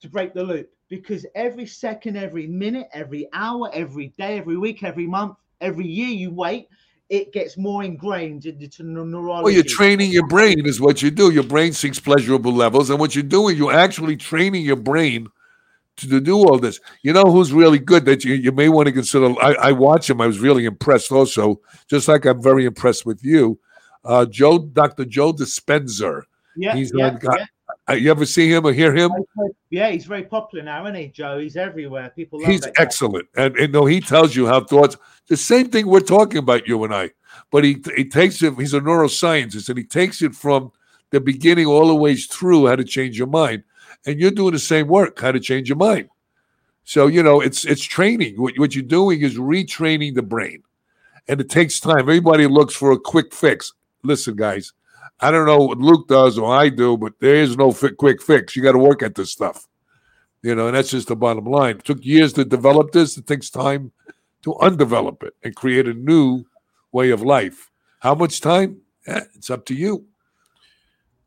to 0.00 0.10
break 0.10 0.34
the 0.34 0.42
loop 0.42 0.70
because 0.92 1.24
every 1.34 1.64
second, 1.64 2.18
every 2.18 2.46
minute, 2.46 2.86
every 2.92 3.26
hour, 3.32 3.70
every 3.72 4.08
day, 4.18 4.36
every 4.36 4.58
week, 4.58 4.82
every 4.82 5.06
month, 5.06 5.38
every 5.62 5.86
year 5.86 6.08
you 6.08 6.30
wait, 6.30 6.68
it 7.08 7.32
gets 7.32 7.56
more 7.56 7.82
ingrained 7.82 8.44
into 8.44 8.82
neurology. 8.82 9.42
Well, 9.42 9.54
you're 9.54 9.64
training 9.64 10.10
your 10.10 10.26
brain, 10.26 10.66
is 10.66 10.82
what 10.82 11.00
you 11.00 11.10
do. 11.10 11.30
Your 11.30 11.44
brain 11.44 11.72
seeks 11.72 11.98
pleasurable 11.98 12.52
levels, 12.52 12.90
and 12.90 13.00
what 13.00 13.14
you're 13.14 13.22
doing, 13.22 13.56
you're 13.56 13.72
actually 13.72 14.18
training 14.18 14.66
your 14.66 14.76
brain 14.76 15.28
to, 15.96 16.08
to 16.10 16.20
do 16.20 16.36
all 16.36 16.58
this. 16.58 16.78
You 17.02 17.14
know 17.14 17.24
who's 17.24 17.54
really 17.54 17.78
good 17.78 18.04
that 18.04 18.22
you, 18.22 18.34
you 18.34 18.52
may 18.52 18.68
want 18.68 18.84
to 18.84 18.92
consider? 18.92 19.34
I, 19.42 19.54
I 19.54 19.72
watch 19.72 20.10
him. 20.10 20.20
I 20.20 20.26
was 20.26 20.40
really 20.40 20.66
impressed, 20.66 21.10
also, 21.10 21.62
just 21.88 22.06
like 22.06 22.26
I'm 22.26 22.42
very 22.42 22.66
impressed 22.66 23.06
with 23.06 23.24
you. 23.24 23.58
Uh, 24.04 24.26
Joe, 24.26 24.58
Dr. 24.58 25.06
Joe 25.06 25.32
Dispenza. 25.32 26.24
Yeah, 26.54 26.74
he's 26.74 26.92
yeah, 26.94 27.06
on, 27.06 27.20
yeah. 27.22 27.46
You 27.92 28.10
ever 28.10 28.26
see 28.26 28.48
him 28.52 28.66
or 28.66 28.72
hear 28.72 28.94
him? 28.94 29.10
Yeah, 29.70 29.90
he's 29.90 30.04
very 30.04 30.24
popular 30.24 30.64
now, 30.64 30.84
isn't 30.84 30.94
he, 30.94 31.08
Joe? 31.08 31.38
He's 31.38 31.56
everywhere. 31.56 32.12
People 32.14 32.40
love 32.40 32.50
He's 32.50 32.66
excellent. 32.76 33.28
And, 33.36 33.56
and 33.56 33.72
no, 33.72 33.86
he 33.86 34.00
tells 34.00 34.36
you 34.36 34.46
how 34.46 34.64
thoughts, 34.64 34.96
the 35.28 35.36
same 35.36 35.70
thing 35.70 35.86
we're 35.86 36.00
talking 36.00 36.38
about, 36.38 36.68
you 36.68 36.82
and 36.84 36.94
I. 36.94 37.10
But 37.50 37.64
he, 37.64 37.82
he 37.96 38.04
takes 38.04 38.42
it, 38.42 38.54
he's 38.54 38.74
a 38.74 38.80
neuroscientist, 38.80 39.68
and 39.68 39.78
he 39.78 39.84
takes 39.84 40.22
it 40.22 40.34
from 40.34 40.72
the 41.10 41.20
beginning 41.20 41.66
all 41.66 41.88
the 41.88 41.94
way 41.94 42.16
through 42.16 42.66
how 42.66 42.76
to 42.76 42.84
change 42.84 43.18
your 43.18 43.28
mind. 43.28 43.64
And 44.06 44.18
you're 44.18 44.30
doing 44.30 44.52
the 44.52 44.58
same 44.58 44.88
work, 44.88 45.20
how 45.20 45.32
to 45.32 45.40
change 45.40 45.68
your 45.68 45.78
mind. 45.78 46.08
So, 46.84 47.06
you 47.06 47.22
know, 47.22 47.40
it's 47.40 47.64
it's 47.64 47.84
training. 47.84 48.40
What, 48.40 48.58
what 48.58 48.74
you're 48.74 48.82
doing 48.82 49.20
is 49.20 49.36
retraining 49.36 50.14
the 50.14 50.22
brain. 50.22 50.62
And 51.28 51.40
it 51.40 51.48
takes 51.48 51.78
time. 51.78 52.00
Everybody 52.00 52.46
looks 52.48 52.74
for 52.74 52.90
a 52.90 52.98
quick 52.98 53.32
fix. 53.32 53.72
Listen, 54.02 54.34
guys, 54.34 54.72
I 55.22 55.30
don't 55.30 55.46
know 55.46 55.58
what 55.58 55.78
Luke 55.78 56.08
does 56.08 56.36
or 56.36 56.52
I 56.52 56.68
do, 56.68 56.96
but 56.96 57.14
there 57.20 57.36
is 57.36 57.56
no 57.56 57.72
quick 57.72 58.20
fix. 58.20 58.56
You 58.56 58.62
got 58.62 58.72
to 58.72 58.78
work 58.78 59.02
at 59.02 59.14
this 59.14 59.30
stuff, 59.30 59.68
you 60.42 60.54
know, 60.54 60.66
and 60.66 60.76
that's 60.76 60.90
just 60.90 61.08
the 61.08 61.16
bottom 61.16 61.44
line. 61.44 61.76
It 61.76 61.84
took 61.84 62.04
years 62.04 62.32
to 62.34 62.44
develop 62.44 62.90
this. 62.90 63.16
It 63.16 63.26
takes 63.28 63.48
time 63.48 63.92
to 64.42 64.54
undevelop 64.54 65.22
it 65.22 65.34
and 65.44 65.54
create 65.54 65.86
a 65.86 65.94
new 65.94 66.44
way 66.90 67.10
of 67.10 67.22
life. 67.22 67.70
How 68.00 68.16
much 68.16 68.40
time? 68.40 68.80
Eh, 69.06 69.20
it's 69.34 69.48
up 69.48 69.64
to 69.66 69.74
you. 69.74 70.06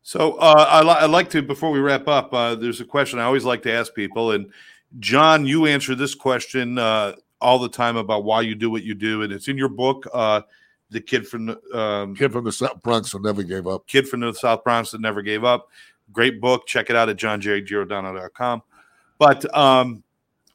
So 0.03 0.33
uh, 0.33 0.65
I 0.69 0.81
li- 0.81 0.99
I'd 0.99 1.09
like 1.09 1.29
to 1.31 1.41
before 1.41 1.71
we 1.71 1.79
wrap 1.79 2.07
up. 2.07 2.33
Uh, 2.33 2.55
there's 2.55 2.81
a 2.81 2.85
question 2.85 3.17
I 3.17 3.23
always 3.23 3.45
like 3.45 3.63
to 3.63 3.71
ask 3.71 3.93
people, 3.95 4.31
and 4.31 4.51
John, 4.99 5.45
you 5.47 5.65
answer 5.65 5.95
this 5.95 6.13
question 6.13 6.77
uh, 6.77 7.15
all 7.41 7.59
the 7.59 7.69
time 7.69 7.95
about 7.95 8.23
why 8.23 8.41
you 8.41 8.55
do 8.55 8.69
what 8.69 8.83
you 8.83 8.93
do, 8.93 9.23
and 9.23 9.33
it's 9.33 9.47
in 9.47 9.57
your 9.57 9.69
book 9.69 10.05
uh, 10.13 10.41
the 10.95 11.01
kid 11.01 11.27
from 11.27 11.45
the 11.47 11.77
um, 11.77 12.15
kid 12.15 12.31
from 12.31 12.45
the 12.45 12.51
South 12.51 12.81
Bronx 12.81 13.11
who 13.11 13.19
never 13.19 13.43
gave 13.43 13.67
up. 13.67 13.85
Kid 13.85 14.07
from 14.07 14.21
the 14.21 14.33
South 14.33 14.63
Bronx 14.63 14.91
that 14.91 15.01
never 15.01 15.21
gave 15.21 15.43
up. 15.43 15.67
Great 16.11 16.41
book. 16.41 16.65
Check 16.65 16.89
it 16.89 16.95
out 16.95 17.09
at 17.09 17.17
johnjerrygiordano.com. 17.17 18.63
But 19.19 19.55
um, 19.55 20.03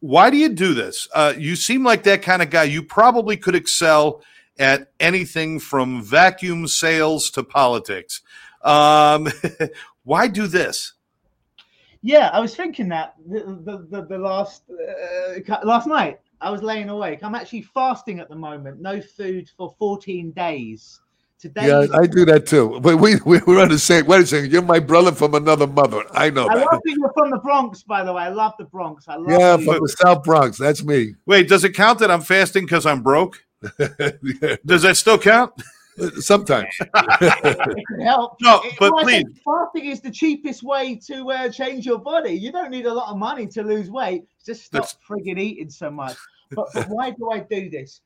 why 0.01 0.31
do 0.31 0.39
you 0.39 0.49
do 0.49 0.75
this? 0.75 1.09
Uh, 1.15 1.35
you 1.37 1.57
seem 1.57 1.85
like 1.85 2.03
that 2.05 2.23
kind 2.23 2.43
of 2.43 2.51
guy. 2.51 2.65
You 2.65 2.83
probably 2.83 3.37
could 3.37 3.55
excel 3.55 4.23
at 4.59 4.91
anything 4.99 5.61
from 5.61 6.03
vacuum 6.03 6.67
sales 6.67 7.31
to 7.33 7.43
politics. 7.43 8.23
Um, 8.63 9.29
why 10.05 10.27
do 10.27 10.47
this? 10.47 10.95
Yeah, 12.03 12.31
I 12.33 12.41
was 12.41 12.57
thinking 12.57 12.89
that 12.89 13.15
the 13.27 13.41
the, 13.41 13.87
the, 13.91 14.07
the 14.07 14.19
last 14.19 14.63
uh, 14.71 15.57
last 15.65 15.87
night. 15.87 16.21
I 16.41 16.51
was 16.51 16.63
laying 16.63 16.89
awake. 16.89 17.21
I'm 17.23 17.35
actually 17.35 17.63
fasting 17.63 18.21
at 18.21 18.29
the 18.29 18.37
moment. 18.37 18.81
No 18.81 19.01
food 19.01 19.51
for 19.57 19.75
14 19.79 20.33
days. 20.33 21.01
Today, 21.39 21.69
yeah, 21.69 21.87
I 21.95 22.07
do 22.07 22.27
that 22.27 22.45
too. 22.45 22.81
But 22.83 22.99
we, 22.99 23.17
we 23.25 23.39
we're 23.47 23.63
on 23.63 23.71
the 23.71 23.79
same. 23.79 24.05
Wait 24.05 24.21
a 24.21 24.27
second, 24.27 24.53
you're 24.53 24.61
my 24.61 24.79
brother 24.79 25.11
from 25.11 25.35
another 25.35 25.67
mother. 25.67 26.05
I 26.13 26.29
know. 26.29 26.47
I 26.47 26.57
that. 26.57 26.67
love 26.67 26.83
that 26.85 26.97
you're 26.99 27.13
from 27.15 27.31
the 27.31 27.39
Bronx, 27.39 27.83
by 27.83 28.05
the 28.05 28.13
way. 28.13 28.25
I 28.25 28.29
love 28.29 28.53
the 28.59 28.65
Bronx. 28.65 29.09
I 29.09 29.17
love 29.17 29.41
yeah, 29.41 29.57
you. 29.57 29.65
from 29.65 29.81
the 29.81 29.89
South 29.89 30.23
Bronx. 30.23 30.59
That's 30.59 30.85
me. 30.85 31.15
Wait, 31.25 31.49
does 31.49 31.65
it 31.65 31.71
count 31.71 31.99
that 32.01 32.11
I'm 32.11 32.21
fasting 32.21 32.65
because 32.65 32.85
I'm 32.85 33.03
broke? 33.03 33.43
Does 34.67 34.83
that 34.83 34.97
still 34.97 35.19
count? 35.19 35.53
Sometimes 36.21 36.69
it 36.81 37.87
can 37.89 38.01
help. 38.01 38.37
No, 38.41 38.63
but 38.79 38.93
well, 38.93 39.05
please. 39.05 39.25
Fasting 39.45 39.91
is 39.91 40.01
the 40.01 40.11
cheapest 40.11 40.63
way 40.63 40.97
to 41.07 41.31
uh, 41.31 41.49
change 41.49 41.87
your 41.87 41.99
body. 41.99 42.33
You 42.33 42.53
don't 42.53 42.71
need 42.71 42.87
a 42.87 42.93
lot 42.93 43.11
of 43.11 43.19
money 43.19 43.47
to 43.49 43.63
lose 43.63 43.91
weight. 43.91 44.25
Just 44.45 44.65
stop 44.65 44.83
That's... 44.83 44.97
frigging 45.09 45.39
eating 45.39 45.71
so 45.71 45.91
much. 45.91 46.17
But, 46.53 46.67
but 46.75 46.89
why 46.89 47.11
do 47.11 47.31
I 47.31 47.39
do 47.39 47.71
this? 47.71 48.01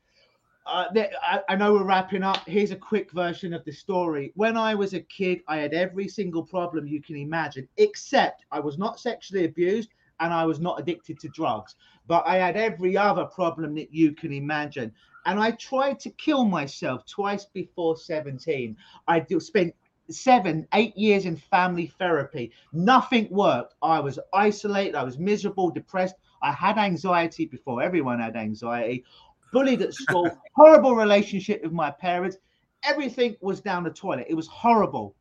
Uh, 0.67 0.85
I, 1.23 1.41
I, 1.49 1.55
know 1.55 1.73
we're 1.73 1.83
wrapping 1.83 2.21
up. 2.21 2.47
Here's 2.47 2.69
a 2.69 2.75
quick 2.75 3.11
version 3.11 3.53
of 3.53 3.65
the 3.65 3.71
story. 3.71 4.33
When 4.35 4.55
I 4.55 4.75
was 4.75 4.93
a 4.93 4.99
kid, 4.99 5.41
I 5.47 5.57
had 5.57 5.73
every 5.73 6.07
single 6.07 6.43
problem 6.43 6.87
you 6.87 7.01
can 7.01 7.15
imagine, 7.15 7.67
except 7.77 8.45
I 8.51 8.59
was 8.59 8.77
not 8.77 8.99
sexually 8.99 9.45
abused 9.45 9.89
and 10.19 10.33
I 10.33 10.45
was 10.45 10.59
not 10.59 10.79
addicted 10.79 11.19
to 11.21 11.27
drugs. 11.29 11.75
But 12.07 12.25
I 12.27 12.37
had 12.37 12.55
every 12.55 12.97
other 12.97 13.25
problem 13.25 13.75
that 13.75 13.93
you 13.93 14.13
can 14.13 14.31
imagine. 14.31 14.91
And 15.25 15.39
I 15.39 15.51
tried 15.51 15.99
to 16.01 16.09
kill 16.11 16.45
myself 16.45 17.05
twice 17.05 17.45
before 17.45 17.97
17. 17.97 18.77
I 19.07 19.19
do, 19.19 19.39
spent 19.39 19.73
seven, 20.09 20.67
eight 20.73 20.95
years 20.95 21.25
in 21.25 21.35
family 21.35 21.87
therapy. 21.97 22.51
Nothing 22.73 23.27
worked. 23.31 23.73
I 23.81 23.99
was 23.99 24.19
isolated. 24.33 24.95
I 24.95 25.03
was 25.03 25.17
miserable, 25.17 25.69
depressed. 25.71 26.15
I 26.41 26.51
had 26.51 26.77
anxiety 26.77 27.45
before 27.45 27.81
everyone 27.81 28.19
had 28.19 28.35
anxiety. 28.35 29.03
Bullied 29.51 29.81
at 29.81 29.93
school, 29.93 30.29
horrible 30.55 30.95
relationship 30.95 31.63
with 31.63 31.71
my 31.71 31.89
parents. 31.89 32.37
Everything 32.83 33.35
was 33.41 33.61
down 33.61 33.83
the 33.83 33.89
toilet. 33.89 34.27
It 34.29 34.35
was 34.35 34.47
horrible. 34.47 35.15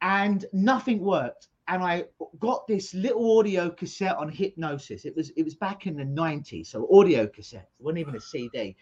And 0.00 0.44
nothing 0.52 1.00
worked. 1.00 1.48
And 1.68 1.82
I 1.82 2.04
got 2.40 2.66
this 2.66 2.92
little 2.92 3.38
audio 3.38 3.70
cassette 3.70 4.16
on 4.16 4.28
hypnosis. 4.28 5.04
It 5.04 5.14
was 5.14 5.30
it 5.36 5.44
was 5.44 5.54
back 5.54 5.86
in 5.86 5.96
the 5.96 6.04
90s, 6.04 6.66
so 6.66 6.88
audio 6.92 7.28
cassette. 7.28 7.68
It 7.78 7.84
wasn't 7.84 8.00
even 8.00 8.16
a 8.16 8.20
CD. 8.20 8.76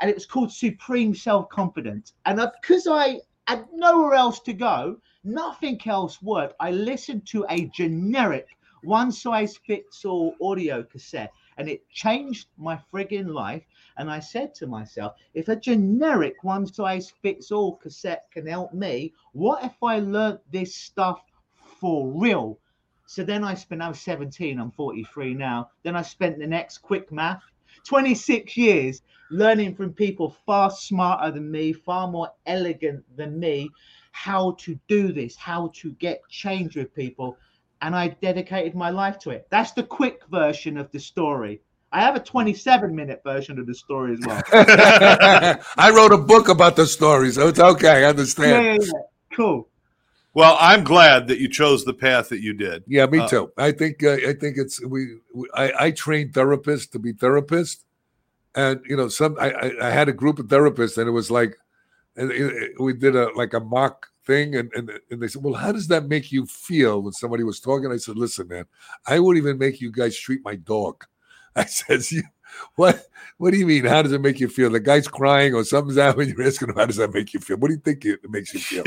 And 0.00 0.10
it 0.10 0.14
was 0.14 0.26
called 0.26 0.52
Supreme 0.52 1.14
Self-Confidence. 1.14 2.12
And 2.24 2.40
because 2.60 2.86
I 2.86 3.20
had 3.46 3.66
nowhere 3.72 4.14
else 4.14 4.40
to 4.40 4.52
go, 4.52 5.00
nothing 5.24 5.80
else 5.86 6.22
worked. 6.22 6.54
I 6.60 6.70
listened 6.70 7.26
to 7.28 7.46
a 7.50 7.66
generic 7.66 8.48
one 8.82 9.10
size 9.10 9.56
fits 9.66 10.04
all 10.04 10.36
audio 10.40 10.84
cassette 10.84 11.32
and 11.56 11.68
it 11.68 11.88
changed 11.90 12.48
my 12.56 12.78
frigging 12.92 13.26
life. 13.26 13.64
And 13.96 14.10
I 14.10 14.20
said 14.20 14.54
to 14.56 14.66
myself, 14.66 15.14
if 15.34 15.48
a 15.48 15.56
generic 15.56 16.44
one 16.44 16.66
size 16.66 17.12
fits 17.22 17.50
all 17.50 17.76
cassette 17.76 18.26
can 18.30 18.46
help 18.46 18.72
me, 18.72 19.12
what 19.32 19.64
if 19.64 19.82
I 19.82 19.98
learnt 19.98 20.40
this 20.52 20.74
stuff 20.74 21.20
for 21.80 22.08
real? 22.12 22.58
So 23.06 23.24
then 23.24 23.42
I 23.42 23.54
spent, 23.54 23.82
I 23.82 23.88
was 23.88 24.00
17, 24.00 24.60
I'm 24.60 24.70
43 24.70 25.34
now. 25.34 25.70
Then 25.82 25.96
I 25.96 26.02
spent 26.02 26.38
the 26.38 26.46
next 26.46 26.78
quick 26.78 27.10
math 27.10 27.42
26 27.84 28.56
years 28.56 29.02
learning 29.30 29.74
from 29.74 29.92
people 29.92 30.36
far 30.46 30.70
smarter 30.70 31.30
than 31.30 31.50
me, 31.50 31.72
far 31.72 32.08
more 32.08 32.30
elegant 32.46 33.04
than 33.16 33.38
me, 33.38 33.70
how 34.12 34.52
to 34.58 34.78
do 34.88 35.12
this, 35.12 35.36
how 35.36 35.70
to 35.74 35.92
get 35.92 36.20
change 36.28 36.76
with 36.76 36.94
people. 36.94 37.36
And 37.80 37.94
I 37.94 38.08
dedicated 38.08 38.74
my 38.74 38.90
life 38.90 39.18
to 39.20 39.30
it. 39.30 39.46
That's 39.50 39.72
the 39.72 39.84
quick 39.84 40.22
version 40.30 40.76
of 40.76 40.90
the 40.90 40.98
story. 40.98 41.60
I 41.92 42.00
have 42.00 42.16
a 42.16 42.20
27 42.20 42.94
minute 42.94 43.22
version 43.24 43.58
of 43.58 43.66
the 43.66 43.74
story 43.74 44.14
as 44.14 44.20
well. 44.26 44.42
I 45.76 45.90
wrote 45.94 46.12
a 46.12 46.18
book 46.18 46.48
about 46.48 46.76
the 46.76 46.86
story, 46.86 47.30
so 47.30 47.48
it's 47.48 47.60
okay. 47.60 48.04
I 48.04 48.08
understand. 48.08 48.64
Yeah, 48.64 48.72
yeah, 48.72 48.78
yeah. 48.80 49.36
Cool. 49.36 49.68
Well, 50.34 50.56
I'm 50.60 50.84
glad 50.84 51.28
that 51.28 51.38
you 51.38 51.48
chose 51.48 51.84
the 51.84 51.94
path 51.94 52.28
that 52.28 52.40
you 52.40 52.52
did. 52.52 52.84
Yeah, 52.86 53.06
me 53.06 53.20
uh, 53.20 53.28
too. 53.28 53.52
I 53.56 53.72
think 53.72 54.04
uh, 54.04 54.12
I 54.12 54.34
think 54.34 54.58
it's 54.58 54.84
we. 54.84 55.16
we 55.34 55.48
I, 55.54 55.86
I 55.86 55.90
train 55.90 56.30
therapists 56.30 56.90
to 56.92 56.98
be 56.98 57.14
therapists, 57.14 57.84
and 58.58 58.80
you 58.88 58.96
know, 58.96 59.08
some 59.08 59.36
I, 59.38 59.52
I, 59.52 59.88
I 59.88 59.90
had 59.90 60.08
a 60.08 60.12
group 60.12 60.40
of 60.40 60.46
therapists, 60.46 60.98
and 60.98 61.08
it 61.08 61.12
was 61.12 61.30
like, 61.30 61.56
and 62.16 62.32
it, 62.32 62.56
it, 62.56 62.80
we 62.80 62.92
did 62.92 63.14
a 63.14 63.30
like 63.36 63.54
a 63.54 63.60
mock 63.60 64.08
thing, 64.24 64.56
and, 64.56 64.72
and 64.74 64.90
and 65.10 65.22
they 65.22 65.28
said, 65.28 65.44
"Well, 65.44 65.54
how 65.54 65.70
does 65.70 65.86
that 65.88 66.08
make 66.08 66.32
you 66.32 66.44
feel?" 66.44 67.00
When 67.00 67.12
somebody 67.12 67.44
was 67.44 67.60
talking, 67.60 67.92
I 67.92 67.98
said, 67.98 68.16
"Listen, 68.16 68.48
man, 68.48 68.64
I 69.06 69.20
wouldn't 69.20 69.44
even 69.44 69.58
make 69.58 69.80
you 69.80 69.92
guys 69.92 70.18
treat 70.18 70.40
my 70.44 70.56
dog." 70.56 71.04
I 71.56 71.66
says, 71.66 72.10
"You 72.10 72.24
what? 72.74 73.06
What 73.36 73.52
do 73.52 73.58
you 73.58 73.66
mean? 73.66 73.84
How 73.84 74.02
does 74.02 74.12
it 74.12 74.20
make 74.20 74.40
you 74.40 74.48
feel? 74.48 74.70
The 74.70 74.80
guy's 74.80 75.06
crying 75.06 75.54
or 75.54 75.62
something's 75.62 75.98
happening. 76.00 76.30
You're 76.30 76.46
asking 76.46 76.70
him, 76.70 76.76
how 76.76 76.86
does 76.86 76.96
that 76.96 77.14
make 77.14 77.32
you 77.32 77.40
feel? 77.40 77.58
What 77.58 77.68
do 77.68 77.74
you 77.74 77.80
think 77.80 78.04
it 78.04 78.28
makes 78.28 78.52
you 78.54 78.60
feel? 78.60 78.84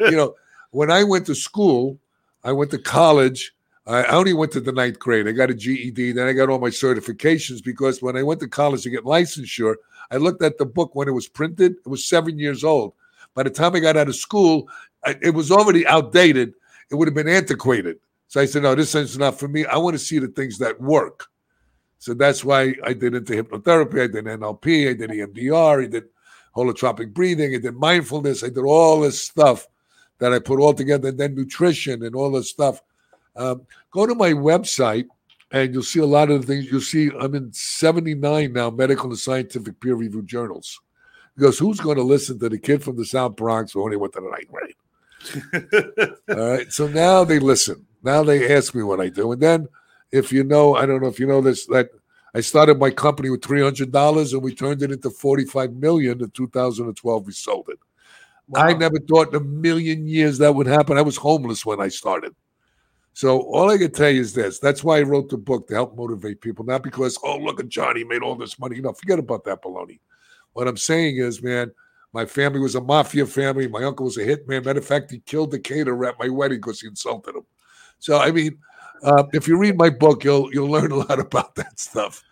you 0.10 0.16
know, 0.16 0.34
when 0.70 0.90
I 0.90 1.04
went 1.04 1.26
to 1.26 1.34
school, 1.34 1.98
I 2.44 2.52
went 2.52 2.70
to 2.70 2.78
college. 2.78 3.54
I 3.86 4.04
only 4.06 4.32
went 4.32 4.52
to 4.52 4.60
the 4.60 4.70
ninth 4.70 4.98
grade. 4.98 5.26
I 5.26 5.32
got 5.32 5.50
a 5.50 5.54
GED. 5.54 6.12
Then 6.12 6.28
I 6.28 6.32
got 6.32 6.48
all 6.48 6.60
my 6.60 6.70
certifications 6.70 7.62
because 7.64 8.00
when 8.00 8.16
I 8.16 8.22
went 8.22 8.40
to 8.40 8.48
college 8.48 8.82
to 8.82 8.90
get 8.90 9.04
licensure, 9.04 9.74
I 10.10 10.16
looked 10.18 10.42
at 10.42 10.58
the 10.58 10.66
book 10.66 10.94
when 10.94 11.08
it 11.08 11.12
was 11.12 11.26
printed. 11.26 11.72
It 11.84 11.88
was 11.88 12.04
seven 12.04 12.38
years 12.38 12.62
old. 12.62 12.92
By 13.34 13.42
the 13.42 13.50
time 13.50 13.74
I 13.74 13.80
got 13.80 13.96
out 13.96 14.08
of 14.08 14.14
school, 14.14 14.68
it 15.20 15.34
was 15.34 15.50
already 15.50 15.86
outdated. 15.86 16.54
It 16.90 16.94
would 16.94 17.08
have 17.08 17.14
been 17.14 17.28
antiquated. 17.28 17.98
So 18.28 18.40
I 18.40 18.46
said, 18.46 18.62
no, 18.62 18.74
this 18.74 18.94
is 18.94 19.18
not 19.18 19.38
for 19.38 19.48
me. 19.48 19.66
I 19.66 19.76
want 19.78 19.94
to 19.94 19.98
see 19.98 20.18
the 20.18 20.28
things 20.28 20.58
that 20.58 20.80
work. 20.80 21.26
So 21.98 22.14
that's 22.14 22.44
why 22.44 22.74
I 22.84 22.92
did 22.92 23.14
into 23.14 23.32
hypnotherapy. 23.32 24.02
I 24.02 24.06
did 24.06 24.24
NLP. 24.24 24.90
I 24.90 24.94
did 24.94 25.10
EMDR. 25.10 25.84
I 25.84 25.86
did 25.88 26.04
holotropic 26.56 27.12
breathing. 27.12 27.54
I 27.54 27.58
did 27.58 27.74
mindfulness. 27.74 28.44
I 28.44 28.48
did 28.48 28.58
all 28.58 29.00
this 29.00 29.20
stuff 29.20 29.66
that 30.18 30.32
I 30.32 30.38
put 30.38 30.60
all 30.60 30.74
together, 30.74 31.08
and 31.08 31.18
then 31.18 31.34
nutrition 31.34 32.04
and 32.04 32.14
all 32.14 32.30
this 32.30 32.50
stuff. 32.50 32.80
Um, 33.36 33.66
go 33.90 34.06
to 34.06 34.14
my 34.14 34.32
website, 34.32 35.06
and 35.50 35.72
you'll 35.72 35.82
see 35.82 36.00
a 36.00 36.06
lot 36.06 36.30
of 36.30 36.40
the 36.40 36.46
things. 36.46 36.70
You'll 36.70 36.80
see 36.80 37.10
I'm 37.18 37.34
in 37.34 37.52
79 37.52 38.52
now 38.52 38.70
medical 38.70 39.10
and 39.10 39.18
scientific 39.18 39.80
peer 39.80 39.94
reviewed 39.94 40.26
journals. 40.26 40.80
Because 41.36 41.58
who's 41.58 41.80
going 41.80 41.96
to 41.96 42.02
listen 42.02 42.38
to 42.40 42.48
the 42.48 42.58
kid 42.58 42.82
from 42.82 42.96
the 42.96 43.06
South 43.06 43.36
Bronx 43.36 43.72
who 43.72 43.82
only 43.82 43.96
went 43.96 44.12
to 44.14 44.20
the 44.20 44.30
ninth 44.30 44.50
grade? 44.50 46.16
all 46.38 46.50
right. 46.50 46.72
So 46.72 46.86
now 46.86 47.24
they 47.24 47.38
listen. 47.38 47.86
Now 48.02 48.22
they 48.22 48.54
ask 48.54 48.74
me 48.74 48.82
what 48.82 49.00
I 49.00 49.08
do. 49.08 49.32
And 49.32 49.40
then 49.40 49.68
if 50.10 50.32
you 50.32 50.44
know, 50.44 50.76
I 50.76 50.84
don't 50.84 51.00
know 51.00 51.08
if 51.08 51.18
you 51.18 51.26
know 51.26 51.40
this, 51.40 51.66
that 51.66 51.88
I 52.34 52.40
started 52.40 52.78
my 52.78 52.90
company 52.90 53.30
with 53.30 53.42
three 53.42 53.62
hundred 53.62 53.92
dollars 53.92 54.32
and 54.32 54.42
we 54.42 54.54
turned 54.54 54.82
it 54.82 54.90
into 54.90 55.10
45 55.10 55.72
million 55.74 56.22
in 56.22 56.30
2012. 56.30 57.26
We 57.26 57.32
sold 57.32 57.68
it. 57.70 57.78
Wow. 58.48 58.62
I 58.62 58.72
never 58.74 58.98
thought 58.98 59.28
in 59.28 59.36
a 59.36 59.44
million 59.44 60.06
years 60.06 60.38
that 60.38 60.54
would 60.54 60.66
happen. 60.66 60.98
I 60.98 61.02
was 61.02 61.16
homeless 61.16 61.64
when 61.64 61.80
I 61.80 61.88
started. 61.88 62.34
So 63.14 63.40
all 63.40 63.70
I 63.70 63.78
can 63.78 63.92
tell 63.92 64.10
you 64.10 64.20
is 64.20 64.32
this. 64.32 64.58
That's 64.58 64.82
why 64.82 64.98
I 64.98 65.02
wrote 65.02 65.28
the 65.28 65.36
book 65.36 65.68
to 65.68 65.74
help 65.74 65.96
motivate 65.96 66.40
people, 66.40 66.64
not 66.64 66.82
because, 66.82 67.18
oh, 67.22 67.36
look 67.36 67.60
at 67.60 67.68
Johnny 67.68 68.04
made 68.04 68.22
all 68.22 68.34
this 68.34 68.58
money. 68.58 68.80
No, 68.80 68.92
forget 68.92 69.18
about 69.18 69.44
that 69.44 69.62
baloney. 69.62 70.00
What 70.54 70.66
I'm 70.66 70.76
saying 70.78 71.18
is, 71.18 71.42
man, 71.42 71.72
my 72.12 72.26
family 72.26 72.60
was 72.60 72.74
a 72.74 72.80
mafia 72.80 73.26
family. 73.26 73.68
My 73.68 73.84
uncle 73.84 74.06
was 74.06 74.16
a 74.18 74.24
hitman. 74.24 74.64
Matter 74.64 74.78
of 74.78 74.86
fact, 74.86 75.10
he 75.10 75.20
killed 75.20 75.50
the 75.50 75.58
caterer 75.58 76.06
at 76.06 76.18
my 76.18 76.28
wedding 76.28 76.58
because 76.58 76.80
he 76.80 76.88
insulted 76.88 77.36
him. 77.36 77.44
So 77.98 78.18
I 78.18 78.30
mean, 78.30 78.58
uh, 79.02 79.24
if 79.32 79.48
you 79.48 79.56
read 79.56 79.78
my 79.78 79.90
book, 79.90 80.24
you'll 80.24 80.52
you'll 80.52 80.70
learn 80.70 80.92
a 80.92 80.96
lot 80.96 81.18
about 81.26 81.54
that 81.56 81.78
stuff. 81.78 82.22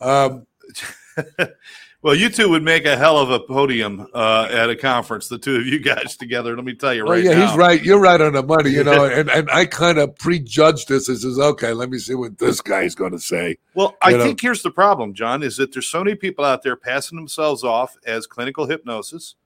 Um, 0.00 0.46
well, 2.04 2.14
you 2.14 2.28
two 2.28 2.50
would 2.50 2.62
make 2.62 2.84
a 2.84 2.98
hell 2.98 3.16
of 3.16 3.30
a 3.30 3.40
podium 3.40 4.06
uh, 4.12 4.46
at 4.50 4.68
a 4.68 4.76
conference, 4.76 5.26
the 5.28 5.38
two 5.38 5.56
of 5.56 5.66
you 5.66 5.78
guys 5.82 6.18
together. 6.18 6.54
Let 6.54 6.66
me 6.66 6.74
tell 6.74 6.92
you 6.92 7.02
right 7.02 7.24
now. 7.24 7.30
yeah, 7.30 7.38
now. 7.38 7.46
he's 7.48 7.56
right. 7.56 7.82
You're 7.82 7.98
right 7.98 8.20
on 8.20 8.34
the 8.34 8.42
money, 8.42 8.68
you 8.68 8.84
know. 8.84 9.04
and 9.12 9.30
and 9.30 9.50
I 9.50 9.64
kind 9.64 9.96
of 9.96 10.14
prejudged 10.16 10.88
this 10.88 11.08
as 11.08 11.22
says, 11.22 11.38
okay, 11.38 11.72
let 11.72 11.88
me 11.88 11.96
see 11.96 12.14
what 12.14 12.36
this 12.36 12.60
guy's 12.60 12.94
going 12.94 13.12
to 13.12 13.18
say. 13.18 13.56
Well, 13.72 13.96
I 14.02 14.18
think 14.18 14.38
here's 14.38 14.62
the 14.62 14.70
problem, 14.70 15.14
John, 15.14 15.42
is 15.42 15.56
that 15.56 15.72
there's 15.72 15.86
so 15.86 16.04
many 16.04 16.14
people 16.14 16.44
out 16.44 16.62
there 16.62 16.76
passing 16.76 17.16
themselves 17.16 17.64
off 17.64 17.96
as 18.06 18.26
clinical 18.26 18.66
hypnosis. 18.66 19.36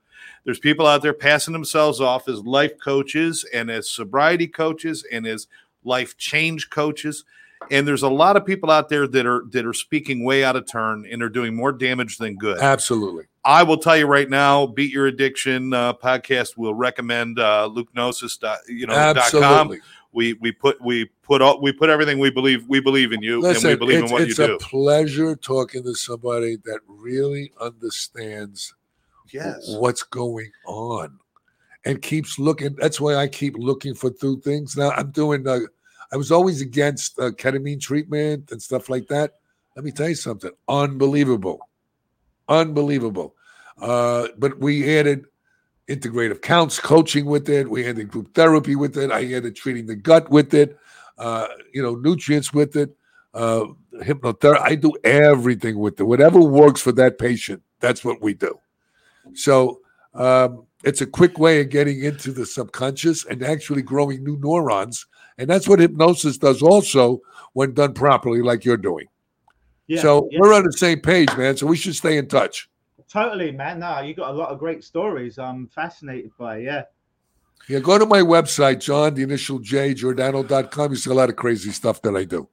There's 0.43 0.59
people 0.59 0.85
out 0.85 1.03
there 1.03 1.15
passing 1.15 1.53
themselves 1.53 2.01
off 2.01 2.29
as 2.29 2.41
life 2.41 2.73
coaches 2.83 3.47
and 3.55 3.71
as 3.71 3.89
sobriety 3.89 4.49
coaches 4.49 5.07
and 5.13 5.29
as 5.29 5.47
life 5.85 6.17
change 6.17 6.71
coaches 6.71 7.25
and 7.71 7.87
there's 7.87 8.03
a 8.03 8.09
lot 8.09 8.37
of 8.37 8.45
people 8.45 8.71
out 8.71 8.89
there 8.89 9.07
that 9.07 9.27
are 9.27 9.45
that 9.51 9.67
are 9.67 9.73
speaking 9.73 10.25
way 10.25 10.45
out 10.45 10.57
of 10.57 10.67
turn 10.67 11.07
and 11.11 11.23
are 11.23 11.29
doing 11.29 11.55
more 11.55 11.73
damage 11.73 12.19
than 12.19 12.37
good 12.37 12.59
absolutely 12.59 13.25
i 13.45 13.63
will 13.63 13.77
tell 13.77 13.97
you 13.97 14.07
right 14.07 14.31
now 14.31 14.67
beat 14.67 14.93
your 14.93 15.07
addiction 15.07 15.73
uh, 15.73 15.93
podcast 15.93 16.57
will 16.57 16.75
recommend 16.75 17.39
uh 17.39 17.69
lukenosis 17.73 18.39
you 18.69 18.87
know 18.87 18.95
absolutely. 18.95 19.79
com. 19.79 19.83
we 20.13 20.35
we 20.35 20.53
put 20.53 20.81
we 20.81 21.05
put 21.23 21.43
all 21.43 21.61
we 21.61 21.73
put 21.73 21.91
everything 21.91 22.19
we 22.19 22.31
believe 22.31 22.67
we 22.69 22.81
believe 22.81 23.13
in 23.13 23.23
you 23.23 23.41
Listen, 23.41 23.71
and 23.71 23.81
we 23.81 23.87
believe 23.87 24.05
in 24.05 24.11
what 24.11 24.27
you 24.27 24.35
do 24.35 24.55
it's 24.55 24.65
a 24.65 24.67
pleasure 24.67 25.37
talking 25.37 25.83
to 25.83 25.95
somebody 25.95 26.57
that 26.65 26.81
really 26.87 27.53
understands 27.61 28.75
yes. 29.33 29.65
what's 29.79 30.03
going 30.03 30.51
on 30.67 31.19
and 31.85 32.03
keeps 32.03 32.39
looking 32.39 32.75
that's 32.77 33.01
why 33.01 33.17
i 33.17 33.27
keep 33.27 33.57
looking 33.57 33.95
for 33.95 34.11
through 34.11 34.41
things 34.41 34.77
now 34.77 34.91
i'm 34.93 35.11
doing 35.11 35.47
uh, 35.47 35.61
I 36.13 36.17
was 36.17 36.33
always 36.33 36.61
against 36.61 37.19
uh, 37.19 37.31
ketamine 37.31 37.81
treatment 37.81 38.51
and 38.51 38.63
stuff 38.63 38.89
like 38.89 39.09
that. 39.09 39.33
Let 39.77 39.85
me 39.85 39.93
tell 39.93 40.09
you 40.09 40.15
something 40.15 40.51
unbelievable. 40.69 41.61
Unbelievable. 42.49 43.35
Uh, 43.81 44.29
but 44.39 44.59
we 44.59 44.99
added 44.99 45.27
integrative 45.89 46.43
counts 46.43 46.79
coaching 46.79 47.27
with 47.27 47.49
it. 47.49 47.71
We 47.71 47.87
added 47.87 48.09
group 48.09 48.35
therapy 48.35 48.77
with 48.77 48.97
it. 48.97 49.11
I 49.11 49.33
added 49.35 49.55
treating 49.57 49.87
the 49.87 49.97
gut 49.97 50.31
with 50.31 50.55
it, 50.55 50.79
uh, 51.17 51.47
you 51.73 51.83
know, 51.83 51.95
nutrients 51.95 52.53
with 52.53 52.77
it, 52.77 52.95
uh, 53.35 53.65
hypnotherapy. 53.95 54.61
I 54.61 54.75
do 54.75 54.95
everything 55.05 55.79
with 55.79 56.01
it. 56.01 56.05
Whatever 56.05 56.41
works 56.41 56.81
for 56.81 56.93
that 56.93 57.19
patient, 57.19 57.63
that's 57.81 58.05
what 58.05 58.21
we 58.21 58.35
do. 58.35 58.59
So 59.35 59.81
um, 60.15 60.67
it's 60.85 61.01
a 61.01 61.07
quick 61.07 61.39
way 61.39 61.61
of 61.61 61.71
getting 61.71 62.03
into 62.03 62.33
the 62.33 62.47
subconscious 62.47 63.25
and 63.25 63.43
actually 63.43 63.83
growing 63.83 64.25
new 64.25 64.37
neurons 64.39 65.07
and 65.39 65.49
that's 65.49 65.69
what 65.69 65.79
hypnosis 65.79 66.37
does 66.39 66.63
also 66.63 67.21
when 67.53 67.73
done 67.75 67.95
properly, 67.95 68.43
like 68.43 68.65
you're 68.65 68.77
doing. 68.77 69.07
Yeah, 69.87 70.03
so 70.03 70.29
yeah. 70.31 70.39
we're 70.41 70.55
on 70.55 70.65
the 70.65 70.73
same 70.73 71.01
page, 71.01 71.35
man. 71.37 71.57
So 71.57 71.67
we 71.67 71.77
should 71.77 71.97
stay 71.97 72.19
in 72.19 72.29
touch. 72.29 72.69
Totally, 73.11 73.53
man. 73.53 73.79
No, 73.79 74.01
you 74.01 74.13
got 74.13 74.31
a 74.31 74.37
lot 74.37 74.51
of 74.51 74.59
great 74.59 74.85
stories. 74.85 75.39
I'm 75.39 75.67
fascinated 75.69 76.31
by, 76.39 76.59
yeah. 76.59 76.83
Yeah, 77.69 77.79
go 77.79 77.99
to 77.99 78.05
my 78.05 78.21
website, 78.21 78.81
John, 78.81 79.15
the 79.15 79.23
initial 79.23 79.59
J, 79.59 79.95
Giordano.com. 79.95 80.91
You 80.91 80.97
see 80.97 81.11
a 81.11 81.15
lot 81.15 81.31
of 81.31 81.37
crazy 81.37 81.71
stuff 81.71 82.03
that 82.03 82.15
I 82.15 82.25
do. 82.25 82.49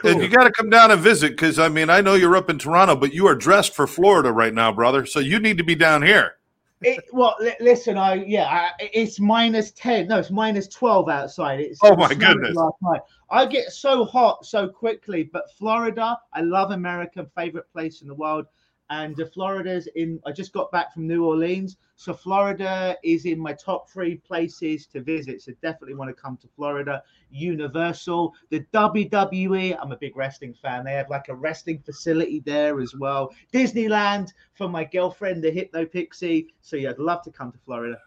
Cool. 0.00 0.12
And 0.12 0.22
you 0.22 0.28
got 0.28 0.44
to 0.44 0.50
come 0.50 0.70
down 0.70 0.90
and 0.90 1.00
visit 1.00 1.32
because 1.32 1.58
I 1.58 1.68
mean, 1.68 1.90
I 1.90 2.00
know 2.00 2.14
you're 2.14 2.36
up 2.36 2.48
in 2.48 2.58
Toronto, 2.58 2.96
but 2.96 3.12
you 3.12 3.26
are 3.26 3.34
dressed 3.34 3.74
for 3.74 3.86
Florida 3.86 4.32
right 4.32 4.52
now, 4.52 4.72
brother. 4.72 5.04
So 5.04 5.20
you 5.20 5.38
need 5.38 5.58
to 5.58 5.64
be 5.64 5.74
down 5.74 6.02
here. 6.02 6.36
It, 6.84 7.04
well, 7.12 7.36
listen, 7.60 7.96
I 7.96 8.14
yeah, 8.14 8.46
I, 8.46 8.70
it's 8.92 9.18
minus 9.20 9.72
ten. 9.72 10.08
No, 10.08 10.18
it's 10.18 10.30
minus 10.30 10.68
twelve 10.68 11.08
outside. 11.08 11.60
It's 11.60 11.80
oh 11.82 11.96
my 11.96 12.14
goodness. 12.14 12.54
Last 12.54 12.76
night. 12.82 13.00
I 13.30 13.46
get 13.46 13.72
so 13.72 14.04
hot 14.04 14.46
so 14.46 14.68
quickly, 14.68 15.24
but 15.24 15.50
Florida, 15.56 16.18
I 16.32 16.40
love 16.42 16.70
America, 16.70 17.26
favorite 17.34 17.70
place 17.72 18.02
in 18.02 18.08
the 18.08 18.14
world 18.14 18.46
and 18.90 19.18
uh, 19.20 19.26
Florida's 19.26 19.88
in. 19.94 20.20
I 20.26 20.32
just 20.32 20.52
got 20.52 20.70
back 20.70 20.92
from 20.92 21.06
New 21.06 21.24
Orleans, 21.24 21.76
so 21.96 22.12
Florida 22.12 22.96
is 23.02 23.24
in 23.24 23.38
my 23.38 23.52
top 23.52 23.88
three 23.88 24.16
places 24.16 24.86
to 24.88 25.00
visit. 25.00 25.42
So 25.42 25.52
definitely 25.62 25.94
want 25.94 26.14
to 26.14 26.20
come 26.20 26.36
to 26.38 26.48
Florida. 26.54 27.02
Universal, 27.30 28.34
the 28.50 28.60
WWE. 28.72 29.76
I'm 29.80 29.92
a 29.92 29.96
big 29.96 30.16
wrestling 30.16 30.54
fan. 30.54 30.84
They 30.84 30.92
have 30.92 31.08
like 31.10 31.28
a 31.28 31.34
wrestling 31.34 31.80
facility 31.84 32.40
there 32.40 32.80
as 32.80 32.94
well. 32.94 33.32
Disneyland 33.52 34.32
for 34.54 34.68
my 34.68 34.84
girlfriend, 34.84 35.42
the 35.42 35.50
Hypno 35.50 35.86
Pixie. 35.86 36.48
So 36.60 36.76
yeah, 36.76 36.90
I'd 36.90 36.98
love 36.98 37.22
to 37.22 37.30
come 37.30 37.52
to 37.52 37.58
Florida. 37.64 37.98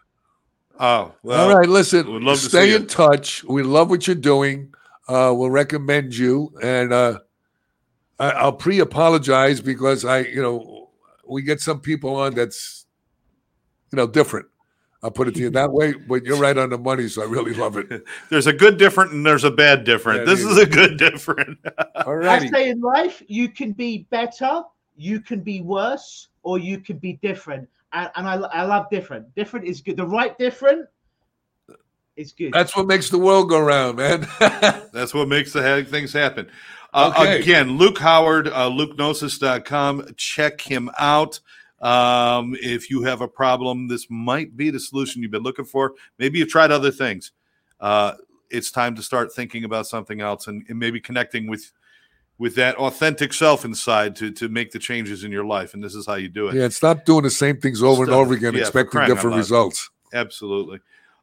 Oh, 0.80 1.12
well, 1.24 1.50
all 1.50 1.56
right. 1.56 1.68
Listen, 1.68 2.24
love 2.24 2.38
stay 2.38 2.74
in 2.74 2.86
touch. 2.86 3.42
We 3.44 3.62
love 3.64 3.90
what 3.90 4.06
you're 4.06 4.14
doing. 4.14 4.72
Uh, 5.08 5.32
we'll 5.36 5.50
recommend 5.50 6.16
you 6.16 6.52
and. 6.62 6.92
uh 6.92 7.18
I, 8.18 8.44
will 8.44 8.52
pre-apologize 8.52 9.60
because 9.60 10.04
I, 10.04 10.20
you 10.20 10.42
know, 10.42 10.90
we 11.26 11.42
get 11.42 11.60
some 11.60 11.80
people 11.80 12.16
on 12.16 12.34
that's, 12.34 12.86
you 13.92 13.96
know, 13.96 14.06
different. 14.06 14.46
I'll 15.02 15.12
put 15.12 15.28
it 15.28 15.34
to 15.36 15.40
you 15.40 15.50
that 15.50 15.72
way, 15.72 15.92
but 15.92 16.24
you're 16.24 16.38
right 16.38 16.58
on 16.58 16.70
the 16.70 16.78
money, 16.78 17.06
so 17.06 17.22
I 17.22 17.26
really 17.26 17.54
love 17.54 17.76
it. 17.76 18.04
there's 18.30 18.48
a 18.48 18.52
good 18.52 18.78
different 18.78 19.12
and 19.12 19.24
there's 19.24 19.44
a 19.44 19.50
bad 19.50 19.84
different. 19.84 20.20
Yeah, 20.20 20.34
this 20.34 20.44
is 20.44 20.58
a 20.58 20.66
good 20.66 20.96
different. 20.96 21.58
All 22.04 22.16
right. 22.16 22.42
I 22.42 22.48
say 22.48 22.70
in 22.70 22.80
life, 22.80 23.22
you 23.28 23.48
can 23.48 23.72
be 23.72 24.08
better, 24.10 24.62
you 24.96 25.20
can 25.20 25.40
be 25.40 25.60
worse, 25.60 26.28
or 26.42 26.58
you 26.58 26.78
can 26.80 26.98
be 26.98 27.12
different. 27.22 27.68
And, 27.92 28.10
and 28.16 28.28
I, 28.28 28.34
I 28.34 28.62
love 28.64 28.86
different. 28.90 29.32
Different 29.36 29.66
is 29.66 29.80
good. 29.80 29.96
The 29.96 30.06
right 30.06 30.36
different 30.36 30.88
is 32.16 32.32
good. 32.32 32.52
That's 32.52 32.76
what 32.76 32.86
makes 32.86 33.08
the 33.08 33.18
world 33.18 33.48
go 33.48 33.60
round, 33.60 33.98
man. 33.98 34.26
That's 34.92 35.14
what 35.14 35.28
makes 35.28 35.52
the 35.52 35.86
things 35.88 36.12
happen. 36.12 36.50
Uh, 36.92 37.12
okay. 37.18 37.40
Again, 37.40 37.76
Luke 37.76 37.98
Howard, 37.98 38.48
uh, 38.48 38.68
lukenosis.com. 38.70 40.14
Check 40.16 40.60
him 40.60 40.90
out. 40.98 41.40
Um, 41.80 42.56
if 42.60 42.90
you 42.90 43.02
have 43.02 43.20
a 43.20 43.28
problem, 43.28 43.88
this 43.88 44.06
might 44.10 44.56
be 44.56 44.70
the 44.70 44.80
solution 44.80 45.22
you've 45.22 45.30
been 45.30 45.42
looking 45.42 45.64
for. 45.64 45.94
Maybe 46.18 46.38
you've 46.38 46.48
tried 46.48 46.70
other 46.70 46.90
things. 46.90 47.32
Uh, 47.80 48.14
it's 48.50 48.70
time 48.70 48.96
to 48.96 49.02
start 49.02 49.32
thinking 49.32 49.64
about 49.64 49.86
something 49.86 50.20
else 50.20 50.46
and, 50.46 50.64
and, 50.68 50.78
maybe 50.78 51.00
connecting 51.00 51.46
with 51.46 51.70
with 52.38 52.54
that 52.54 52.76
authentic 52.76 53.32
self 53.32 53.64
inside 53.64 54.16
to 54.16 54.32
to 54.32 54.48
make 54.48 54.72
the 54.72 54.78
changes 54.78 55.22
in 55.22 55.30
your 55.30 55.44
life. 55.44 55.74
And 55.74 55.84
this 55.84 55.94
is 55.94 56.06
how 56.06 56.14
you 56.14 56.28
do 56.28 56.48
it. 56.48 56.54
Yeah, 56.54 56.68
stop 56.70 57.04
doing 57.04 57.22
the 57.22 57.30
same 57.30 57.60
things 57.60 57.82
over 57.82 58.04
and 58.04 58.12
over 58.12 58.34
again, 58.34 58.54
yeah, 58.54 58.62
expecting 58.62 59.04
different 59.06 59.36
results. 59.36 59.90
Absolutely. 60.12 60.80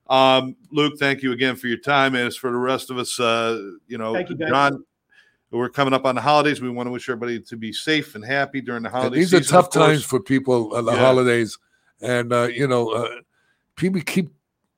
Um, 0.08 0.56
Luke, 0.72 0.94
thank 1.00 1.24
you 1.24 1.32
again 1.32 1.56
for 1.56 1.68
your 1.68 1.80
time. 1.80 2.16
And 2.16 2.28
as 2.28 2.38
for 2.38 2.52
the 2.52 2.58
rest 2.58 2.92
of 2.92 2.98
us, 2.98 3.20
uh, 3.20 3.72
you 3.88 3.98
know, 3.98 4.14
Thank 4.14 4.30
you. 4.30 4.36
John, 4.36 4.86
we're 5.58 5.70
coming 5.70 5.94
up 5.94 6.06
on 6.06 6.16
the 6.16 6.22
holidays. 6.22 6.62
We 6.62 6.70
want 6.70 6.88
to 6.88 6.92
wish 6.92 7.08
everybody 7.10 7.40
to 7.42 7.56
be 7.58 7.72
safe 7.74 8.16
and 8.16 8.24
happy 8.24 8.62
during 8.62 8.84
the 8.84 8.90
holidays. 8.90 9.30
holiday 9.30 9.40
these 9.40 9.50
are 9.52 9.52
tough 9.62 9.72
times 9.72 10.04
for 10.04 10.20
people 10.20 10.76
at 10.78 10.86
the 10.86 10.92
Yeah. 10.94 10.98
holidays, 11.00 11.58
and 12.02 12.32
uh, 12.34 12.44
you 12.52 12.68
know, 12.68 12.90
uh, 12.92 13.10
people 13.76 14.02
keep 14.02 14.30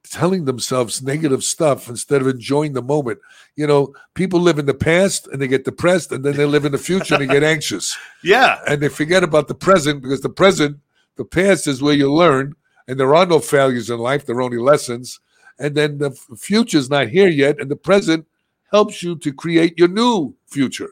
telling 0.09 0.45
themselves 0.45 1.01
negative 1.01 1.43
stuff 1.43 1.89
instead 1.89 2.21
of 2.21 2.27
enjoying 2.29 2.71
the 2.73 2.81
moment. 2.81 3.19
You 3.57 3.67
know, 3.67 3.93
people 4.13 4.39
live 4.39 4.57
in 4.57 4.65
the 4.65 4.73
past 4.73 5.27
and 5.27 5.41
they 5.41 5.47
get 5.49 5.65
depressed, 5.65 6.11
and 6.11 6.23
then 6.23 6.35
they 6.37 6.45
live 6.45 6.63
in 6.65 6.71
the 6.71 6.77
future 6.77 7.15
and 7.15 7.23
they 7.27 7.33
get 7.33 7.43
anxious, 7.43 7.97
Yeah, 8.23 8.59
and 8.67 8.81
they 8.81 8.87
forget 8.89 9.23
about 9.23 9.47
the 9.49 9.55
present 9.55 10.01
because 10.01 10.21
the 10.21 10.29
present, 10.29 10.77
the 11.17 11.25
past 11.25 11.67
is 11.67 11.81
where 11.81 11.93
you 11.93 12.13
learn, 12.13 12.55
and 12.87 12.99
there 12.99 13.13
are 13.15 13.25
no 13.25 13.39
failures 13.39 13.89
in 13.89 13.99
life; 13.99 14.25
there 14.25 14.37
are 14.37 14.41
only 14.41 14.59
lessons. 14.59 15.19
And 15.59 15.73
then 15.73 15.97
the 15.97 16.11
f- 16.11 16.37
future's 16.39 16.87
not 16.87 17.07
here 17.09 17.27
yet, 17.27 17.59
and 17.59 17.69
the 17.71 17.75
present 17.75 18.27
helps 18.71 19.01
you 19.01 19.17
to 19.17 19.33
create 19.33 19.77
your 19.77 19.87
new 19.87 20.33
future. 20.47 20.89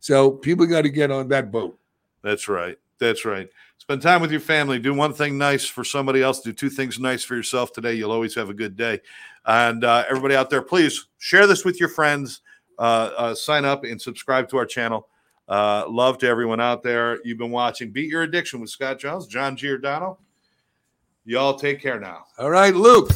So 0.00 0.30
people 0.30 0.66
got 0.66 0.82
to 0.82 0.90
get 0.90 1.10
on 1.10 1.28
that 1.28 1.50
boat. 1.50 1.78
that's 2.22 2.48
right. 2.48 2.78
That's 2.98 3.24
right. 3.24 3.48
Spend 3.78 4.00
time 4.00 4.20
with 4.20 4.30
your 4.30 4.40
family. 4.40 4.78
Do 4.78 4.94
one 4.94 5.12
thing 5.12 5.36
nice 5.36 5.66
for 5.66 5.84
somebody 5.84 6.22
else. 6.22 6.40
Do 6.40 6.52
two 6.52 6.70
things 6.70 6.98
nice 6.98 7.22
for 7.22 7.34
yourself 7.34 7.72
today. 7.72 7.94
You'll 7.94 8.12
always 8.12 8.34
have 8.34 8.48
a 8.48 8.54
good 8.54 8.76
day. 8.76 9.00
And 9.44 9.84
uh, 9.84 10.04
everybody 10.08 10.36
out 10.36 10.48
there, 10.48 10.62
please 10.62 11.08
share 11.18 11.46
this 11.46 11.64
with 11.64 11.80
your 11.80 11.88
friends. 11.88 12.40
Uh, 12.78 13.10
uh, 13.16 13.34
sign 13.34 13.64
up 13.64 13.84
and 13.84 14.00
subscribe 14.00 14.48
to 14.48 14.56
our 14.56 14.66
channel. 14.66 15.08
Uh, 15.48 15.84
love 15.88 16.18
to 16.18 16.26
everyone 16.26 16.60
out 16.60 16.82
there. 16.82 17.20
You've 17.24 17.38
been 17.38 17.50
watching 17.50 17.90
Beat 17.90 18.08
Your 18.08 18.22
Addiction 18.22 18.60
with 18.60 18.70
Scott 18.70 18.98
Jones, 18.98 19.26
John 19.26 19.56
Giordano. 19.56 20.18
Y'all 21.26 21.54
take 21.54 21.80
care 21.80 22.00
now. 22.00 22.24
All 22.38 22.50
right, 22.50 22.74
Luke. 22.74 23.10